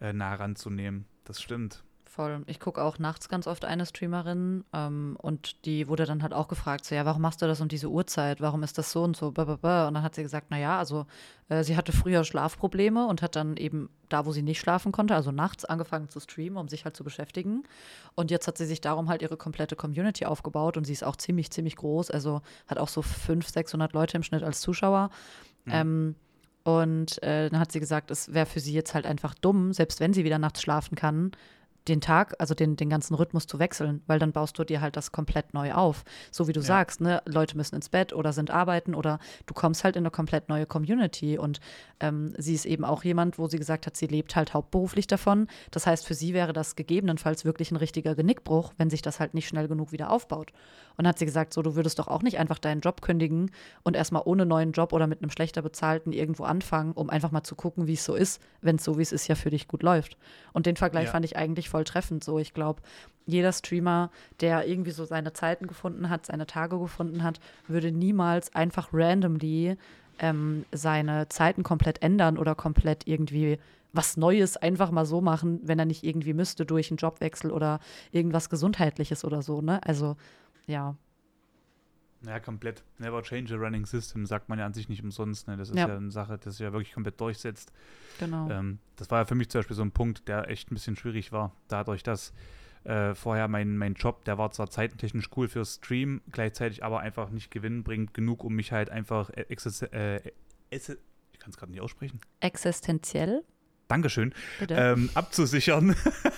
[0.00, 1.06] äh, nah ranzunehmen.
[1.24, 1.84] Das stimmt
[2.16, 2.42] voll.
[2.46, 6.48] Ich gucke auch nachts ganz oft eine Streamerin ähm, und die wurde dann halt auch
[6.48, 8.40] gefragt, so, ja, warum machst du das um diese Uhrzeit?
[8.40, 9.28] Warum ist das so und so?
[9.28, 11.06] Und dann hat sie gesagt, naja, also
[11.48, 15.14] äh, sie hatte früher Schlafprobleme und hat dann eben da, wo sie nicht schlafen konnte,
[15.14, 17.64] also nachts angefangen zu streamen, um sich halt zu beschäftigen.
[18.14, 21.16] Und jetzt hat sie sich darum halt ihre komplette Community aufgebaut und sie ist auch
[21.16, 22.10] ziemlich, ziemlich groß.
[22.10, 25.10] Also hat auch so 500, 600 Leute im Schnitt als Zuschauer.
[25.66, 25.72] Mhm.
[25.72, 26.14] Ähm,
[26.64, 30.00] und äh, dann hat sie gesagt, es wäre für sie jetzt halt einfach dumm, selbst
[30.00, 31.30] wenn sie wieder nachts schlafen kann,
[31.88, 34.96] den Tag, also den, den ganzen Rhythmus zu wechseln, weil dann baust du dir halt
[34.96, 36.04] das komplett neu auf.
[36.30, 36.66] So wie du ja.
[36.66, 40.10] sagst, ne, Leute müssen ins Bett oder sind arbeiten oder du kommst halt in eine
[40.10, 41.38] komplett neue Community.
[41.38, 41.60] Und
[42.00, 45.46] ähm, sie ist eben auch jemand, wo sie gesagt hat, sie lebt halt hauptberuflich davon.
[45.70, 49.34] Das heißt, für sie wäre das gegebenenfalls wirklich ein richtiger Genickbruch, wenn sich das halt
[49.34, 50.52] nicht schnell genug wieder aufbaut.
[50.96, 53.50] Und hat sie gesagt, so, du würdest doch auch nicht einfach deinen Job kündigen
[53.82, 57.42] und erstmal ohne neuen Job oder mit einem schlechter bezahlten irgendwo anfangen, um einfach mal
[57.42, 59.68] zu gucken, wie es so ist, wenn es so, wie es ist, ja für dich
[59.68, 60.16] gut läuft.
[60.54, 61.10] Und den Vergleich ja.
[61.10, 62.24] fand ich eigentlich voll treffend.
[62.24, 62.82] So, ich glaube,
[63.26, 64.10] jeder Streamer,
[64.40, 69.76] der irgendwie so seine Zeiten gefunden hat, seine Tage gefunden hat, würde niemals einfach randomly
[70.18, 73.58] ähm, seine Zeiten komplett ändern oder komplett irgendwie
[73.92, 77.80] was Neues einfach mal so machen, wenn er nicht irgendwie müsste durch einen Jobwechsel oder
[78.12, 79.80] irgendwas Gesundheitliches oder so, ne?
[79.84, 80.16] Also,
[80.66, 80.96] ja.
[82.26, 82.82] Ja, komplett.
[82.98, 85.46] Never change a running system, sagt man ja an sich nicht umsonst.
[85.46, 85.56] Ne?
[85.56, 85.88] Das ist ja.
[85.88, 87.72] ja eine Sache, das sich ja wirklich komplett durchsetzt.
[88.18, 88.50] Genau.
[88.50, 90.96] Ähm, das war ja für mich zum Beispiel so ein Punkt, der echt ein bisschen
[90.96, 91.52] schwierig war.
[91.68, 92.32] Dadurch, dass
[92.84, 97.30] äh, vorher mein, mein Job, der war zwar zeitentechnisch cool für Stream, gleichzeitig aber einfach
[97.30, 100.20] nicht gewinnbringend genug, um mich halt einfach äh, äh,
[100.70, 100.86] ich
[101.38, 102.20] kann es gerade nicht aussprechen.
[102.40, 103.42] Existenziell?
[103.88, 104.34] Dankeschön.
[104.68, 105.94] Ähm, abzusichern.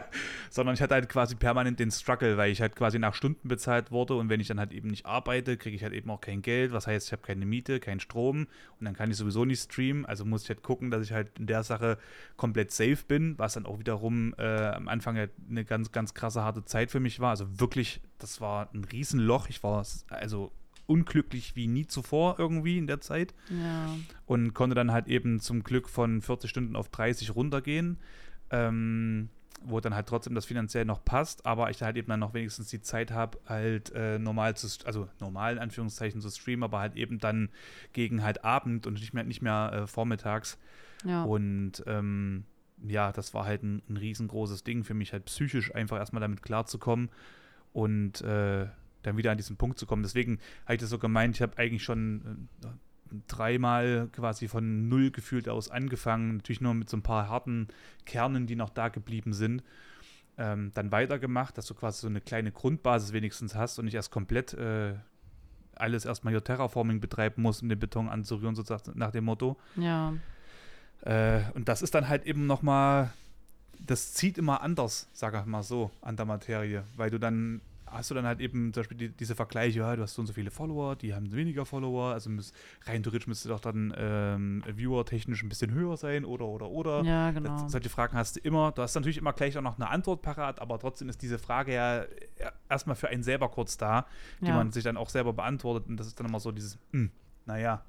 [0.50, 3.90] sondern ich hatte halt quasi permanent den Struggle, weil ich halt quasi nach Stunden bezahlt
[3.90, 6.42] wurde und wenn ich dann halt eben nicht arbeite, kriege ich halt eben auch kein
[6.42, 6.72] Geld.
[6.72, 8.46] Was heißt, ich habe keine Miete, keinen Strom
[8.78, 10.06] und dann kann ich sowieso nicht streamen.
[10.06, 11.98] Also muss ich halt gucken, dass ich halt in der Sache
[12.36, 16.42] komplett safe bin, was dann auch wiederum äh, am Anfang halt eine ganz, ganz krasse
[16.42, 17.30] harte Zeit für mich war.
[17.30, 19.48] Also wirklich, das war ein Riesenloch.
[19.48, 20.52] Ich war also
[20.86, 23.34] unglücklich wie nie zuvor irgendwie in der Zeit.
[23.50, 23.96] Ja.
[24.24, 27.98] Und konnte dann halt eben zum Glück von 40 Stunden auf 30 runtergehen.
[28.50, 29.28] Ähm,
[29.68, 32.68] wo dann halt trotzdem das finanziell noch passt, aber ich halt eben dann noch wenigstens
[32.68, 36.96] die Zeit habe, halt äh, normal zu, also normal in Anführungszeichen zu streamen, aber halt
[36.96, 37.50] eben dann
[37.92, 40.58] gegen halt Abend und nicht mehr, nicht mehr äh, vormittags.
[41.04, 41.24] Ja.
[41.24, 42.44] Und ähm,
[42.86, 46.42] ja, das war halt ein, ein, riesengroßes Ding für mich, halt psychisch einfach erstmal damit
[46.42, 47.10] klarzukommen
[47.72, 48.66] und äh,
[49.02, 50.02] dann wieder an diesen Punkt zu kommen.
[50.02, 52.68] Deswegen habe ich das so gemeint, ich habe eigentlich schon äh,
[53.28, 57.68] dreimal quasi von null gefühlt aus angefangen, natürlich nur mit so ein paar harten
[58.04, 59.62] Kernen, die noch da geblieben sind.
[60.38, 64.10] Ähm, dann weitergemacht, dass du quasi so eine kleine Grundbasis wenigstens hast und nicht erst
[64.10, 64.94] komplett äh,
[65.74, 69.56] alles erstmal hier Terraforming betreiben musst, um den Beton anzurühren, sozusagen nach dem Motto.
[69.76, 70.14] Ja.
[71.02, 73.12] Äh, und das ist dann halt eben nochmal,
[73.78, 78.10] das zieht immer anders, sag ich mal so, an der Materie, weil du dann hast
[78.10, 80.32] du dann halt eben zum Beispiel die, diese Vergleiche, ja, du hast so und so
[80.32, 82.52] viele Follower, die haben weniger Follower, also muss,
[82.84, 87.02] rein theoretisch müsste doch dann ähm, Viewer-technisch ein bisschen höher sein oder oder oder.
[87.02, 87.62] Ja, genau.
[87.62, 88.72] Das, solche Fragen hast du immer.
[88.72, 91.74] Du hast natürlich immer gleich auch noch eine Antwort parat, aber trotzdem ist diese Frage
[91.74, 92.04] ja
[92.68, 94.06] erstmal für einen selber kurz da,
[94.40, 94.54] die ja.
[94.54, 97.10] man sich dann auch selber beantwortet und das ist dann immer so dieses, mh, hm,
[97.46, 97.84] naja,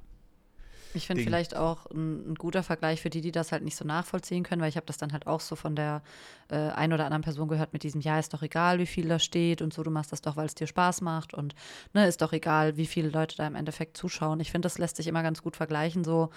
[0.93, 3.85] ich finde vielleicht auch ein, ein, guter Vergleich für die, die das halt nicht so
[3.85, 6.01] nachvollziehen können, weil ich habe das dann halt auch so von der
[6.49, 9.19] äh, ein oder anderen Person gehört mit diesem, ja, ist doch egal, wie viel da
[9.19, 11.55] steht und so, du machst das doch, weil es dir Spaß macht und
[11.93, 14.39] ne, ist doch egal, wie viele Leute da im Endeffekt zuschauen.
[14.39, 16.29] Ich finde, das lässt sich immer ganz gut vergleichen, so,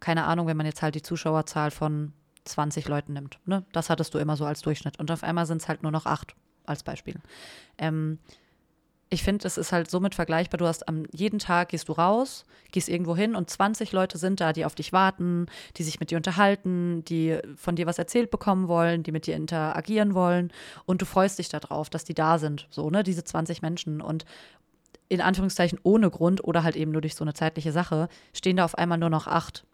[0.00, 2.12] keine Ahnung, wenn man jetzt halt die Zuschauerzahl von
[2.44, 5.62] 20 Leuten nimmt, ne, das hattest du immer so als Durchschnitt und auf einmal sind
[5.62, 6.34] es halt nur noch acht
[6.66, 7.16] als Beispiel.
[7.78, 8.18] Ähm,
[9.14, 10.58] ich finde, es ist halt somit vergleichbar.
[10.58, 14.40] Du hast am jeden Tag gehst du raus, gehst irgendwo hin und 20 Leute sind
[14.40, 15.46] da, die auf dich warten,
[15.76, 19.36] die sich mit dir unterhalten, die von dir was erzählt bekommen wollen, die mit dir
[19.36, 20.52] interagieren wollen
[20.84, 24.24] und du freust dich darauf, dass die da sind, so, ne, diese 20 Menschen und
[25.08, 28.64] in Anführungszeichen ohne Grund oder halt eben nur durch so eine zeitliche Sache stehen da
[28.64, 29.64] auf einmal nur noch acht.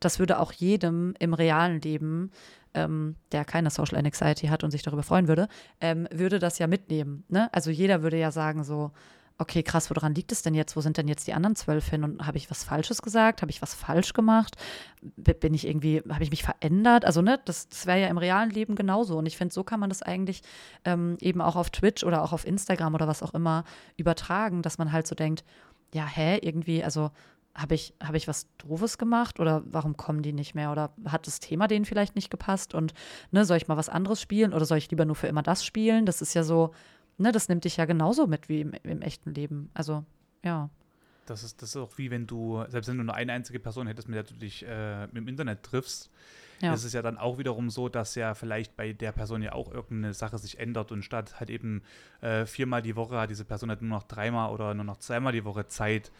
[0.00, 2.30] Das würde auch jedem im realen Leben
[2.74, 5.48] ähm, der keine Social Anxiety hat und sich darüber freuen würde,
[5.80, 7.24] ähm, würde das ja mitnehmen.
[7.28, 7.52] Ne?
[7.52, 8.92] Also jeder würde ja sagen so,
[9.38, 10.76] okay, krass, woran liegt es denn jetzt?
[10.76, 12.04] Wo sind denn jetzt die anderen zwölf hin?
[12.04, 13.40] Und habe ich was Falsches gesagt?
[13.40, 14.56] Habe ich was falsch gemacht?
[15.00, 17.06] Bin ich irgendwie, habe ich mich verändert?
[17.06, 19.16] Also, ne, das, das wäre ja im realen Leben genauso.
[19.16, 20.42] Und ich finde, so kann man das eigentlich
[20.84, 23.64] ähm, eben auch auf Twitch oder auch auf Instagram oder was auch immer
[23.96, 25.42] übertragen, dass man halt so denkt,
[25.94, 27.10] ja, hä, irgendwie, also
[27.54, 31.26] habe ich, hab ich was Doofes gemacht oder warum kommen die nicht mehr oder hat
[31.26, 32.94] das Thema denen vielleicht nicht gepasst und
[33.32, 35.64] ne, soll ich mal was anderes spielen oder soll ich lieber nur für immer das
[35.64, 36.06] spielen?
[36.06, 36.72] Das ist ja so,
[37.18, 39.70] ne, das nimmt dich ja genauso mit wie im, im echten Leben.
[39.74, 40.04] Also,
[40.44, 40.70] ja.
[41.26, 43.86] Das ist, das ist auch wie wenn du, selbst wenn du nur eine einzige Person
[43.86, 46.10] hättest, mit der du dich äh, im Internet triffst,
[46.60, 46.74] ja.
[46.74, 49.72] ist es ja dann auch wiederum so, dass ja vielleicht bei der Person ja auch
[49.72, 51.82] irgendeine Sache sich ändert und statt halt eben
[52.20, 55.32] äh, viermal die Woche hat diese Person halt nur noch dreimal oder nur noch zweimal
[55.32, 56.10] die Woche Zeit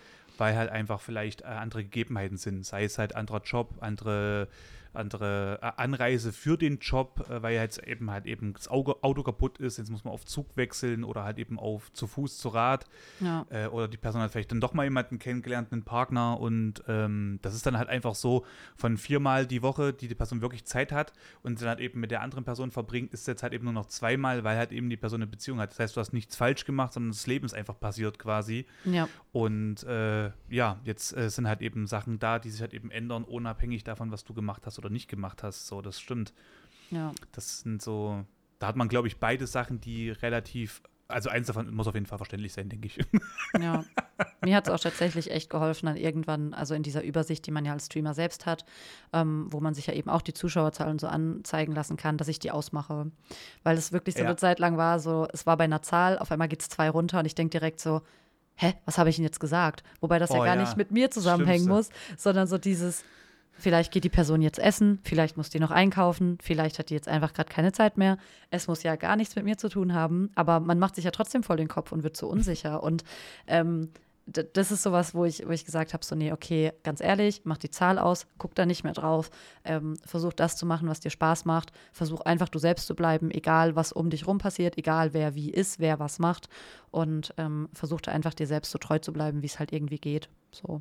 [0.41, 2.65] weil halt einfach vielleicht äh, andere Gegebenheiten sind.
[2.65, 4.49] Sei es halt anderer Job, andere
[4.93, 9.59] andere äh, Anreise für den Job, äh, weil jetzt eben halt eben das Auto, kaputt
[9.59, 12.87] ist, jetzt muss man auf Zug wechseln oder halt eben auf zu Fuß, zu Rad.
[13.21, 13.47] Ja.
[13.51, 17.39] Äh, oder die Person hat vielleicht dann doch mal jemanden kennengelernt, einen Partner und ähm,
[17.43, 18.45] das ist dann halt einfach so
[18.77, 21.13] von viermal die Woche, die die Person wirklich Zeit hat
[21.43, 23.87] und dann halt eben mit der anderen Person verbringt, ist jetzt halt eben nur noch
[23.87, 25.71] zweimal, weil halt eben die Person eine Beziehung hat.
[25.71, 28.67] Das heißt, du hast nichts falsch gemacht, sondern das Leben ist einfach passiert quasi.
[28.85, 29.09] Ja.
[29.33, 33.25] Und äh, ja, jetzt äh, sind halt eben Sachen da, die sich halt eben ändern,
[33.25, 35.67] unabhängig davon, was du gemacht hast oder nicht gemacht hast.
[35.67, 36.33] So, das stimmt.
[36.91, 37.13] Ja.
[37.33, 38.25] Das sind so,
[38.59, 42.07] da hat man, glaube ich, beide Sachen, die relativ, also eins davon muss auf jeden
[42.07, 42.99] Fall verständlich sein, denke ich.
[43.61, 43.85] Ja.
[44.43, 47.65] Mir hat es auch tatsächlich echt geholfen, dann irgendwann, also in dieser Übersicht, die man
[47.65, 48.65] ja als Streamer selbst hat,
[49.13, 52.39] ähm, wo man sich ja eben auch die Zuschauerzahlen so anzeigen lassen kann, dass ich
[52.39, 53.11] die ausmache.
[53.63, 54.29] Weil es wirklich so ja.
[54.29, 56.91] eine Zeit lang war, so, es war bei einer Zahl, auf einmal geht es zwei
[56.91, 58.03] runter und ich denke direkt so,
[58.57, 59.83] hä, was habe ich denn jetzt gesagt?
[60.01, 60.63] Wobei das oh, ja gar ja.
[60.63, 61.95] nicht mit mir zusammenhängen Schlimmste.
[61.95, 63.05] muss, sondern so dieses,
[63.61, 67.09] Vielleicht geht die Person jetzt essen, vielleicht muss die noch einkaufen, vielleicht hat die jetzt
[67.09, 68.17] einfach gerade keine Zeit mehr.
[68.51, 71.11] Es muss ja gar nichts mit mir zu tun haben, aber man macht sich ja
[71.11, 72.83] trotzdem voll den Kopf und wird so unsicher.
[72.83, 73.05] Und
[73.47, 73.91] ähm,
[74.27, 77.59] das ist sowas, wo ich, wo ich gesagt habe: so, nee, okay, ganz ehrlich, mach
[77.59, 79.31] die Zahl aus, guck da nicht mehr drauf,
[79.65, 83.31] ähm, versuch das zu machen, was dir Spaß macht, versuch einfach du selbst zu bleiben,
[83.31, 86.49] egal was um dich rum passiert, egal wer wie ist, wer was macht
[86.91, 89.99] und ähm, versuch da einfach dir selbst so treu zu bleiben, wie es halt irgendwie
[89.99, 90.29] geht.
[90.53, 90.81] So.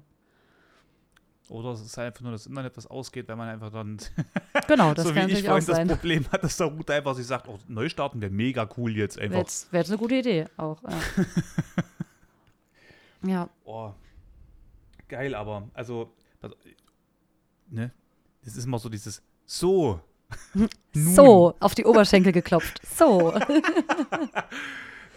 [1.49, 3.97] Oder es ist einfach nur das Internet, das ausgeht, wenn man einfach dann.
[4.67, 7.25] Genau, das so kann wie ich vorhin das Problem hat, dass der Router einfach sich
[7.25, 9.45] sagt: oh, neu starten wäre mega cool jetzt einfach.
[9.71, 10.81] Wäre eine gute Idee auch.
[10.83, 10.99] Ja.
[13.29, 13.49] ja.
[13.63, 13.93] Oh,
[15.07, 16.55] geil, aber also, also,
[17.69, 17.91] ne?
[18.43, 20.01] Es ist immer so dieses So.
[20.93, 22.79] so, auf die Oberschenkel geklopft.
[22.85, 23.33] So.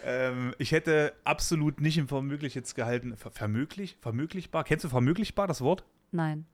[0.03, 3.15] ähm, ich hätte absolut nicht im Vermöglich jetzt gehalten.
[3.17, 3.97] Ver vermöglich?
[4.01, 4.63] Vermöglichbar?
[4.63, 5.83] Kennst du vermöglichbar, das Wort?
[6.13, 6.45] Nein.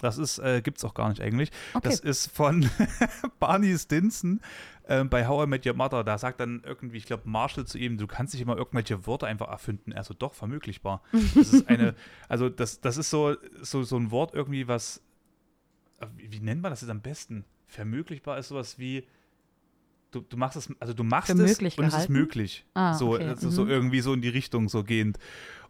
[0.00, 1.50] Das ist, äh, gibt's auch gar nicht eigentlich.
[1.74, 1.88] Okay.
[1.88, 2.70] Das ist von
[3.40, 4.40] Barney Stinson
[4.84, 6.04] äh, bei How I Met Your Mother.
[6.04, 9.26] Da sagt dann irgendwie, ich glaube, Marshall zu ihm, du kannst nicht immer irgendwelche Worte
[9.26, 9.92] einfach erfinden.
[9.92, 11.02] Also doch, vermöglichbar.
[11.34, 11.94] Das ist eine,
[12.28, 15.02] also das, das ist so, so, so ein Wort irgendwie, was,
[15.98, 17.44] äh, wie, wie nennt man das jetzt am besten?
[17.66, 19.06] Vermöglichbar ist sowas wie,
[20.12, 21.84] du, du machst es, also du machst es und gehalten?
[21.84, 22.64] es ist möglich.
[22.74, 23.26] Ah, so, okay.
[23.26, 23.52] also, mhm.
[23.52, 25.18] so irgendwie so in die Richtung so gehend.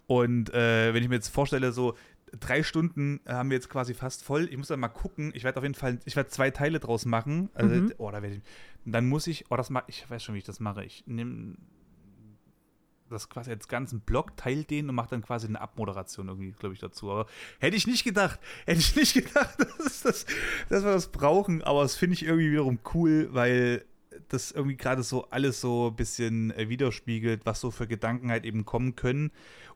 [0.07, 1.95] Und äh, wenn ich mir jetzt vorstelle, so
[2.39, 4.49] drei Stunden haben wir jetzt quasi fast voll.
[4.51, 5.33] Ich muss dann mal gucken.
[5.35, 7.51] Ich werde auf jeden Fall, ich werde zwei Teile draus machen.
[7.55, 7.95] Also, mhm.
[7.99, 8.41] oh, da ich,
[8.85, 10.85] dann muss ich, oh, das mache ich, weiß schon, wie ich das mache.
[10.85, 11.57] Ich nehme
[13.11, 16.75] das quasi als ganzen Blog, teile den und mache dann quasi eine Abmoderation irgendwie, glaube
[16.75, 17.11] ich, dazu.
[17.11, 17.27] Aber
[17.59, 20.27] hätte ich nicht gedacht, hätte ich nicht gedacht, dass, das,
[20.69, 21.63] dass wir das brauchen.
[21.63, 23.85] Aber das finde ich irgendwie wiederum cool, weil
[24.29, 28.45] das irgendwie gerade so alles so ein bisschen äh, widerspiegelt, was so für Gedanken halt
[28.45, 29.31] eben kommen können.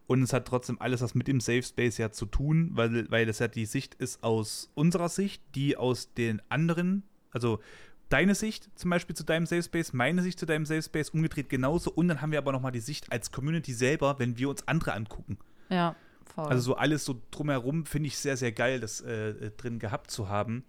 [0.07, 3.27] Und es hat trotzdem alles was mit dem Safe Space ja zu tun, weil, weil
[3.27, 7.61] das ja die Sicht ist aus unserer Sicht, die aus den anderen, also
[8.11, 11.49] deine Sicht zum Beispiel zu deinem Safe Space, meine Sicht zu deinem Safe Space, umgedreht
[11.49, 11.91] genauso.
[11.91, 14.93] Und dann haben wir aber nochmal die Sicht als Community selber, wenn wir uns andere
[14.93, 15.39] angucken.
[15.71, 15.97] Ja,
[16.35, 16.47] voll.
[16.47, 20.29] Also so alles so drumherum finde ich sehr, sehr geil, das äh, drin gehabt zu
[20.29, 20.65] haben.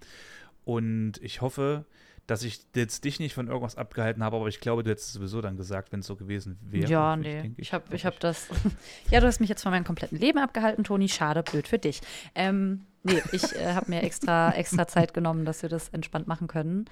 [0.64, 1.86] Und ich hoffe,
[2.28, 5.14] dass ich jetzt dich nicht von irgendwas abgehalten habe, aber ich glaube, du hättest es
[5.14, 6.90] sowieso dann gesagt, wenn es so gewesen wäre.
[6.90, 7.52] Ja, nee.
[7.58, 8.48] Ich, ich habe ich hab das.
[9.12, 11.08] ja, du hast mich jetzt von meinem kompletten Leben abgehalten, Toni.
[11.10, 12.02] Schade, blöd für dich.
[12.34, 16.48] Ähm, Nee, ich äh, habe mir extra, extra Zeit genommen, dass wir das entspannt machen
[16.48, 16.86] können.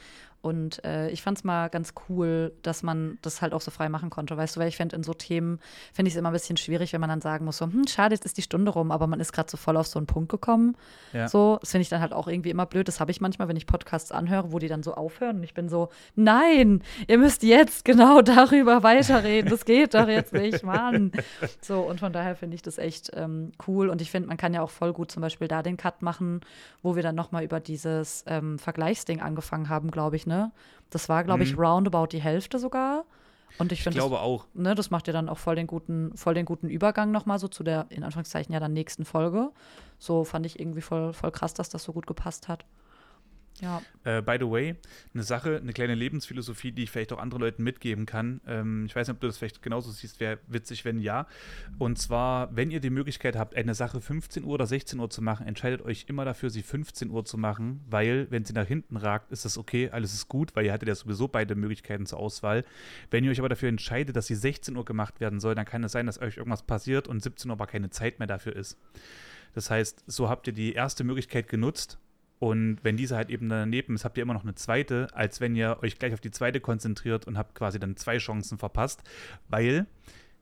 [0.44, 3.88] Und äh, ich fand es mal ganz cool, dass man das halt auch so frei
[3.88, 4.36] machen konnte.
[4.36, 5.62] Weißt du, weil ich finde, in so Themen
[5.94, 8.14] finde ich es immer ein bisschen schwierig, wenn man dann sagen muss, so, hm, schade,
[8.14, 10.28] jetzt ist die Stunde rum, aber man ist gerade so voll auf so einen Punkt
[10.28, 10.76] gekommen.
[11.14, 11.30] Ja.
[11.30, 12.90] So, das finde ich dann halt auch irgendwie immer blöd.
[12.90, 15.38] Das habe ich manchmal, wenn ich Podcasts anhöre, wo die dann so aufhören.
[15.38, 19.50] Und ich bin so, nein, ihr müsst jetzt genau darüber weiterreden.
[19.50, 21.14] Das geht doch jetzt nicht, Mann.
[21.62, 23.90] So, und von daher finde ich das echt ähm, cool.
[23.90, 26.42] Und ich finde, man kann ja auch voll gut zum Beispiel da den Cut machen,
[26.82, 30.33] wo wir dann nochmal über dieses ähm, Vergleichsding angefangen haben, glaube ich, ne?
[30.90, 31.64] Das war, glaube ich, mhm.
[31.64, 33.06] roundabout die Hälfte sogar.
[33.58, 34.46] Und ich, finde, glaube auch.
[34.54, 37.48] Ne, das macht ja dann auch voll den guten, voll den guten Übergang nochmal so
[37.48, 39.52] zu der, in Anführungszeichen, ja dann nächsten Folge.
[40.00, 42.66] So fand ich irgendwie voll, voll krass, dass das so gut gepasst hat.
[43.62, 43.82] Ja.
[44.04, 44.76] Äh, by the way,
[45.14, 48.42] eine Sache, eine kleine Lebensphilosophie, die ich vielleicht auch anderen Leuten mitgeben kann.
[48.48, 51.28] Ähm, ich weiß nicht, ob du das vielleicht genauso siehst, wäre witzig, wenn ja.
[51.78, 55.22] Und zwar, wenn ihr die Möglichkeit habt, eine Sache 15 Uhr oder 16 Uhr zu
[55.22, 58.98] machen, entscheidet euch immer dafür, sie 15 Uhr zu machen, weil, wenn sie nach hinten
[58.98, 62.20] ragt, ist das okay, alles ist gut, weil ihr hattet ja sowieso beide Möglichkeiten zur
[62.20, 62.66] Auswahl.
[63.12, 65.84] Wenn ihr euch aber dafür entscheidet, dass sie 16 Uhr gemacht werden soll, dann kann
[65.84, 68.78] es sein, dass euch irgendwas passiert und 17 Uhr aber keine Zeit mehr dafür ist.
[69.54, 72.00] Das heißt, so habt ihr die erste Möglichkeit genutzt
[72.44, 75.56] und wenn diese halt eben daneben ist, habt ihr immer noch eine zweite, als wenn
[75.56, 79.02] ihr euch gleich auf die zweite konzentriert und habt quasi dann zwei Chancen verpasst,
[79.48, 79.88] weil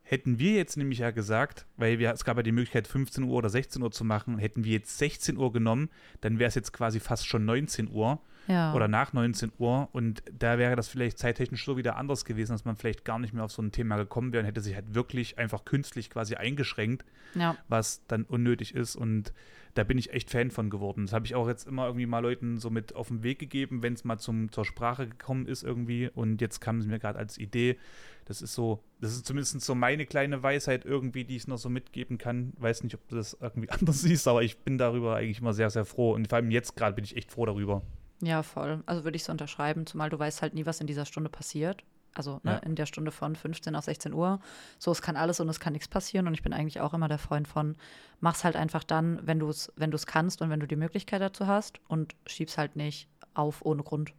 [0.04, 3.34] Hätten wir jetzt nämlich ja gesagt, weil wir, es gab ja die Möglichkeit, 15 Uhr
[3.34, 6.74] oder 16 Uhr zu machen, hätten wir jetzt 16 Uhr genommen, dann wäre es jetzt
[6.74, 8.74] quasi fast schon 19 Uhr Ja.
[8.74, 12.66] oder nach 19 Uhr und da wäre das vielleicht zeittechnisch so wieder anders gewesen, dass
[12.66, 14.96] man vielleicht gar nicht mehr auf so ein Thema gekommen wäre und hätte sich halt
[14.96, 17.06] wirklich einfach künstlich quasi eingeschränkt,
[17.36, 17.56] ja.
[17.68, 19.32] was dann unnötig ist und
[19.74, 21.06] da bin ich echt Fan von geworden.
[21.06, 23.84] Das habe ich auch jetzt immer irgendwie mal Leuten so mit auf den Weg gegeben,
[23.84, 27.18] wenn es mal zum, zur Sprache gekommen ist irgendwie und jetzt kam es mir gerade
[27.18, 27.78] als Idee.
[28.26, 31.70] Das ist so, das ist zumindest so meine kleine Weisheit irgendwie, die ich noch so
[31.70, 32.54] mitgeben kann.
[32.58, 35.70] Weiß nicht, ob du das irgendwie anders siehst, aber ich bin darüber eigentlich immer sehr,
[35.70, 37.82] sehr froh und vor allem jetzt gerade bin ich echt froh darüber.
[38.22, 38.84] Ja, voll.
[38.86, 41.84] Also würde ich so unterschreiben, zumal du weißt halt nie, was in dieser Stunde passiert.
[42.14, 42.58] Also ne, Ja.
[42.60, 44.40] in der Stunde von 15 auf 16 Uhr.
[44.80, 46.28] So, es kann alles und es kann nichts passieren.
[46.28, 47.76] Und ich bin eigentlich auch immer der Freund von,
[48.20, 51.22] mach's halt einfach dann, wenn du es wenn du's kannst und wenn du die Möglichkeit
[51.22, 54.14] dazu hast und schieb's halt nicht auf ohne Grund.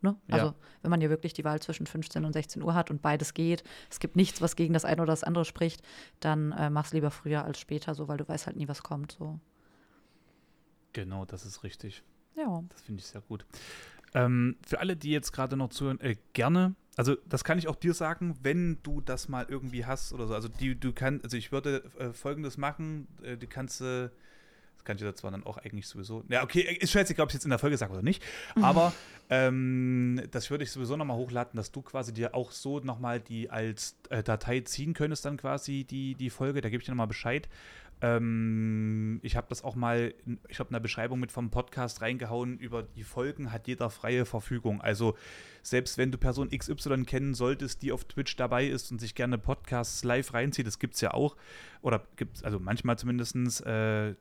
[0.00, 0.14] Ne?
[0.28, 0.34] Ja.
[0.34, 3.34] Also, wenn man ja wirklich die Wahl zwischen 15 und 16 Uhr hat und beides
[3.34, 5.82] geht, es gibt nichts, was gegen das eine oder das andere spricht,
[6.20, 9.16] dann äh, mach's lieber früher als später, so, weil du weißt halt nie, was kommt.
[9.18, 9.40] So.
[10.92, 12.04] Genau, das ist richtig.
[12.38, 12.62] Ja.
[12.68, 13.44] Das finde ich sehr gut.
[14.14, 16.74] Ähm, für alle, die jetzt gerade noch zuhören, äh, gerne.
[16.96, 20.34] Also das kann ich auch dir sagen, wenn du das mal irgendwie hast oder so.
[20.34, 23.06] Also die, du kannst, also ich würde äh, Folgendes machen.
[23.22, 24.08] Äh, du kannst, äh,
[24.76, 26.24] das kann ich dir zwar dann auch eigentlich sowieso.
[26.28, 28.22] Ja, okay, ist scheißegal, ob ich es jetzt in der Folge sage oder nicht.
[28.62, 28.92] Aber
[29.30, 33.50] ähm, das würde ich sowieso nochmal hochladen, dass du quasi dir auch so nochmal die
[33.50, 36.60] als äh, Datei ziehen könntest, dann quasi die, die Folge.
[36.62, 37.48] Da gebe ich dir nochmal Bescheid.
[38.00, 40.14] Ähm, ich habe das auch mal,
[40.48, 44.24] ich habe in der Beschreibung mit vom Podcast reingehauen, über die Folgen hat jeder freie
[44.24, 44.80] Verfügung.
[44.80, 45.16] Also
[45.62, 49.38] selbst wenn du Person XY kennen solltest, die auf Twitch dabei ist und sich gerne
[49.38, 51.36] Podcasts live reinzieht, das gibt es ja auch,
[51.82, 54.14] oder gibt also manchmal zumindest, äh,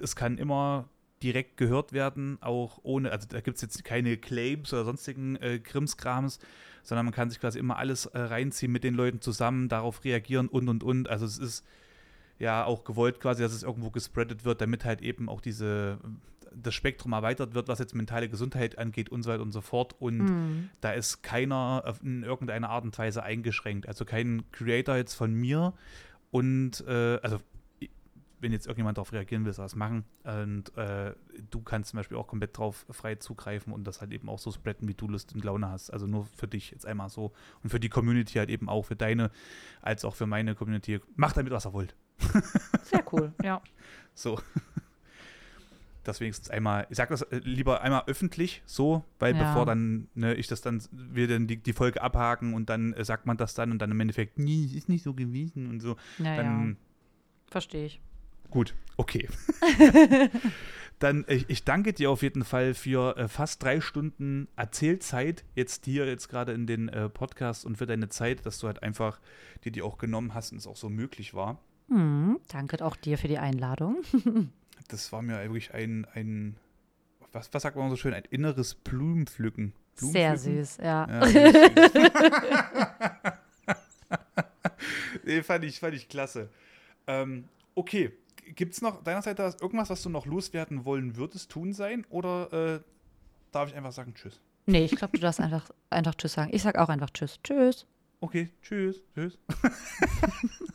[0.00, 0.88] es kann immer
[1.22, 5.58] direkt gehört werden, auch ohne, also da gibt es jetzt keine Claims oder sonstigen äh,
[5.58, 6.38] Krimskrams,
[6.84, 10.48] sondern man kann sich quasi immer alles äh, reinziehen mit den Leuten zusammen, darauf reagieren
[10.48, 11.08] und und und.
[11.08, 11.64] Also es ist
[12.38, 15.98] ja auch gewollt quasi, dass es irgendwo gespreadet wird, damit halt eben auch diese
[16.50, 19.94] das Spektrum erweitert wird, was jetzt mentale Gesundheit angeht und so weiter und so fort.
[20.00, 20.70] Und Mhm.
[20.80, 23.86] da ist keiner in irgendeiner Art und Weise eingeschränkt.
[23.86, 25.74] Also kein Creator jetzt von mir
[26.30, 27.38] und äh, also
[28.40, 30.04] wenn jetzt irgendjemand darauf reagieren will, soll das machen.
[30.22, 31.12] Und äh,
[31.50, 34.52] du kannst zum Beispiel auch komplett drauf frei zugreifen und das halt eben auch so
[34.52, 35.90] spreaden, wie du Lust und Laune hast.
[35.90, 37.32] Also nur für dich jetzt einmal so.
[37.64, 39.32] Und für die Community halt eben auch, für deine,
[39.82, 41.00] als auch für meine Community.
[41.16, 41.96] Macht damit, was ihr wollt.
[42.82, 43.60] Sehr cool, ja.
[44.14, 44.40] So.
[46.04, 49.44] Das wenigstens einmal, ich sag das äh, lieber einmal öffentlich, so, weil Ja.
[49.44, 53.04] bevor dann, ne, ich das dann, wir dann die, die Folge abhaken und dann äh,
[53.04, 55.80] sagt man das dann und dann im Endeffekt, nee, es ist nicht so gewesen und
[55.80, 55.96] so.
[56.18, 56.78] Ja, Dann.
[57.46, 58.00] Verstehe ich.
[58.50, 59.28] gut, okay.
[60.98, 65.84] dann, äh, ich danke dir auf jeden Fall für äh, fast drei Stunden Erzählzeit, jetzt
[65.84, 69.20] hier, jetzt gerade in den äh, Podcast und für deine Zeit, dass du halt einfach
[69.64, 71.60] dir die auch genommen hast und es auch so möglich war.
[71.88, 72.38] Mhm.
[72.48, 73.96] Danke auch dir für die Einladung.
[74.90, 76.56] Das war mir wirklich ein, ein
[77.32, 79.74] was, was sagt man so schön, ein inneres Blumenpflücken.
[79.94, 80.64] Sehr Blumenpflücken?
[80.64, 81.06] süß, ja.
[81.10, 81.92] Ja, sehr süß.
[85.24, 86.48] nee, fand ich, fand ich klasse.
[87.06, 87.44] Ähm,
[87.74, 88.12] okay,
[88.54, 92.06] gibt es noch deiner Seite irgendwas, was du noch loswerden wollen würdest, tun sein?
[92.08, 92.80] Oder äh,
[93.52, 94.40] darf ich einfach sagen Tschüss?
[94.66, 96.50] Nee, ich glaube, du darfst einfach, einfach Tschüss sagen.
[96.54, 97.40] Ich sag auch einfach Tschüss.
[97.42, 97.84] Tschüss.
[98.20, 99.38] Okay, tschüss, tschüss.